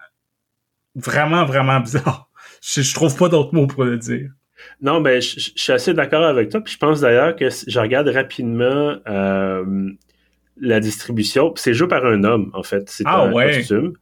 vraiment 0.95 1.45
vraiment 1.45 1.79
bizarre. 1.79 2.27
Je, 2.63 2.81
je 2.81 2.93
trouve 2.93 3.15
pas 3.17 3.27
d'autres 3.27 3.55
mots 3.55 3.65
pour 3.65 3.85
le 3.85 3.97
dire 3.97 4.29
non, 4.81 5.01
ben, 5.01 5.21
je, 5.21 5.51
suis 5.55 5.71
assez 5.71 5.93
d'accord 5.93 6.23
avec 6.23 6.49
toi. 6.49 6.61
Puis 6.61 6.73
je 6.73 6.77
pense 6.77 7.01
d'ailleurs 7.01 7.35
que 7.35 7.49
je 7.49 7.79
regarde 7.79 8.07
rapidement 8.07 8.95
euh, 9.07 9.89
la 10.59 10.79
distribution. 10.79 11.53
C'est 11.55 11.73
joué 11.73 11.87
par 11.87 12.05
un 12.05 12.23
homme, 12.23 12.51
en 12.53 12.63
fait. 12.63 12.89
C'est 12.89 13.03
ah, 13.05 13.23
un 13.23 13.31
costume. 13.31 13.93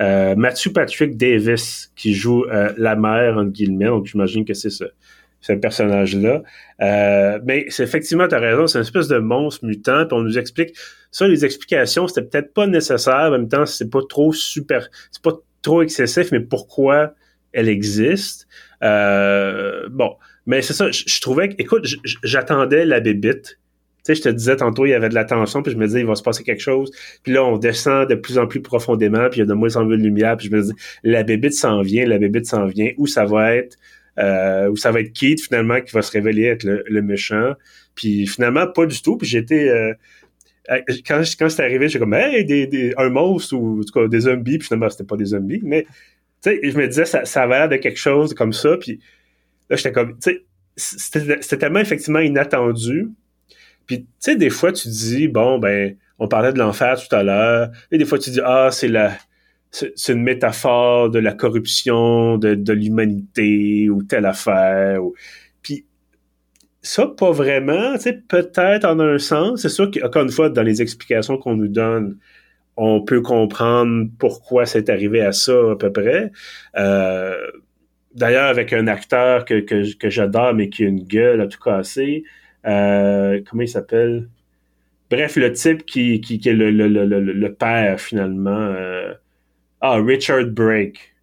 Euh, 0.00 0.34
Matthew 0.36 0.72
Patrick 0.72 1.16
Davis 1.16 1.92
qui 1.96 2.14
joue 2.14 2.44
euh, 2.44 2.72
la 2.76 2.96
mère, 2.96 3.36
entre 3.36 3.50
guillemets. 3.50 3.86
Donc, 3.86 4.06
j'imagine 4.06 4.44
que 4.44 4.54
c'est 4.54 4.70
ce, 4.70 4.84
ce 5.40 5.52
personnage-là. 5.52 6.42
mais 7.44 7.66
c'est 7.68 7.82
effectivement, 7.82 8.28
tu 8.28 8.34
as 8.34 8.38
raison, 8.38 8.66
c'est 8.66 8.78
une 8.78 8.82
espèce 8.82 9.08
de 9.08 9.18
monstre 9.18 9.64
mutant. 9.64 10.06
Puis 10.06 10.16
on 10.16 10.22
nous 10.22 10.38
explique. 10.38 10.74
Ça, 11.10 11.28
les 11.28 11.44
explications, 11.44 12.08
c'était 12.08 12.22
peut-être 12.22 12.54
pas 12.54 12.66
nécessaire. 12.66 13.26
En 13.26 13.30
même 13.32 13.48
temps, 13.48 13.66
c'est 13.66 13.90
pas 13.90 14.00
trop 14.08 14.32
super. 14.32 14.88
C'est 15.10 15.22
pas 15.22 15.34
trop 15.60 15.82
excessif, 15.82 16.32
mais 16.32 16.40
pourquoi 16.40 17.14
elle 17.52 17.68
existe? 17.68 18.46
Euh, 18.82 19.88
bon, 19.90 20.16
mais 20.46 20.62
c'est 20.62 20.72
ça, 20.72 20.90
je, 20.90 21.20
trouvais 21.20 21.50
que, 21.50 21.54
écoute, 21.58 21.86
j'attendais 22.22 22.84
la 22.84 23.00
bébite. 23.00 23.58
Tu 24.04 24.06
sais, 24.06 24.14
je 24.16 24.22
te 24.22 24.28
disais 24.28 24.56
tantôt, 24.56 24.84
il 24.84 24.90
y 24.90 24.94
avait 24.94 25.08
de 25.08 25.14
la 25.14 25.24
tension, 25.24 25.62
puis 25.62 25.72
je 25.72 25.78
me 25.78 25.86
disais, 25.86 26.00
il 26.00 26.06
va 26.06 26.16
se 26.16 26.24
passer 26.24 26.42
quelque 26.42 26.60
chose. 26.60 26.90
Puis 27.22 27.32
là, 27.32 27.44
on 27.44 27.56
descend 27.56 28.08
de 28.08 28.16
plus 28.16 28.36
en 28.36 28.48
plus 28.48 28.60
profondément, 28.60 29.28
puis 29.30 29.38
il 29.38 29.40
y 29.40 29.42
a 29.42 29.46
de 29.46 29.54
moins 29.54 29.76
en 29.76 29.84
moins 29.84 29.96
de 29.96 30.02
lumière, 30.02 30.36
puis 30.36 30.48
je 30.48 30.56
me 30.56 30.60
dis, 30.60 30.72
la 31.04 31.22
bébite 31.22 31.54
s'en 31.54 31.82
vient, 31.82 32.04
la 32.06 32.18
bébite 32.18 32.46
s'en 32.46 32.66
vient, 32.66 32.90
où 32.96 33.06
ça 33.06 33.24
va 33.24 33.54
être, 33.54 33.76
euh, 34.18 34.68
où 34.68 34.76
ça 34.76 34.90
va 34.90 35.00
être 35.00 35.12
Keith, 35.12 35.40
finalement, 35.42 35.80
qui 35.80 35.92
va 35.92 36.02
se 36.02 36.10
révéler 36.10 36.44
être 36.46 36.64
le, 36.64 37.02
méchant. 37.02 37.52
Puis 37.94 38.26
finalement, 38.26 38.66
pas 38.66 38.86
du 38.86 39.00
tout, 39.00 39.16
puis 39.16 39.28
j'étais... 39.28 39.68
Euh, 39.68 39.92
quand, 41.06 41.22
quand 41.38 41.48
c'est 41.48 41.62
arrivé, 41.62 41.88
j'ai 41.88 41.98
comme, 41.98 42.14
hey, 42.14 42.44
des, 42.44 42.94
un 42.96 43.08
monstre 43.08 43.54
ou 43.54 43.80
en 43.80 43.82
tout 43.84 43.92
cas, 43.92 44.08
des 44.08 44.20
zombies, 44.20 44.58
puis 44.58 44.66
finalement, 44.66 44.90
c'était 44.90 45.04
pas 45.04 45.16
des 45.16 45.26
zombies, 45.26 45.60
mais 45.62 45.86
sais, 46.50 46.60
je 46.62 46.76
me 46.76 46.86
disais, 46.86 47.04
ça, 47.04 47.24
ça 47.24 47.42
avait 47.42 47.58
l'air 47.58 47.68
de 47.68 47.76
quelque 47.76 47.98
chose 47.98 48.34
comme 48.34 48.52
ça, 48.52 48.76
puis 48.76 49.00
là, 49.70 49.76
j'étais 49.76 49.92
comme, 49.92 50.18
tu 50.18 50.30
sais, 50.30 50.44
c'était 50.76 51.58
tellement 51.58 51.80
effectivement 51.80 52.20
inattendu. 52.20 53.10
Puis, 53.86 54.00
tu 54.00 54.06
sais, 54.18 54.36
des 54.36 54.50
fois, 54.50 54.72
tu 54.72 54.88
dis, 54.88 55.28
bon, 55.28 55.58
ben, 55.58 55.96
on 56.18 56.28
parlait 56.28 56.52
de 56.52 56.58
l'enfer 56.58 56.96
tout 57.00 57.14
à 57.14 57.22
l'heure, 57.22 57.70
et 57.90 57.98
des 57.98 58.04
fois, 58.04 58.18
tu 58.18 58.30
dis, 58.30 58.40
ah, 58.44 58.70
c'est 58.70 58.88
la, 58.88 59.12
c'est 59.72 60.12
une 60.12 60.22
métaphore 60.22 61.10
de 61.10 61.18
la 61.18 61.32
corruption 61.32 62.36
de, 62.36 62.54
de 62.54 62.72
l'humanité 62.72 63.88
ou 63.88 64.02
telle 64.02 64.26
affaire. 64.26 65.00
Puis 65.62 65.86
ça, 66.82 67.06
pas 67.06 67.30
vraiment. 67.30 67.94
Tu 67.94 68.02
sais, 68.02 68.12
peut-être 68.28 68.84
en 68.84 69.00
un 69.00 69.18
sens. 69.18 69.62
C'est 69.62 69.70
sûr 69.70 69.90
qu'encore 69.90 70.22
une 70.22 70.30
fois, 70.30 70.50
dans 70.50 70.62
les 70.62 70.82
explications 70.82 71.38
qu'on 71.38 71.56
nous 71.56 71.68
donne, 71.68 72.18
on 72.76 73.02
peut 73.02 73.20
comprendre 73.20 74.08
pourquoi 74.18 74.66
c'est 74.66 74.90
arrivé 74.90 75.20
à 75.20 75.32
ça 75.32 75.72
à 75.72 75.76
peu 75.76 75.92
près. 75.92 76.30
Euh, 76.76 77.36
D'ailleurs, 78.14 78.48
avec 78.48 78.72
un 78.72 78.86
acteur 78.88 79.44
que, 79.44 79.60
que, 79.60 79.96
que 79.96 80.10
j'adore, 80.10 80.54
mais 80.54 80.68
qui 80.68 80.84
a 80.84 80.88
une 80.88 81.04
gueule 81.04 81.40
à 81.40 81.46
tout 81.46 81.58
casser. 81.58 82.24
Euh, 82.66 83.40
comment 83.48 83.62
il 83.62 83.68
s'appelle? 83.68 84.28
Bref, 85.10 85.36
le 85.36 85.52
type 85.52 85.84
qui, 85.86 86.20
qui, 86.20 86.38
qui 86.38 86.48
est 86.48 86.54
le, 86.54 86.70
le, 86.70 86.88
le, 86.88 87.04
le, 87.04 87.54
père, 87.54 88.00
finalement. 88.00 88.50
Euh, 88.50 89.14
ah, 89.80 89.96
Richard 89.96 90.46
Brake, 90.46 91.14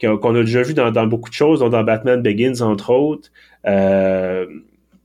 qu'on 0.00 0.34
a 0.34 0.40
déjà 0.40 0.62
vu 0.62 0.74
dans, 0.74 0.90
dans, 0.90 1.06
beaucoup 1.06 1.28
de 1.28 1.34
choses, 1.34 1.60
dans 1.60 1.84
Batman 1.84 2.22
Begins, 2.22 2.62
entre 2.62 2.90
autres. 2.90 3.30
Euh, 3.66 4.46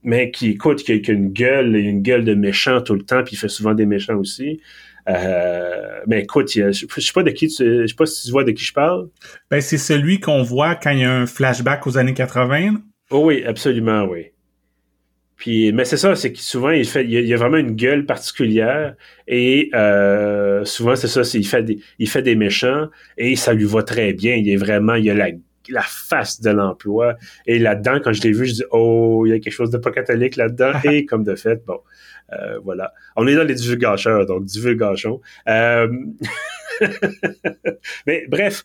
mais 0.02 0.30
qui 0.30 0.50
écoute, 0.50 0.82
qui, 0.82 0.92
a 0.92 1.12
une 1.12 1.32
gueule, 1.32 1.76
une 1.76 2.02
gueule 2.02 2.24
de 2.24 2.34
méchant 2.34 2.80
tout 2.80 2.94
le 2.94 3.02
temps, 3.02 3.22
puis 3.22 3.34
il 3.34 3.38
fait 3.38 3.48
souvent 3.48 3.74
des 3.74 3.86
méchants 3.86 4.16
aussi. 4.16 4.60
Euh, 5.08 6.00
mais 6.06 6.22
écoute, 6.22 6.50
je, 6.52 6.72
sais 6.72 7.12
pas 7.14 7.22
de 7.22 7.30
qui 7.30 7.48
je 7.48 7.86
sais 7.86 7.94
pas 7.94 8.06
si 8.06 8.26
tu 8.26 8.30
vois 8.30 8.44
de 8.44 8.52
qui 8.52 8.64
je 8.64 8.72
parle. 8.72 9.08
Ben, 9.50 9.60
c'est 9.60 9.78
celui 9.78 10.20
qu'on 10.20 10.42
voit 10.42 10.74
quand 10.74 10.90
il 10.90 11.00
y 11.00 11.04
a 11.04 11.12
un 11.12 11.26
flashback 11.26 11.86
aux 11.86 11.98
années 11.98 12.14
80. 12.14 12.76
Oh 13.10 13.26
oui, 13.26 13.44
absolument, 13.44 14.04
oui. 14.04 14.26
Puis, 15.36 15.72
mais 15.72 15.84
c'est 15.84 15.96
ça, 15.96 16.14
c'est 16.14 16.32
que 16.32 16.38
souvent, 16.38 16.70
il 16.70 16.86
fait, 16.86 17.04
il 17.04 17.10
y, 17.10 17.34
a, 17.34 17.36
vraiment 17.36 17.56
une 17.56 17.74
gueule 17.74 18.06
particulière 18.06 18.94
et 19.26 19.70
euh, 19.74 20.64
souvent, 20.64 20.94
c'est 20.94 21.08
ça, 21.08 21.22
il 21.34 21.46
fait 21.46 21.64
des, 21.64 21.80
il 21.98 22.08
fait 22.08 22.22
des 22.22 22.36
méchants 22.36 22.86
et 23.18 23.34
ça 23.34 23.52
lui 23.52 23.64
va 23.64 23.82
très 23.82 24.12
bien. 24.12 24.36
Il 24.36 24.48
est 24.48 24.56
vraiment, 24.56 24.94
il 24.94 25.10
a 25.10 25.14
la, 25.14 25.30
la 25.68 25.82
face 25.82 26.40
de 26.40 26.50
l'emploi. 26.50 27.16
Et 27.46 27.58
là-dedans, 27.58 27.98
quand 28.02 28.12
je 28.12 28.22
l'ai 28.22 28.30
vu, 28.30 28.46
je 28.46 28.52
dis, 28.52 28.64
oh, 28.70 29.24
il 29.26 29.30
y 29.30 29.32
a 29.32 29.40
quelque 29.40 29.52
chose 29.52 29.70
de 29.70 29.78
pas 29.78 29.90
catholique 29.90 30.36
là-dedans. 30.36 30.72
et 30.84 31.06
comme 31.06 31.24
de 31.24 31.34
fait, 31.34 31.64
bon, 31.66 31.80
euh, 32.32 32.58
voilà. 32.64 32.92
On 33.16 33.26
est 33.26 33.34
dans 33.34 33.44
les 33.44 33.54
divulgateurs, 33.54 34.26
donc 34.26 34.44
divulgation. 34.44 35.20
Euh... 35.48 35.88
mais 38.06 38.26
bref, 38.28 38.64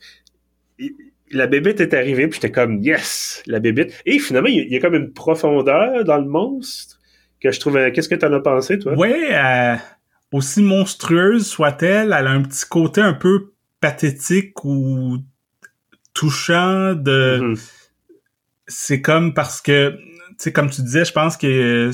la 1.31 1.47
bébête 1.47 1.81
est 1.81 1.93
arrivée, 1.93 2.27
puis 2.27 2.39
j'étais 2.41 2.51
comme 2.51 2.81
yes, 2.81 3.43
la 3.47 3.59
bébête. 3.59 3.93
Et 4.05 4.19
finalement, 4.19 4.49
il 4.49 4.71
y, 4.71 4.75
a 4.75 4.79
comme 4.79 4.95
une 4.95 5.11
profondeur 5.11 6.03
dans 6.03 6.17
le 6.17 6.27
monstre 6.27 6.99
que 7.41 7.51
je 7.51 7.59
trouvais. 7.59 7.91
Qu'est-ce 7.91 8.09
que 8.09 8.15
tu 8.15 8.25
en 8.25 8.33
as 8.33 8.39
pensé, 8.39 8.79
toi? 8.79 8.93
Ouais, 8.93 9.35
euh, 9.35 9.75
aussi 10.31 10.61
monstrueuse 10.61 11.45
soit-elle, 11.45 12.15
elle 12.17 12.27
a 12.27 12.31
un 12.31 12.41
petit 12.43 12.65
côté 12.67 13.01
un 13.01 13.13
peu 13.13 13.51
pathétique 13.79 14.63
ou 14.63 15.17
touchant 16.13 16.93
de. 16.93 17.39
Mm-hmm. 17.41 17.71
C'est 18.67 19.01
comme 19.01 19.33
parce 19.33 19.61
que, 19.61 19.97
sais, 20.37 20.51
comme 20.51 20.69
tu 20.69 20.81
disais, 20.81 21.05
je 21.05 21.11
pense 21.11 21.37
que 21.37 21.91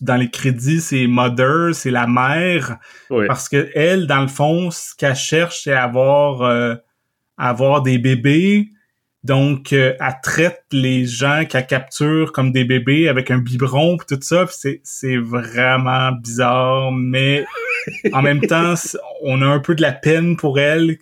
dans 0.00 0.16
les 0.16 0.30
crédits, 0.30 0.80
c'est 0.80 1.06
mother, 1.06 1.74
c'est 1.74 1.90
la 1.90 2.06
mère, 2.06 2.78
parce 3.26 3.48
que 3.48 3.70
elle, 3.74 4.06
dans 4.06 4.20
le 4.20 4.28
fond, 4.28 4.70
ce 4.70 4.94
qu'elle 4.94 5.16
cherche, 5.16 5.62
c'est 5.64 5.72
avoir 5.72 6.42
euh, 6.42 6.74
avoir 7.36 7.82
des 7.82 7.98
bébés 7.98 8.70
donc, 9.26 9.72
euh, 9.72 9.92
elle 9.98 10.14
traite 10.22 10.62
les 10.70 11.04
gens 11.04 11.44
qu'elle 11.48 11.66
capture 11.66 12.30
comme 12.30 12.52
des 12.52 12.64
bébés 12.64 13.08
avec 13.08 13.32
un 13.32 13.38
biberon 13.38 13.96
et 13.96 14.06
tout 14.06 14.20
ça. 14.22 14.46
C'est, 14.48 14.80
c'est 14.84 15.16
vraiment 15.16 16.12
bizarre, 16.12 16.92
mais 16.92 17.44
en 18.12 18.22
même 18.22 18.40
temps, 18.46 18.74
on 19.22 19.42
a 19.42 19.46
un 19.46 19.58
peu 19.58 19.74
de 19.74 19.82
la 19.82 19.90
peine 19.90 20.36
pour 20.36 20.60
elle 20.60 20.96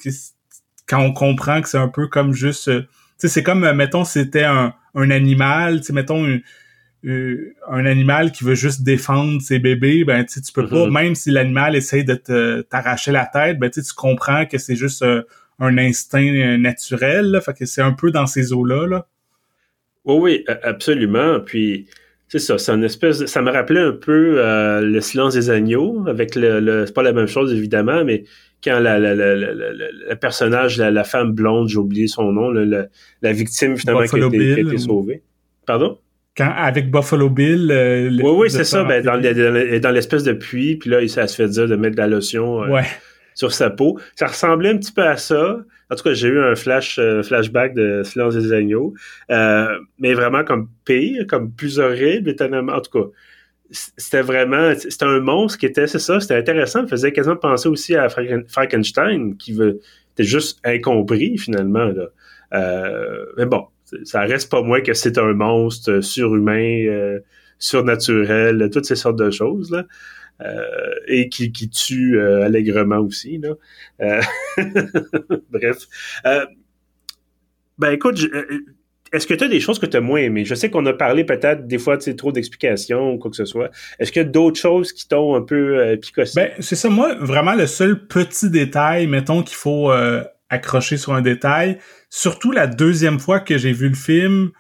quand 0.87 1.01
on 1.01 1.13
comprend 1.13 1.61
que 1.61 1.69
c'est 1.69 1.77
un 1.77 1.89
peu 1.89 2.07
comme 2.07 2.33
juste... 2.33 2.69
Euh, 2.69 2.81
tu 2.81 2.89
sais, 3.19 3.29
c'est 3.29 3.43
comme, 3.43 3.63
euh, 3.63 3.75
mettons, 3.75 4.05
c'était 4.05 4.45
un, 4.45 4.73
un 4.95 5.11
animal, 5.11 5.81
tu 5.81 5.89
sais, 5.89 5.93
mettons... 5.93 6.41
Un, 7.07 7.85
animal 7.85 8.33
qui 8.33 8.45
veut 8.45 8.55
juste 8.55 8.83
défendre 8.83 9.43
ses 9.43 9.59
bébés, 9.59 10.05
ben 10.05 10.25
tu 10.25 10.41
peux 10.55 10.67
pas, 10.67 10.87
mm-hmm. 10.87 10.93
même 10.93 11.15
si 11.15 11.31
l'animal 11.31 11.77
essaye 11.77 12.05
de 12.05 12.15
te, 12.15 12.63
t'arracher 12.63 13.13
la 13.13 13.27
tête, 13.27 13.59
ben 13.59 13.69
tu 13.69 13.83
comprends 13.95 14.47
que 14.47 14.57
c'est 14.57 14.77
juste 14.77 15.05
un 15.59 15.79
instinct 15.79 16.27
euh, 16.27 16.57
naturel. 16.57 17.31
Là, 17.31 17.41
fait 17.41 17.55
que 17.55 17.67
c'est 17.67 17.83
un 17.83 17.93
peu 17.93 18.11
dans 18.11 18.27
ces 18.27 18.53
eaux-là. 18.53 18.87
Là. 18.87 19.07
Oui, 20.05 20.45
oui, 20.49 20.57
absolument. 20.63 21.41
Puis 21.41 21.87
c'est 22.29 22.39
ça, 22.39 22.59
c'est 22.59 22.73
une 22.73 22.85
espèce 22.85 23.25
ça 23.27 23.43
me 23.43 23.51
rappelait 23.51 23.81
un 23.81 23.93
peu 23.93 24.37
euh, 24.39 24.81
le 24.81 25.01
silence 25.01 25.35
des 25.35 25.51
agneaux 25.51 26.07
avec 26.09 26.35
le, 26.35 26.85
c'est 26.87 26.95
pas 26.95 27.03
la 27.03 27.13
même 27.13 27.29
chose 27.29 27.53
évidemment, 27.53 28.05
mais 28.05 28.25
quand 28.63 28.79
la, 28.81 28.99
la, 28.99 29.15
la, 29.15 29.35
le 29.37 30.15
personnage, 30.15 30.79
la, 30.79 31.05
femme 31.05 31.33
blonde, 31.33 31.69
j'ai 31.69 31.77
oublié 31.77 32.07
son 32.07 32.33
nom, 32.33 32.51
la 32.51 33.33
victime 33.33 33.77
finalement 33.77 34.05
qui 34.05 34.21
a, 34.21 34.27
été, 34.27 34.79
sauvée. 34.79 35.23
Pardon? 35.67 35.99
Quand, 36.37 36.53
avec 36.57 36.91
Buffalo 36.91 37.31
Bill. 37.31 37.71
Euh, 37.71 38.11
oui, 38.11 38.33
oui, 38.37 38.51
c'est 38.51 38.65
ça. 38.65 38.83
Ben, 38.85 39.03
dans, 39.05 39.21
dans 39.21 39.91
l'espèce 39.91 40.25
de 40.25 40.33
puits, 40.33 40.77
puis 40.77 40.91
là, 40.91 41.07
ça 41.07 41.29
se 41.29 41.37
fait 41.37 41.49
dire 41.49 41.69
de 41.69 41.77
mettre 41.77 41.97
de 41.97 42.01
la 42.01 42.09
lotion. 42.09 42.61
ouais 42.61 42.85
sur 43.35 43.53
sa 43.53 43.71
peau. 43.71 43.99
Ça 44.15 44.29
ressemblait 44.29 44.71
un 44.71 44.79
petit 44.79 44.93
peu 44.93 45.03
à 45.03 45.17
ça. 45.17 45.59
En 45.91 45.97
tout 45.97 46.03
cas, 46.03 46.15
j'ai 46.15 46.29
eu 46.29 46.41
un 46.41 46.55
flash 46.55 46.99
euh, 46.99 47.23
flashback 47.23 47.75
de 47.75 48.03
Silence 48.05 48.35
des 48.35 48.53
agneaux, 48.53 48.95
euh, 49.31 49.79
mais 49.99 50.15
vraiment 50.15 50.45
comme 50.45 50.69
pire, 50.85 51.27
comme 51.29 51.53
plus 51.53 51.79
horrible, 51.79 52.31
étonnamment. 52.31 52.73
En 52.73 52.81
tout 52.81 53.03
cas, 53.03 53.09
c'était 53.71 54.23
vraiment, 54.23 54.73
c'était 54.79 55.05
un 55.05 55.21
monstre 55.21 55.59
qui 55.59 55.67
était, 55.67 55.87
c'est 55.87 55.99
ça, 55.99 56.21
c'était 56.21 56.37
intéressant. 56.37 56.83
Il 56.83 56.89
faisait 56.89 57.13
quasiment 57.13 57.37
penser 57.37 57.69
aussi 57.69 57.95
à 57.97 58.09
Frankenstein, 58.09 59.37
qui 59.37 59.53
veut, 59.53 59.81
était 60.15 60.25
juste 60.25 60.61
incompris 60.65 61.37
finalement. 61.37 61.87
Là. 61.87 62.07
Euh, 62.55 63.27
mais 63.37 63.47
bon, 63.47 63.67
ça 64.05 64.21
reste 64.23 64.51
pas 64.51 64.63
moins 64.63 64.81
que 64.81 64.95
c'est 64.95 65.19
un 65.19 65.33
monstre 65.35 66.01
surhumain, 66.01 67.19
surnaturel, 67.59 68.69
toutes 68.73 68.85
ces 68.85 68.97
sortes 68.97 69.19
de 69.19 69.31
choses 69.31 69.71
là. 69.71 69.85
Euh, 70.43 70.95
et 71.07 71.29
qui, 71.29 71.53
qui 71.53 71.71
tue 71.71 72.19
euh, 72.19 72.45
allègrement 72.45 72.99
aussi. 72.99 73.39
Là. 73.39 73.55
Euh, 74.01 74.21
bref. 75.51 75.87
ben 77.79 77.91
écoute, 77.93 78.19
est-ce 79.13 79.29
que 79.29 79.35
tu 79.35 79.45
as 79.45 79.49
des 79.49 79.61
choses 79.61 79.79
que 79.79 79.87
tu 79.87 79.97
as 79.97 80.01
moins 80.01 80.19
aimées? 80.19 80.45
Je 80.45 80.57
sais 80.57 80.71
qu'on 80.71 80.85
a 80.87 80.93
parlé 80.93 81.23
peut-être 81.23 81.69
des 81.69 81.79
fois, 81.79 81.99
trop 81.99 82.33
d'explications 82.33 83.13
ou 83.13 83.19
quoi 83.19 83.31
que 83.31 83.37
ce 83.37 83.45
soit. 83.45 83.71
Est-ce 84.01 84.11
qu'il 84.11 84.23
y 84.23 84.25
a 84.25 84.29
d'autres 84.29 84.59
choses 84.59 84.93
qui 84.93 85.07
t'ont 85.07 85.37
un 85.37 85.43
peu 85.43 85.79
euh, 85.79 85.97
picossé? 85.97 86.33
Ben, 86.35 86.51
c'est 86.59 86.77
ça. 86.77 86.89
Moi, 86.89 87.15
vraiment, 87.15 87.55
le 87.55 87.69
seul 87.69 88.05
petit 88.09 88.51
détail, 88.51 89.07
mettons, 89.07 89.45
qu'il 89.45 89.57
faut 89.57 89.93
accrocher 90.55 90.97
sur 90.97 91.15
un 91.15 91.23
détail, 91.23 91.79
surtout 92.11 92.53
la 92.53 92.67
deuxième 92.67 93.19
fois 93.19 93.41
que 93.41 93.59
j'ai 93.59 93.73
vu 93.73 93.89
le 93.89 93.95
film, 93.95 94.51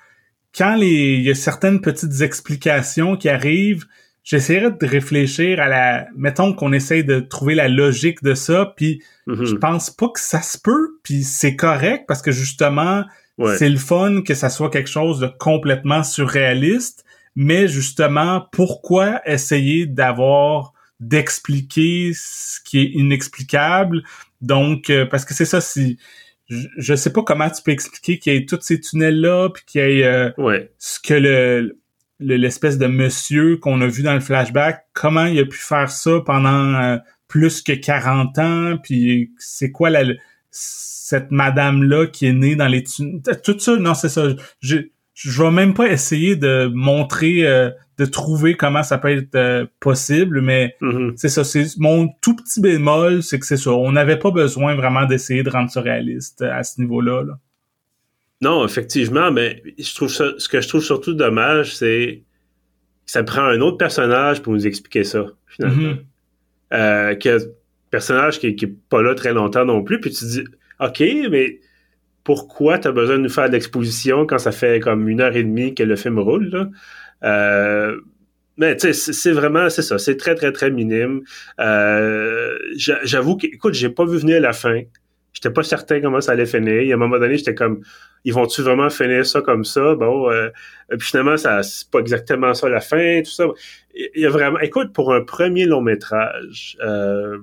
quand 0.56 0.76
les, 0.76 1.14
il 1.14 1.22
y 1.22 1.30
a 1.30 1.34
certaines 1.34 1.80
petites 1.80 2.20
explications 2.20 3.16
qui 3.16 3.28
arrivent, 3.28 3.84
j'essaierais 4.22 4.70
de 4.70 4.86
réfléchir 4.86 5.60
à 5.60 5.68
la 5.68 6.06
mettons 6.16 6.54
qu'on 6.54 6.72
essaye 6.72 7.04
de 7.04 7.20
trouver 7.20 7.54
la 7.54 7.68
logique 7.68 8.22
de 8.22 8.34
ça 8.34 8.72
puis 8.76 9.02
mm-hmm. 9.26 9.44
je 9.44 9.54
pense 9.56 9.90
pas 9.90 10.08
que 10.08 10.20
ça 10.20 10.40
se 10.40 10.58
peut 10.58 10.98
puis 11.02 11.22
c'est 11.22 11.56
correct 11.56 12.04
parce 12.08 12.22
que 12.22 12.32
justement 12.32 13.04
c'est 13.58 13.68
le 13.68 13.78
fun 13.78 14.22
que 14.22 14.34
ça 14.34 14.48
soit 14.48 14.70
quelque 14.70 14.88
chose 14.88 15.20
de 15.20 15.26
complètement 15.26 16.02
surréaliste 16.02 17.04
mais 17.36 17.68
justement 17.68 18.46
pourquoi 18.50 19.20
essayer 19.26 19.86
d'avoir 19.86 20.72
d'expliquer 21.00 22.12
ce 22.14 22.60
qui 22.64 22.78
est 22.78 22.90
inexplicable? 22.94 24.02
Donc 24.44 24.90
euh, 24.90 25.06
parce 25.06 25.24
que 25.24 25.34
c'est 25.34 25.44
ça 25.44 25.60
si 25.60 25.98
je, 26.48 26.94
sais 26.94 27.12
pas 27.12 27.22
comment 27.22 27.48
tu 27.48 27.62
peux 27.62 27.70
expliquer 27.70 28.18
qu'il 28.18 28.34
y 28.34 28.36
ait 28.36 28.44
tous 28.44 28.60
ces 28.60 28.80
tunnels 28.80 29.20
là 29.20 29.48
puis 29.48 29.62
qu'il 29.66 29.80
y 29.80 30.00
ait 30.00 30.04
euh, 30.04 30.30
ce 30.78 31.00
que 31.00 31.14
le 31.14 31.78
l'espèce 32.20 32.78
de 32.78 32.86
monsieur 32.86 33.56
qu'on 33.56 33.80
a 33.80 33.86
vu 33.86 34.02
dans 34.02 34.14
le 34.14 34.20
flashback, 34.20 34.86
comment 34.92 35.26
il 35.26 35.38
a 35.40 35.44
pu 35.44 35.58
faire 35.58 35.90
ça 35.90 36.20
pendant 36.24 36.74
euh, 36.74 36.96
plus 37.28 37.62
que 37.62 37.72
40 37.72 38.38
ans, 38.38 38.76
puis 38.82 39.32
c'est 39.38 39.70
quoi 39.70 39.90
la, 39.90 40.04
cette 40.50 41.30
madame-là 41.30 42.06
qui 42.06 42.26
est 42.26 42.32
née 42.32 42.56
dans 42.56 42.68
les... 42.68 42.84
Tout 42.84 43.58
ça, 43.58 43.76
non, 43.76 43.94
c'est 43.94 44.08
ça. 44.08 44.28
Je, 44.60 44.76
je 45.14 45.42
vais 45.42 45.50
même 45.50 45.74
pas 45.74 45.86
essayer 45.86 46.34
de 46.34 46.70
montrer, 46.74 47.46
euh, 47.46 47.70
de 47.98 48.04
trouver 48.04 48.56
comment 48.56 48.82
ça 48.82 48.98
peut 48.98 49.16
être 49.16 49.34
euh, 49.36 49.64
possible, 49.78 50.40
mais 50.40 50.74
mm-hmm. 50.80 51.12
c'est 51.16 51.28
ça. 51.28 51.44
C'est 51.44 51.78
mon 51.78 52.08
tout 52.20 52.34
petit 52.34 52.60
bémol, 52.60 53.22
c'est 53.22 53.38
que 53.38 53.46
c'est 53.46 53.56
ça. 53.56 53.70
On 53.70 53.92
n'avait 53.92 54.18
pas 54.18 54.32
besoin 54.32 54.74
vraiment 54.74 55.06
d'essayer 55.06 55.44
de 55.44 55.50
rendre 55.50 55.70
ça 55.70 55.80
réaliste 55.80 56.42
à 56.42 56.64
ce 56.64 56.80
niveau-là. 56.80 57.22
Là. 57.22 57.38
Non, 58.40 58.64
effectivement, 58.64 59.30
mais 59.30 59.62
je 59.78 59.94
trouve 59.94 60.10
ça, 60.10 60.32
ce 60.36 60.48
que 60.48 60.60
je 60.60 60.68
trouve 60.68 60.82
surtout 60.82 61.14
dommage, 61.14 61.76
c'est 61.76 62.24
que 63.06 63.10
ça 63.12 63.22
prend 63.22 63.42
un 63.42 63.60
autre 63.60 63.78
personnage 63.78 64.42
pour 64.42 64.52
nous 64.52 64.66
expliquer 64.66 65.04
ça, 65.04 65.26
finalement. 65.46 65.92
Mm-hmm. 65.92 66.04
Euh, 66.72 67.14
que 67.14 67.38
personnage 67.90 68.40
qui, 68.40 68.56
qui 68.56 68.64
est 68.64 68.74
pas 68.88 69.00
là 69.00 69.14
très 69.14 69.32
longtemps 69.32 69.64
non 69.64 69.84
plus, 69.84 70.00
puis 70.00 70.10
tu 70.10 70.24
te 70.24 70.24
dis, 70.24 70.44
OK, 70.80 71.00
mais 71.30 71.60
pourquoi 72.24 72.78
tu 72.78 72.88
as 72.88 72.92
besoin 72.92 73.16
de 73.16 73.22
nous 73.22 73.28
faire 73.28 73.48
de 73.48 73.52
l'exposition 73.52 74.26
quand 74.26 74.38
ça 74.38 74.52
fait 74.52 74.80
comme 74.80 75.08
une 75.08 75.20
heure 75.20 75.36
et 75.36 75.44
demie 75.44 75.74
que 75.74 75.82
le 75.82 75.96
film 75.96 76.18
roule? 76.18 76.70
Euh, 77.22 78.00
mais 78.56 78.76
tu 78.76 78.92
sais, 78.92 79.12
c'est 79.12 79.32
vraiment, 79.32 79.68
c'est 79.68 79.82
ça, 79.82 79.98
c'est 79.98 80.16
très, 80.16 80.34
très, 80.34 80.52
très 80.52 80.70
minime. 80.70 81.22
Euh, 81.60 82.56
J'avoue 82.76 83.36
que, 83.36 83.46
écoute, 83.46 83.74
j'ai 83.74 83.90
pas 83.90 84.04
vu 84.04 84.18
venir 84.18 84.40
la 84.40 84.52
fin 84.52 84.82
j'étais 85.34 85.50
pas 85.50 85.62
certain 85.62 86.00
comment 86.00 86.20
ça 86.20 86.32
allait 86.32 86.46
finir. 86.46 86.80
Et 86.80 86.92
à 86.92 86.94
un 86.94 86.98
moment 86.98 87.18
donné, 87.18 87.36
j'étais 87.36 87.54
comme, 87.54 87.82
ils 88.24 88.32
vont-tu 88.32 88.62
vraiment 88.62 88.88
finir 88.88 89.26
ça 89.26 89.42
comme 89.42 89.64
ça? 89.64 89.94
Bon, 89.94 90.30
euh, 90.30 90.48
puis 90.88 91.00
finalement, 91.00 91.36
ça, 91.36 91.62
c'est 91.62 91.90
pas 91.90 91.98
exactement 91.98 92.54
ça 92.54 92.68
la 92.68 92.80
fin, 92.80 93.20
tout 93.22 93.30
ça. 93.30 93.44
Il 93.94 94.22
y 94.22 94.26
a 94.26 94.30
vraiment, 94.30 94.58
écoute, 94.60 94.92
pour 94.92 95.12
un 95.12 95.22
premier 95.22 95.66
long 95.66 95.82
métrage, 95.82 96.78
euh, 96.82 97.38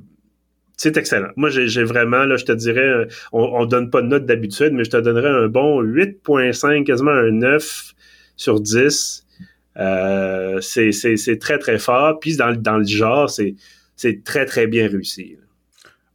c'est 0.81 0.97
excellent. 0.97 1.29
Moi, 1.35 1.49
j'ai 1.51 1.83
vraiment, 1.83 2.25
là, 2.25 2.37
je 2.37 2.45
te 2.45 2.51
dirais, 2.51 3.07
on, 3.31 3.43
on 3.43 3.65
donne 3.65 3.91
pas 3.91 4.01
de 4.01 4.07
note 4.07 4.25
d'habitude, 4.25 4.71
mais 4.73 4.83
je 4.83 4.89
te 4.89 4.97
donnerais 4.97 5.29
un 5.29 5.47
bon 5.47 5.83
8.5, 5.83 6.85
quasiment 6.85 7.11
un 7.11 7.29
9 7.29 7.93
sur 8.35 8.59
10. 8.59 9.27
Euh, 9.77 10.59
c'est 10.59 11.39
très, 11.39 11.59
très 11.59 11.77
fort. 11.77 12.19
Puis 12.19 12.35
dans, 12.35 12.59
dans 12.59 12.77
le 12.77 12.85
genre, 12.85 13.29
c'est 13.29 14.23
très, 14.23 14.45
très 14.45 14.65
bien 14.65 14.87
réussi. 14.87 15.37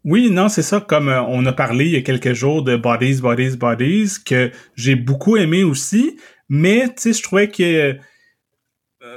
Oui, 0.04 0.30
non, 0.32 0.48
c'est 0.48 0.62
ça, 0.62 0.80
comme 0.80 1.08
euh, 1.08 1.22
on 1.22 1.46
a 1.46 1.52
parlé 1.52 1.84
il 1.84 1.92
y 1.92 1.96
a 1.96 2.02
quelques 2.02 2.32
jours 2.32 2.64
de 2.64 2.76
Bodies, 2.76 3.20
Bodies, 3.20 3.56
Bodies, 3.56 4.14
que 4.24 4.50
j'ai 4.74 4.96
beaucoup 4.96 5.36
aimé 5.36 5.62
aussi, 5.62 6.16
mais, 6.48 6.88
tu 6.88 6.94
sais, 6.96 7.12
je 7.12 7.22
trouvais 7.22 7.48
que 7.48 7.62
euh, 7.62 7.94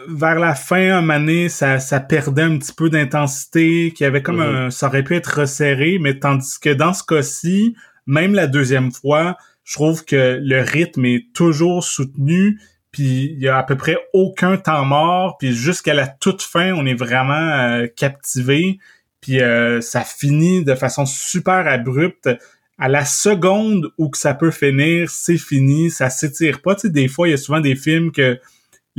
vers 0.07 0.39
la 0.39 0.55
fin, 0.55 0.97
un 0.97 1.09
année, 1.09 1.49
ça, 1.49 1.79
ça 1.79 1.99
perdait 1.99 2.43
un 2.43 2.57
petit 2.57 2.73
peu 2.73 2.89
d'intensité, 2.89 3.91
qu'il 3.95 4.03
y 4.03 4.07
avait 4.07 4.21
comme 4.21 4.41
mm-hmm. 4.41 4.65
un, 4.67 4.69
ça 4.69 4.87
aurait 4.87 5.03
pu 5.03 5.15
être 5.15 5.39
resserré, 5.41 5.97
mais 5.99 6.19
tandis 6.19 6.59
que 6.59 6.73
dans 6.73 6.93
ce 6.93 7.03
cas-ci, 7.03 7.75
même 8.05 8.33
la 8.33 8.47
deuxième 8.47 8.91
fois, 8.91 9.37
je 9.63 9.75
trouve 9.75 10.03
que 10.03 10.39
le 10.41 10.61
rythme 10.61 11.05
est 11.05 11.27
toujours 11.33 11.83
soutenu, 11.83 12.59
puis 12.91 13.33
il 13.33 13.39
y 13.39 13.47
a 13.47 13.57
à 13.57 13.63
peu 13.63 13.77
près 13.77 13.97
aucun 14.13 14.57
temps 14.57 14.83
mort, 14.83 15.37
puis 15.37 15.53
jusqu'à 15.53 15.93
la 15.93 16.07
toute 16.07 16.41
fin, 16.41 16.73
on 16.73 16.85
est 16.85 16.95
vraiment 16.95 17.33
euh, 17.33 17.87
captivé, 17.95 18.79
puis 19.21 19.41
euh, 19.41 19.81
ça 19.81 20.01
finit 20.01 20.63
de 20.63 20.75
façon 20.75 21.05
super 21.05 21.67
abrupte. 21.67 22.29
À 22.77 22.87
la 22.87 23.05
seconde 23.05 23.91
où 23.97 24.09
que 24.09 24.17
ça 24.17 24.33
peut 24.33 24.51
finir, 24.51 25.09
c'est 25.09 25.37
fini, 25.37 25.91
ça 25.91 26.09
s'étire 26.09 26.61
pas. 26.61 26.75
Tu 26.75 26.81
sais, 26.81 26.89
des 26.89 27.09
fois, 27.09 27.27
il 27.27 27.31
y 27.31 27.33
a 27.33 27.37
souvent 27.37 27.59
des 27.59 27.75
films 27.75 28.11
que 28.11 28.39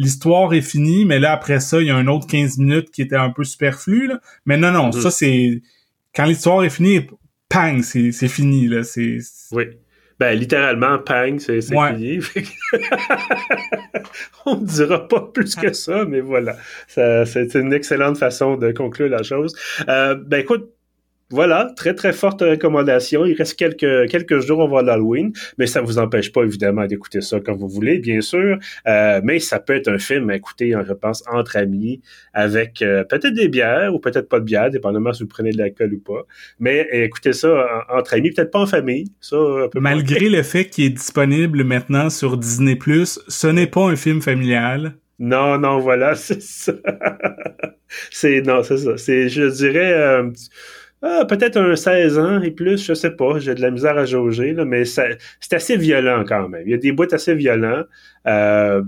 l'histoire 0.01 0.55
est 0.55 0.63
finie, 0.63 1.05
mais 1.05 1.19
là, 1.19 1.33
après 1.33 1.61
ça, 1.61 1.81
il 1.81 1.89
y 1.89 1.91
a 1.91 1.97
un 1.97 2.07
autre 2.07 2.27
15 2.27 2.57
minutes 2.59 2.91
qui 2.91 3.03
était 3.03 3.17
un 3.17 3.31
peu 3.31 3.45
superflu. 3.45 4.07
Là. 4.07 4.21
Mais 4.47 4.57
non, 4.57 4.73
non, 4.73 4.89
mm. 4.89 4.93
ça, 4.93 5.11
c'est... 5.11 5.61
Quand 6.15 6.25
l'histoire 6.25 6.65
est 6.65 6.71
finie, 6.71 7.07
pang, 7.49 7.83
c'est 7.83 8.11
fini. 8.29 8.67
Là. 8.67 8.83
C'est... 8.83 9.19
Oui. 9.53 9.65
Ben, 10.19 10.39
littéralement, 10.39 10.99
pang, 10.99 11.39
c'est 11.39 11.61
fini. 11.61 12.21
On 14.47 14.57
ne 14.57 14.67
dira 14.67 15.07
pas 15.07 15.21
plus 15.33 15.55
que 15.55 15.73
ça, 15.75 16.07
mais 16.07 16.21
voilà. 16.21 16.57
C'est 16.89 17.55
une 17.55 17.73
excellente 17.75 18.17
façon 18.17 18.57
de 18.57 18.73
conclure 18.73 19.09
la 19.11 19.23
chose. 19.23 19.55
Euh, 19.89 20.15
ben, 20.15 20.41
écoute, 20.41 20.71
voilà, 21.31 21.73
très 21.77 21.95
très 21.95 22.13
forte 22.13 22.41
recommandation. 22.41 23.25
Il 23.25 23.35
reste 23.35 23.59
quelques 23.59 24.09
quelques 24.11 24.41
jours 24.41 24.63
avant 24.63 24.83
l'Halloween, 24.83 25.33
mais 25.59 25.67
ça 25.67 25.81
vous 25.81 25.99
empêche 25.99 26.33
pas 26.33 26.43
évidemment 26.43 26.87
d'écouter 26.87 27.21
ça 27.21 27.41
quand 27.41 27.55
vous 27.55 27.69
voulez, 27.69 27.99
bien 27.99 28.21
sûr. 28.21 28.59
Euh, 28.87 29.21
mais 29.23 29.39
ça 29.39 29.61
peut 29.61 29.75
être 29.75 29.89
un 29.89 29.99
film 29.99 30.31
à 30.31 30.37
écouter, 30.37 30.75
je 30.87 30.93
pense, 30.93 31.23
entre 31.31 31.57
amis, 31.57 32.01
avec 32.35 32.83
euh, 32.83 33.05
peut-être 33.05 33.35
des 33.35 33.49
bières 33.49 33.95
ou 33.95 34.01
peut-être 34.01 34.29
pas 34.29 34.41
de 34.41 34.45
bières, 34.45 34.71
dépendamment 34.71 35.13
si 35.13 35.23
vous 35.23 35.29
prenez 35.29 35.51
de 35.51 35.59
l'alcool 35.59 35.95
ou 35.95 36.01
pas. 36.01 36.27
Mais 36.59 36.89
écoutez 36.93 37.33
ça 37.33 37.85
entre 37.89 38.15
amis, 38.15 38.31
peut-être 38.33 38.51
pas 38.51 38.61
en 38.61 38.67
famille. 38.67 39.07
Ça, 39.21 39.37
Malgré 39.75 40.29
le 40.29 40.43
fait 40.43 40.67
qu'il 40.67 40.85
est 40.85 40.91
disponible 40.91 41.65
maintenant 41.65 42.11
sur 42.11 42.37
Disney+, 42.37 42.79
ce 43.05 43.47
n'est 43.47 43.67
pas 43.67 43.83
un 43.83 43.97
film 43.97 44.21
familial. 44.21 44.95
Non, 45.21 45.59
non, 45.59 45.79
voilà, 45.79 46.15
c'est 46.17 46.43
ça. 46.43 46.73
c'est 48.11 48.41
non, 48.41 48.63
c'est 48.63 48.79
ça. 48.79 48.97
C'est, 48.97 49.29
je 49.29 49.43
dirais. 49.43 49.93
Euh, 49.93 50.31
ah, 51.03 51.25
peut-être 51.27 51.57
un 51.57 51.77
16 51.77 52.19
ans 52.19 52.43
et 52.43 52.51
plus, 52.51 52.85
je 52.85 52.93
sais 52.93 53.13
pas, 53.13 53.39
j'ai 53.39 53.55
de 53.55 53.63
la 53.63 53.71
misère 53.71 53.97
à 53.97 54.05
jauger, 54.05 54.53
là, 54.53 54.65
mais 54.67 54.85
c'est 54.85 55.19
assez 55.51 55.77
violent 55.77 56.25
quand 56.27 56.49
même. 56.49 56.63
Il 56.67 56.71
y 56.71 56.75
a 56.75 56.79
des 56.79 56.93
bouts 56.93 57.13
assez 57.13 57.35
violents. 57.35 57.85
Euh, 58.27 58.83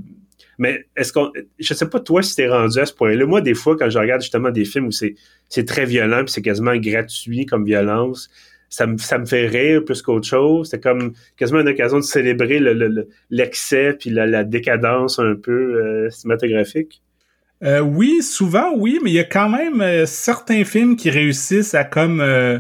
mais 0.59 0.87
est-ce 0.97 1.13
qu'on. 1.13 1.33
Je 1.59 1.75
sais 1.75 1.89
pas 1.89 2.01
toi 2.01 2.23
si 2.23 2.37
t'es 2.37 2.49
rendu 2.49 2.79
à 2.79 2.87
ce 2.87 2.93
point-là. 2.93 3.25
Moi, 3.27 3.41
des 3.41 3.55
fois, 3.55 3.77
quand 3.77 3.89
je 3.89 3.99
regarde 3.99 4.21
justement 4.21 4.51
des 4.51 4.65
films 4.65 4.89
où 4.89 4.93
c'est 4.93 5.65
très 5.67 5.87
violent 5.87 6.25
puis 6.25 6.33
c'est 6.33 6.43
quasiment 6.43 6.77
gratuit 6.77 7.47
comme 7.47 7.65
violence, 7.65 8.31
ça 8.69 8.87
me, 8.87 8.97
ça 8.99 9.19
me 9.19 9.25
fait 9.27 9.47
rire 9.47 9.85
plus 9.85 10.03
qu'autre 10.03 10.27
chose. 10.27 10.69
C'est 10.71 10.83
comme 10.83 11.15
quasiment 11.37 11.61
une 11.61 11.69
occasion 11.69 11.99
de 11.99 12.05
célébrer 12.05 12.61
l'excès 13.31 13.89
le, 13.89 13.97
puis 13.97 14.11
la, 14.11 14.27
la, 14.27 14.45
décadence 14.45 15.19
un 15.19 15.35
peu 15.35 15.83
euh, 15.83 16.11
cinématographique. 16.11 17.03
Euh, 17.63 17.81
oui, 17.81 18.23
souvent 18.23 18.73
oui, 18.77 18.99
mais 19.03 19.11
il 19.11 19.15
y 19.15 19.21
a 19.21 19.25
quand 19.25 19.49
même 19.49 19.81
euh, 19.81 20.05
certains 20.05 20.65
films 20.65 20.97
qui 20.97 21.11
réussissent 21.11 21.75
à 21.75 21.85
comme 21.85 22.21
euh, 22.21 22.59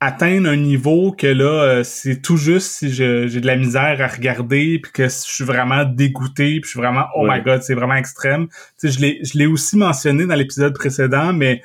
atteindre 0.00 0.48
un 0.48 0.56
niveau 0.56 1.12
que 1.12 1.28
là, 1.28 1.84
c'est 1.84 2.20
tout 2.22 2.36
juste 2.36 2.72
si 2.72 2.92
j'ai 2.92 3.28
de 3.28 3.46
la 3.46 3.56
misère 3.56 3.98
à 4.00 4.08
regarder, 4.08 4.80
puis 4.80 4.92
que 4.92 5.04
je 5.04 5.08
suis 5.08 5.44
vraiment 5.44 5.84
dégoûté, 5.84 6.60
puis 6.60 6.64
je 6.64 6.68
suis 6.70 6.80
vraiment 6.80 7.06
oh 7.14 7.26
my 7.26 7.40
god, 7.40 7.62
c'est 7.62 7.74
vraiment 7.74 7.94
extrême. 7.94 8.48
Tu 8.48 8.56
sais, 8.76 8.90
je 8.90 9.00
l'ai 9.00 9.20
je 9.24 9.38
l'ai 9.38 9.46
aussi 9.46 9.78
mentionné 9.78 10.26
dans 10.26 10.34
l'épisode 10.34 10.74
précédent, 10.74 11.32
mais 11.32 11.62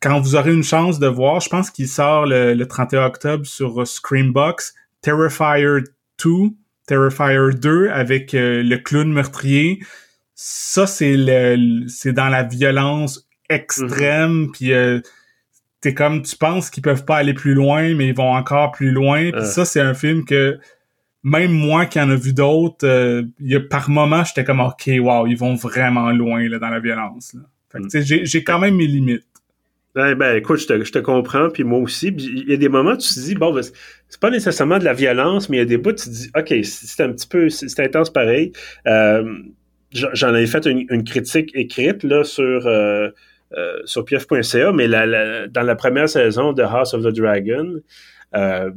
quand 0.00 0.20
vous 0.20 0.36
aurez 0.36 0.52
une 0.52 0.64
chance 0.64 0.98
de 0.98 1.06
voir, 1.06 1.40
je 1.40 1.48
pense 1.50 1.70
qu'il 1.70 1.88
sort 1.88 2.26
le, 2.26 2.54
le 2.54 2.66
31 2.66 3.04
octobre 3.04 3.46
sur 3.46 3.86
Screambox, 3.86 4.74
Terrifier 5.02 5.82
2, 6.22 6.30
Terrifier 6.86 7.50
2 7.54 7.88
avec 7.90 8.30
le 8.32 8.76
clown 8.78 9.12
meurtrier 9.12 9.80
ça 10.34 10.86
c'est 10.86 11.16
le 11.16 11.86
c'est 11.88 12.12
dans 12.12 12.28
la 12.28 12.42
violence 12.42 13.28
extrême 13.48 14.44
mm-hmm. 14.44 14.50
puis 14.52 14.72
euh, 14.72 15.00
t'es 15.80 15.94
comme 15.94 16.22
tu 16.22 16.36
penses 16.36 16.70
qu'ils 16.70 16.82
peuvent 16.82 17.04
pas 17.04 17.16
aller 17.16 17.34
plus 17.34 17.54
loin 17.54 17.94
mais 17.94 18.08
ils 18.08 18.14
vont 18.14 18.32
encore 18.32 18.72
plus 18.72 18.90
loin 18.90 19.30
puis 19.30 19.44
ça 19.44 19.64
c'est 19.64 19.80
un 19.80 19.94
film 19.94 20.24
que 20.24 20.58
même 21.22 21.52
moi 21.52 21.86
qui 21.86 22.00
en 22.00 22.10
a 22.10 22.16
vu 22.16 22.32
d'autres 22.32 22.86
euh, 22.86 23.22
y 23.40 23.54
a, 23.54 23.60
par 23.60 23.90
moment 23.90 24.24
j'étais 24.24 24.44
comme 24.44 24.60
ok 24.60 24.90
wow 25.00 25.26
ils 25.26 25.36
vont 25.36 25.54
vraiment 25.54 26.10
loin 26.10 26.48
là 26.48 26.58
dans 26.58 26.70
la 26.70 26.80
violence 26.80 27.34
là. 27.34 27.40
Fait 27.70 27.80
que, 27.80 27.98
mm. 27.98 28.24
j'ai 28.24 28.44
quand 28.44 28.58
même 28.58 28.76
mes 28.76 28.86
limites 28.86 29.26
ben, 29.94 30.16
ben 30.16 30.36
écoute, 30.36 30.58
je 30.58 30.66
te, 30.66 30.84
je 30.84 30.90
te 30.90 30.98
comprends, 30.98 31.50
puis 31.50 31.62
moi 31.62 31.78
aussi. 31.78 32.08
Il 32.08 32.50
y 32.50 32.52
a 32.52 32.56
des 32.56 32.68
moments 32.68 32.92
où 32.92 32.96
tu 32.96 33.14
te 33.14 33.20
dis, 33.20 33.36
bon, 33.36 33.54
ben, 33.54 33.62
c'est 33.62 34.20
pas 34.20 34.30
nécessairement 34.30 34.78
de 34.78 34.84
la 34.84 34.92
violence, 34.92 35.48
mais 35.48 35.58
il 35.58 35.60
y 35.60 35.62
a 35.62 35.66
des 35.66 35.76
bouts 35.76 35.90
où 35.90 35.94
tu 35.94 36.06
te 36.06 36.10
dis, 36.10 36.30
OK, 36.36 36.52
c'est 36.64 37.02
un 37.02 37.12
petit 37.12 37.28
peu, 37.28 37.48
c'est 37.48 37.78
intense 37.80 38.12
pareil. 38.12 38.52
Euh, 38.88 39.38
j'en 39.94 40.28
avais 40.28 40.46
fait 40.46 40.66
une, 40.66 41.04
critique 41.04 41.50
écrite 41.54 42.02
là 42.02 42.24
sur 42.24 42.66
euh, 42.66 43.10
euh, 43.52 43.80
sur 43.84 44.04
pf.ca, 44.04 44.72
mais 44.72 44.88
la, 44.88 45.46
dans 45.48 45.62
la 45.62 45.76
première 45.76 46.08
saison 46.08 46.52
de 46.52 46.62
House 46.62 46.94
of 46.94 47.02
the 47.02 47.14
Dragon, 47.14 47.80
euh, 48.34 48.70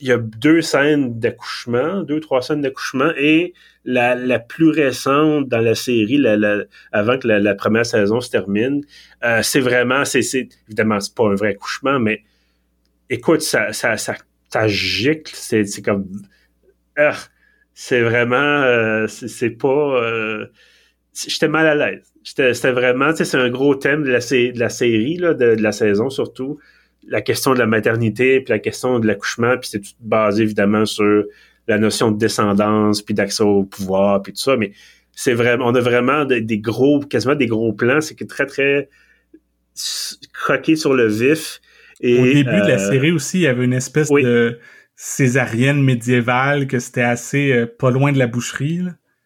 il 0.00 0.08
y 0.08 0.12
a 0.12 0.18
deux 0.18 0.60
scènes 0.60 1.18
d'accouchement, 1.18 2.02
deux 2.02 2.20
trois 2.20 2.42
scènes 2.42 2.60
d'accouchement, 2.60 3.12
et 3.16 3.54
la, 3.84 4.14
la 4.14 4.38
plus 4.40 4.70
récente 4.70 5.48
dans 5.48 5.60
la 5.60 5.74
série, 5.74 6.18
la, 6.18 6.64
avant 6.92 7.18
que 7.18 7.28
la, 7.28 7.54
première 7.54 7.86
saison 7.86 8.20
se 8.20 8.30
termine, 8.30 8.84
c'est 9.42 9.60
vraiment, 9.60 10.04
c'est 10.04 10.48
évidemment 10.68 11.00
c'est 11.00 11.14
pas 11.14 11.28
un 11.28 11.34
vrai 11.34 11.50
accouchement, 11.50 12.00
mais 12.00 12.24
écoute, 13.08 13.42
ça 13.42 13.72
ça 13.72 13.96
ça, 13.96 14.16
ça 14.52 14.66
gicle, 14.66 15.32
c'est 15.34 15.82
comme 15.82 16.08
ah, 16.98 17.14
c'est 17.78 18.00
vraiment, 18.00 18.36
euh, 18.36 19.06
c'est 19.06 19.50
pas, 19.50 19.68
euh, 20.02 20.46
j'étais 21.12 21.46
mal 21.46 21.66
à 21.66 21.74
l'aise. 21.74 22.10
C'était 22.24 22.72
vraiment, 22.72 23.10
tu 23.10 23.18
sais, 23.18 23.24
c'est 23.26 23.36
un 23.36 23.50
gros 23.50 23.74
thème 23.74 24.02
de 24.02 24.08
la, 24.08 24.20
de 24.20 24.58
la 24.58 24.70
série, 24.70 25.18
là, 25.18 25.34
de, 25.34 25.44
la 25.60 25.72
saison 25.72 26.08
surtout, 26.08 26.58
la 27.06 27.20
question 27.20 27.52
de 27.52 27.58
la 27.58 27.66
maternité, 27.66 28.40
puis 28.40 28.50
la 28.50 28.60
question 28.60 28.98
de 28.98 29.06
l'accouchement, 29.06 29.58
puis 29.58 29.68
c'est 29.68 29.80
tout 29.80 29.90
basé 30.00 30.44
évidemment 30.44 30.86
sur 30.86 31.24
la 31.68 31.76
notion 31.76 32.10
de 32.10 32.16
descendance, 32.16 33.02
puis 33.02 33.12
d'accès 33.12 33.42
au 33.42 33.64
pouvoir, 33.64 34.22
puis 34.22 34.32
tout 34.32 34.40
ça, 34.40 34.56
mais 34.56 34.72
c'est 35.12 35.34
vraiment, 35.34 35.66
on 35.66 35.74
a 35.74 35.80
vraiment 35.80 36.24
des, 36.24 36.58
gros, 36.58 37.00
quasiment 37.00 37.34
des 37.34 37.46
gros 37.46 37.74
plans, 37.74 38.00
c'est 38.00 38.14
que 38.14 38.24
très, 38.24 38.46
très 38.46 38.88
croqué 40.32 40.76
sur 40.76 40.94
le 40.94 41.08
vif. 41.08 41.60
Et, 42.00 42.18
Au 42.18 42.24
début 42.24 42.62
de 42.62 42.68
la 42.68 42.82
euh, 42.82 42.90
série 42.90 43.12
aussi, 43.12 43.40
il 43.40 43.42
y 43.42 43.46
avait 43.46 43.66
une 43.66 43.74
espèce 43.74 44.10
de 44.10 44.58
césarienne 44.96 45.82
médiévale, 45.82 46.66
que 46.66 46.78
c'était 46.78 47.02
assez 47.02 47.52
euh, 47.52 47.66
pas 47.66 47.90
loin 47.90 48.12
de 48.12 48.18
la 48.18 48.26
boucherie. 48.26 48.80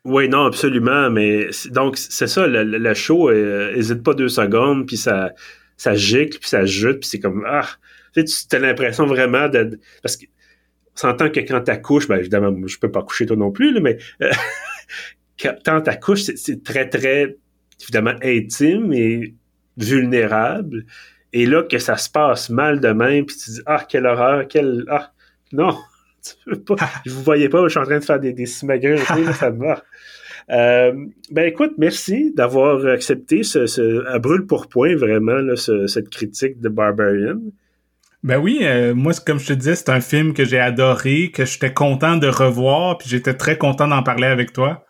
Oui, 0.05 0.29
non, 0.29 0.47
absolument. 0.47 1.11
Mais 1.11 1.49
donc, 1.71 1.97
c'est 1.97 2.27
ça, 2.27 2.47
le, 2.47 2.65
le 2.65 2.95
show 2.95 3.31
euh, 3.31 3.95
pas 4.05 4.15
deux 4.15 4.29
secondes, 4.29 4.87
puis 4.87 4.97
ça, 4.97 5.33
ça 5.77 5.95
gicle, 5.95 6.39
puis 6.39 6.49
ça 6.49 6.65
jute, 6.67 7.01
puis 7.01 7.09
c'est 7.09 7.21
comme 7.21 7.45
Ah! 7.47 7.69
Tu 8.13 8.27
sais, 8.27 8.47
tu 8.51 8.57
as 8.57 8.59
l'impression 8.59 9.07
vraiment 9.07 9.49
de. 9.49 9.79
Parce 10.03 10.17
que 10.17 10.27
s'entend 10.95 11.31
que 11.31 11.41
quand 11.41 11.61
t'accouches, 11.61 12.09
ben 12.09 12.17
évidemment, 12.17 12.55
je 12.67 12.79
peux 12.79 12.91
pas 12.91 13.03
coucher 13.03 13.27
toi 13.27 13.37
non 13.37 13.53
plus, 13.53 13.79
mais 13.81 13.99
euh, 14.23 14.31
quand 15.65 15.81
t'accouches, 15.81 16.23
c'est 16.35 16.63
très, 16.65 16.89
très 16.89 17.37
évidemment 17.81 18.15
intime 18.23 18.93
et 18.93 19.35
vulnérable. 19.77 20.85
Et 21.33 21.47
là, 21.47 21.63
que 21.63 21.79
ça 21.79 21.97
se 21.97 22.11
passe 22.11 22.51
mal 22.51 22.81
de 22.81 22.89
même, 22.89 23.25
puis 23.27 23.37
tu 23.37 23.51
dis 23.51 23.61
Ah, 23.67 23.87
quelle 23.89 24.07
horreur, 24.07 24.49
quelle. 24.49 24.85
Ah, 24.89 25.13
non, 25.53 25.77
tu 26.23 26.51
veux 26.51 26.61
pas. 26.61 26.77
je 27.07 27.13
vous 27.13 27.23
voyais 27.23 27.49
pas, 27.49 27.63
je 27.65 27.69
suis 27.69 27.79
en 27.79 27.85
train 27.85 27.99
de 27.99 28.05
faire 28.05 28.21
des, 28.21 28.33
des 28.33 28.47
simagrées, 28.47 28.99
ça 29.33 29.51
me 29.51 29.67
va. 29.67 29.83
Euh, 30.51 30.93
ben 31.31 31.47
écoute, 31.47 31.75
merci 31.79 32.33
d'avoir 32.35 32.85
accepté 32.87 33.43
ce, 33.45 33.67
ce 33.67 34.05
à 34.07 34.19
brûle 34.19 34.47
pour 34.47 34.69
point 34.69 34.97
vraiment 34.97 35.35
là, 35.35 35.55
ce, 35.55 35.87
cette 35.87 36.09
critique 36.09 36.61
de 36.61 36.69
Barbarian. 36.69 37.39
Ben 38.23 38.39
oui, 38.39 38.59
euh, 38.63 38.95
moi, 38.95 39.13
comme 39.25 39.39
je 39.39 39.47
te 39.47 39.53
disais, 39.53 39.75
c'est 39.77 39.89
un 39.89 40.01
film 40.01 40.35
que 40.35 40.45
j'ai 40.45 40.59
adoré, 40.59 41.31
que 41.31 41.45
j'étais 41.45 41.73
content 41.73 42.17
de 42.17 42.27
revoir, 42.27 42.99
puis 42.99 43.09
j'étais 43.09 43.35
très 43.35 43.57
content 43.57 43.89
d'en 43.89 44.03
parler 44.03 44.27
avec 44.27 44.53
toi. 44.53 44.85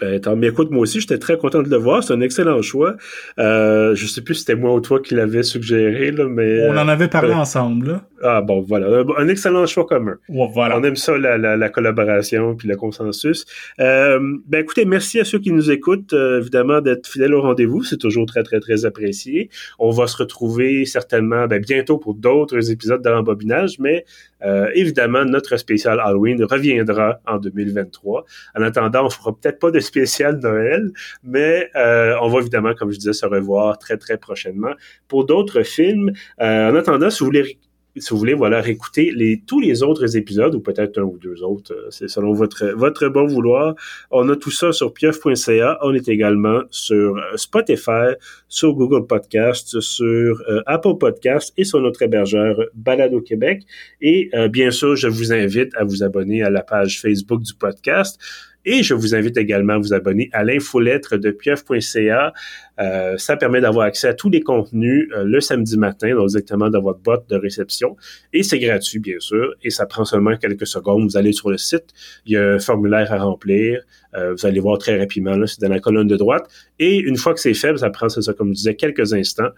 Ben, 0.00 0.20
tant 0.20 0.36
bien, 0.36 0.50
écoute, 0.50 0.70
moi 0.70 0.82
aussi, 0.82 1.00
j'étais 1.00 1.18
très 1.18 1.36
content 1.36 1.62
de 1.62 1.68
le 1.68 1.76
voir. 1.76 2.02
C'est 2.02 2.14
un 2.14 2.20
excellent 2.20 2.62
choix. 2.62 2.96
Euh, 3.38 3.94
je 3.94 4.06
sais 4.06 4.22
plus 4.22 4.34
si 4.34 4.40
c'était 4.40 4.54
moi 4.54 4.74
ou 4.74 4.80
toi 4.80 5.00
qui 5.00 5.14
l'avais 5.14 5.42
suggéré, 5.42 6.10
là, 6.10 6.26
mais... 6.28 6.68
On 6.68 6.76
en 6.76 6.88
avait 6.88 7.08
parlé 7.08 7.32
ensemble, 7.32 7.88
là. 7.88 8.02
Ah 8.22 8.42
bon, 8.42 8.60
voilà. 8.60 9.02
Un, 9.16 9.28
excellent 9.28 9.64
choix 9.66 9.86
commun. 9.86 10.16
voilà. 10.28 10.78
On 10.78 10.84
aime 10.84 10.96
ça, 10.96 11.16
la, 11.16 11.38
la, 11.38 11.56
la 11.56 11.68
collaboration 11.70 12.54
puis 12.54 12.68
le 12.68 12.76
consensus. 12.76 13.46
Euh, 13.80 14.20
ben 14.46 14.60
écoutez, 14.60 14.84
merci 14.84 15.18
à 15.20 15.24
ceux 15.24 15.38
qui 15.38 15.52
nous 15.52 15.70
écoutent, 15.70 16.12
euh, 16.12 16.40
évidemment, 16.40 16.82
d'être 16.82 17.06
fidèles 17.06 17.32
au 17.32 17.40
rendez-vous. 17.40 17.82
C'est 17.82 17.96
toujours 17.96 18.26
très, 18.26 18.42
très, 18.42 18.60
très 18.60 18.84
apprécié. 18.84 19.48
On 19.78 19.90
va 19.90 20.06
se 20.06 20.18
retrouver 20.18 20.84
certainement 20.84 21.46
ben, 21.46 21.62
bientôt 21.62 21.96
pour 21.96 22.14
d'autres 22.14 22.70
épisodes 22.70 23.02
de 23.02 23.08
Rembobinage, 23.08 23.78
mais 23.78 24.04
euh, 24.42 24.68
évidemment, 24.74 25.24
notre 25.24 25.56
spécial 25.56 25.98
Halloween 26.00 26.44
reviendra 26.44 27.20
en 27.26 27.38
2023. 27.38 28.24
En 28.58 28.62
attendant, 28.62 29.06
on 29.06 29.10
fera 29.10 29.34
peut-être 29.34 29.58
pas 29.58 29.70
de 29.70 29.80
spécial 29.90 30.38
Noël, 30.38 30.90
mais 31.24 31.68
euh, 31.74 32.14
on 32.22 32.28
va 32.28 32.40
évidemment, 32.40 32.74
comme 32.74 32.90
je 32.92 32.98
disais, 32.98 33.12
se 33.12 33.26
revoir 33.26 33.78
très, 33.78 33.96
très 33.96 34.18
prochainement 34.18 34.74
pour 35.08 35.24
d'autres 35.26 35.62
films. 35.62 36.12
Euh, 36.40 36.70
en 36.70 36.76
attendant, 36.76 37.10
si 37.10 37.20
vous 37.20 37.26
voulez 37.26 37.58
si 37.96 38.10
vous 38.10 38.18
voulez, 38.18 38.34
voilà, 38.34 38.60
réécouter 38.60 39.12
tous 39.48 39.58
les 39.58 39.82
autres 39.82 40.16
épisodes, 40.16 40.54
ou 40.54 40.60
peut-être 40.60 41.00
un 41.00 41.02
ou 41.02 41.18
deux 41.18 41.42
autres, 41.42 41.74
euh, 41.74 41.88
c'est 41.90 42.06
selon 42.06 42.32
votre, 42.32 42.68
votre 42.76 43.08
bon 43.08 43.26
vouloir. 43.26 43.74
On 44.12 44.28
a 44.28 44.36
tout 44.36 44.52
ça 44.52 44.70
sur 44.70 44.94
pieuf.ca. 44.94 45.76
On 45.82 45.92
est 45.92 46.08
également 46.08 46.60
sur 46.70 47.20
Spotify, 47.34 48.14
sur 48.46 48.74
Google 48.74 49.08
Podcast, 49.08 49.80
sur 49.80 50.40
Apple 50.66 50.98
Podcast 51.00 51.52
et 51.56 51.64
sur 51.64 51.80
notre 51.80 52.02
hébergeur 52.02 52.54
Balado 52.74 53.20
Québec. 53.20 53.64
Et 54.00 54.30
bien 54.50 54.70
sûr, 54.70 54.94
je 54.94 55.08
vous 55.08 55.32
invite 55.32 55.72
à 55.76 55.82
vous 55.82 56.04
abonner 56.04 56.44
à 56.44 56.50
la 56.50 56.62
page 56.62 57.00
Facebook 57.00 57.42
du 57.42 57.54
podcast. 57.54 58.20
Et 58.64 58.82
je 58.82 58.92
vous 58.92 59.14
invite 59.14 59.36
également 59.38 59.74
à 59.74 59.78
vous 59.78 59.94
abonner 59.94 60.28
à 60.32 60.44
l'infolettre 60.44 61.16
de 61.16 61.30
pieuf.ca. 61.30 62.32
Euh, 62.78 63.16
ça 63.16 63.36
permet 63.36 63.60
d'avoir 63.60 63.86
accès 63.86 64.08
à 64.08 64.14
tous 64.14 64.28
les 64.28 64.42
contenus 64.42 65.08
euh, 65.14 65.24
le 65.24 65.40
samedi 65.40 65.78
matin, 65.78 66.14
donc 66.14 66.28
directement 66.28 66.68
dans 66.68 66.82
votre 66.82 67.00
boîte 67.00 67.28
de 67.30 67.36
réception. 67.36 67.96
Et 68.32 68.42
c'est 68.42 68.58
gratuit, 68.58 68.98
bien 68.98 69.18
sûr, 69.18 69.54
et 69.62 69.70
ça 69.70 69.86
prend 69.86 70.04
seulement 70.04 70.36
quelques 70.36 70.66
secondes. 70.66 71.04
Vous 71.04 71.16
allez 71.16 71.32
sur 71.32 71.50
le 71.50 71.56
site, 71.56 71.86
il 72.26 72.32
y 72.32 72.36
a 72.36 72.54
un 72.54 72.58
formulaire 72.58 73.12
à 73.12 73.18
remplir. 73.18 73.80
Euh, 74.14 74.34
vous 74.34 74.46
allez 74.46 74.60
voir 74.60 74.78
très 74.78 74.98
rapidement, 74.98 75.36
là, 75.36 75.46
c'est 75.46 75.60
dans 75.60 75.68
la 75.68 75.80
colonne 75.80 76.08
de 76.08 76.16
droite. 76.16 76.46
Et 76.78 76.98
une 76.98 77.16
fois 77.16 77.32
que 77.32 77.40
c'est 77.40 77.54
fait, 77.54 77.76
ça 77.78 77.88
prend, 77.90 78.08
ça, 78.08 78.32
comme 78.34 78.48
je 78.48 78.54
disais, 78.54 78.74
quelques 78.74 79.14
instants 79.14 79.50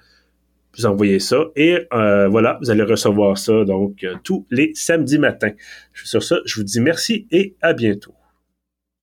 vous 0.78 0.86
envoyez 0.86 1.18
ça 1.18 1.44
et 1.54 1.86
voilà, 1.90 2.58
vous 2.62 2.70
allez 2.70 2.82
recevoir 2.82 3.36
ça 3.36 3.62
donc 3.66 4.06
tous 4.24 4.46
les 4.50 4.70
samedis 4.72 5.18
matins. 5.18 5.52
Sur 5.92 6.22
ça, 6.22 6.36
je 6.46 6.54
vous 6.54 6.64
dis 6.64 6.80
merci 6.80 7.26
et 7.30 7.56
à 7.60 7.74
bientôt. 7.74 8.14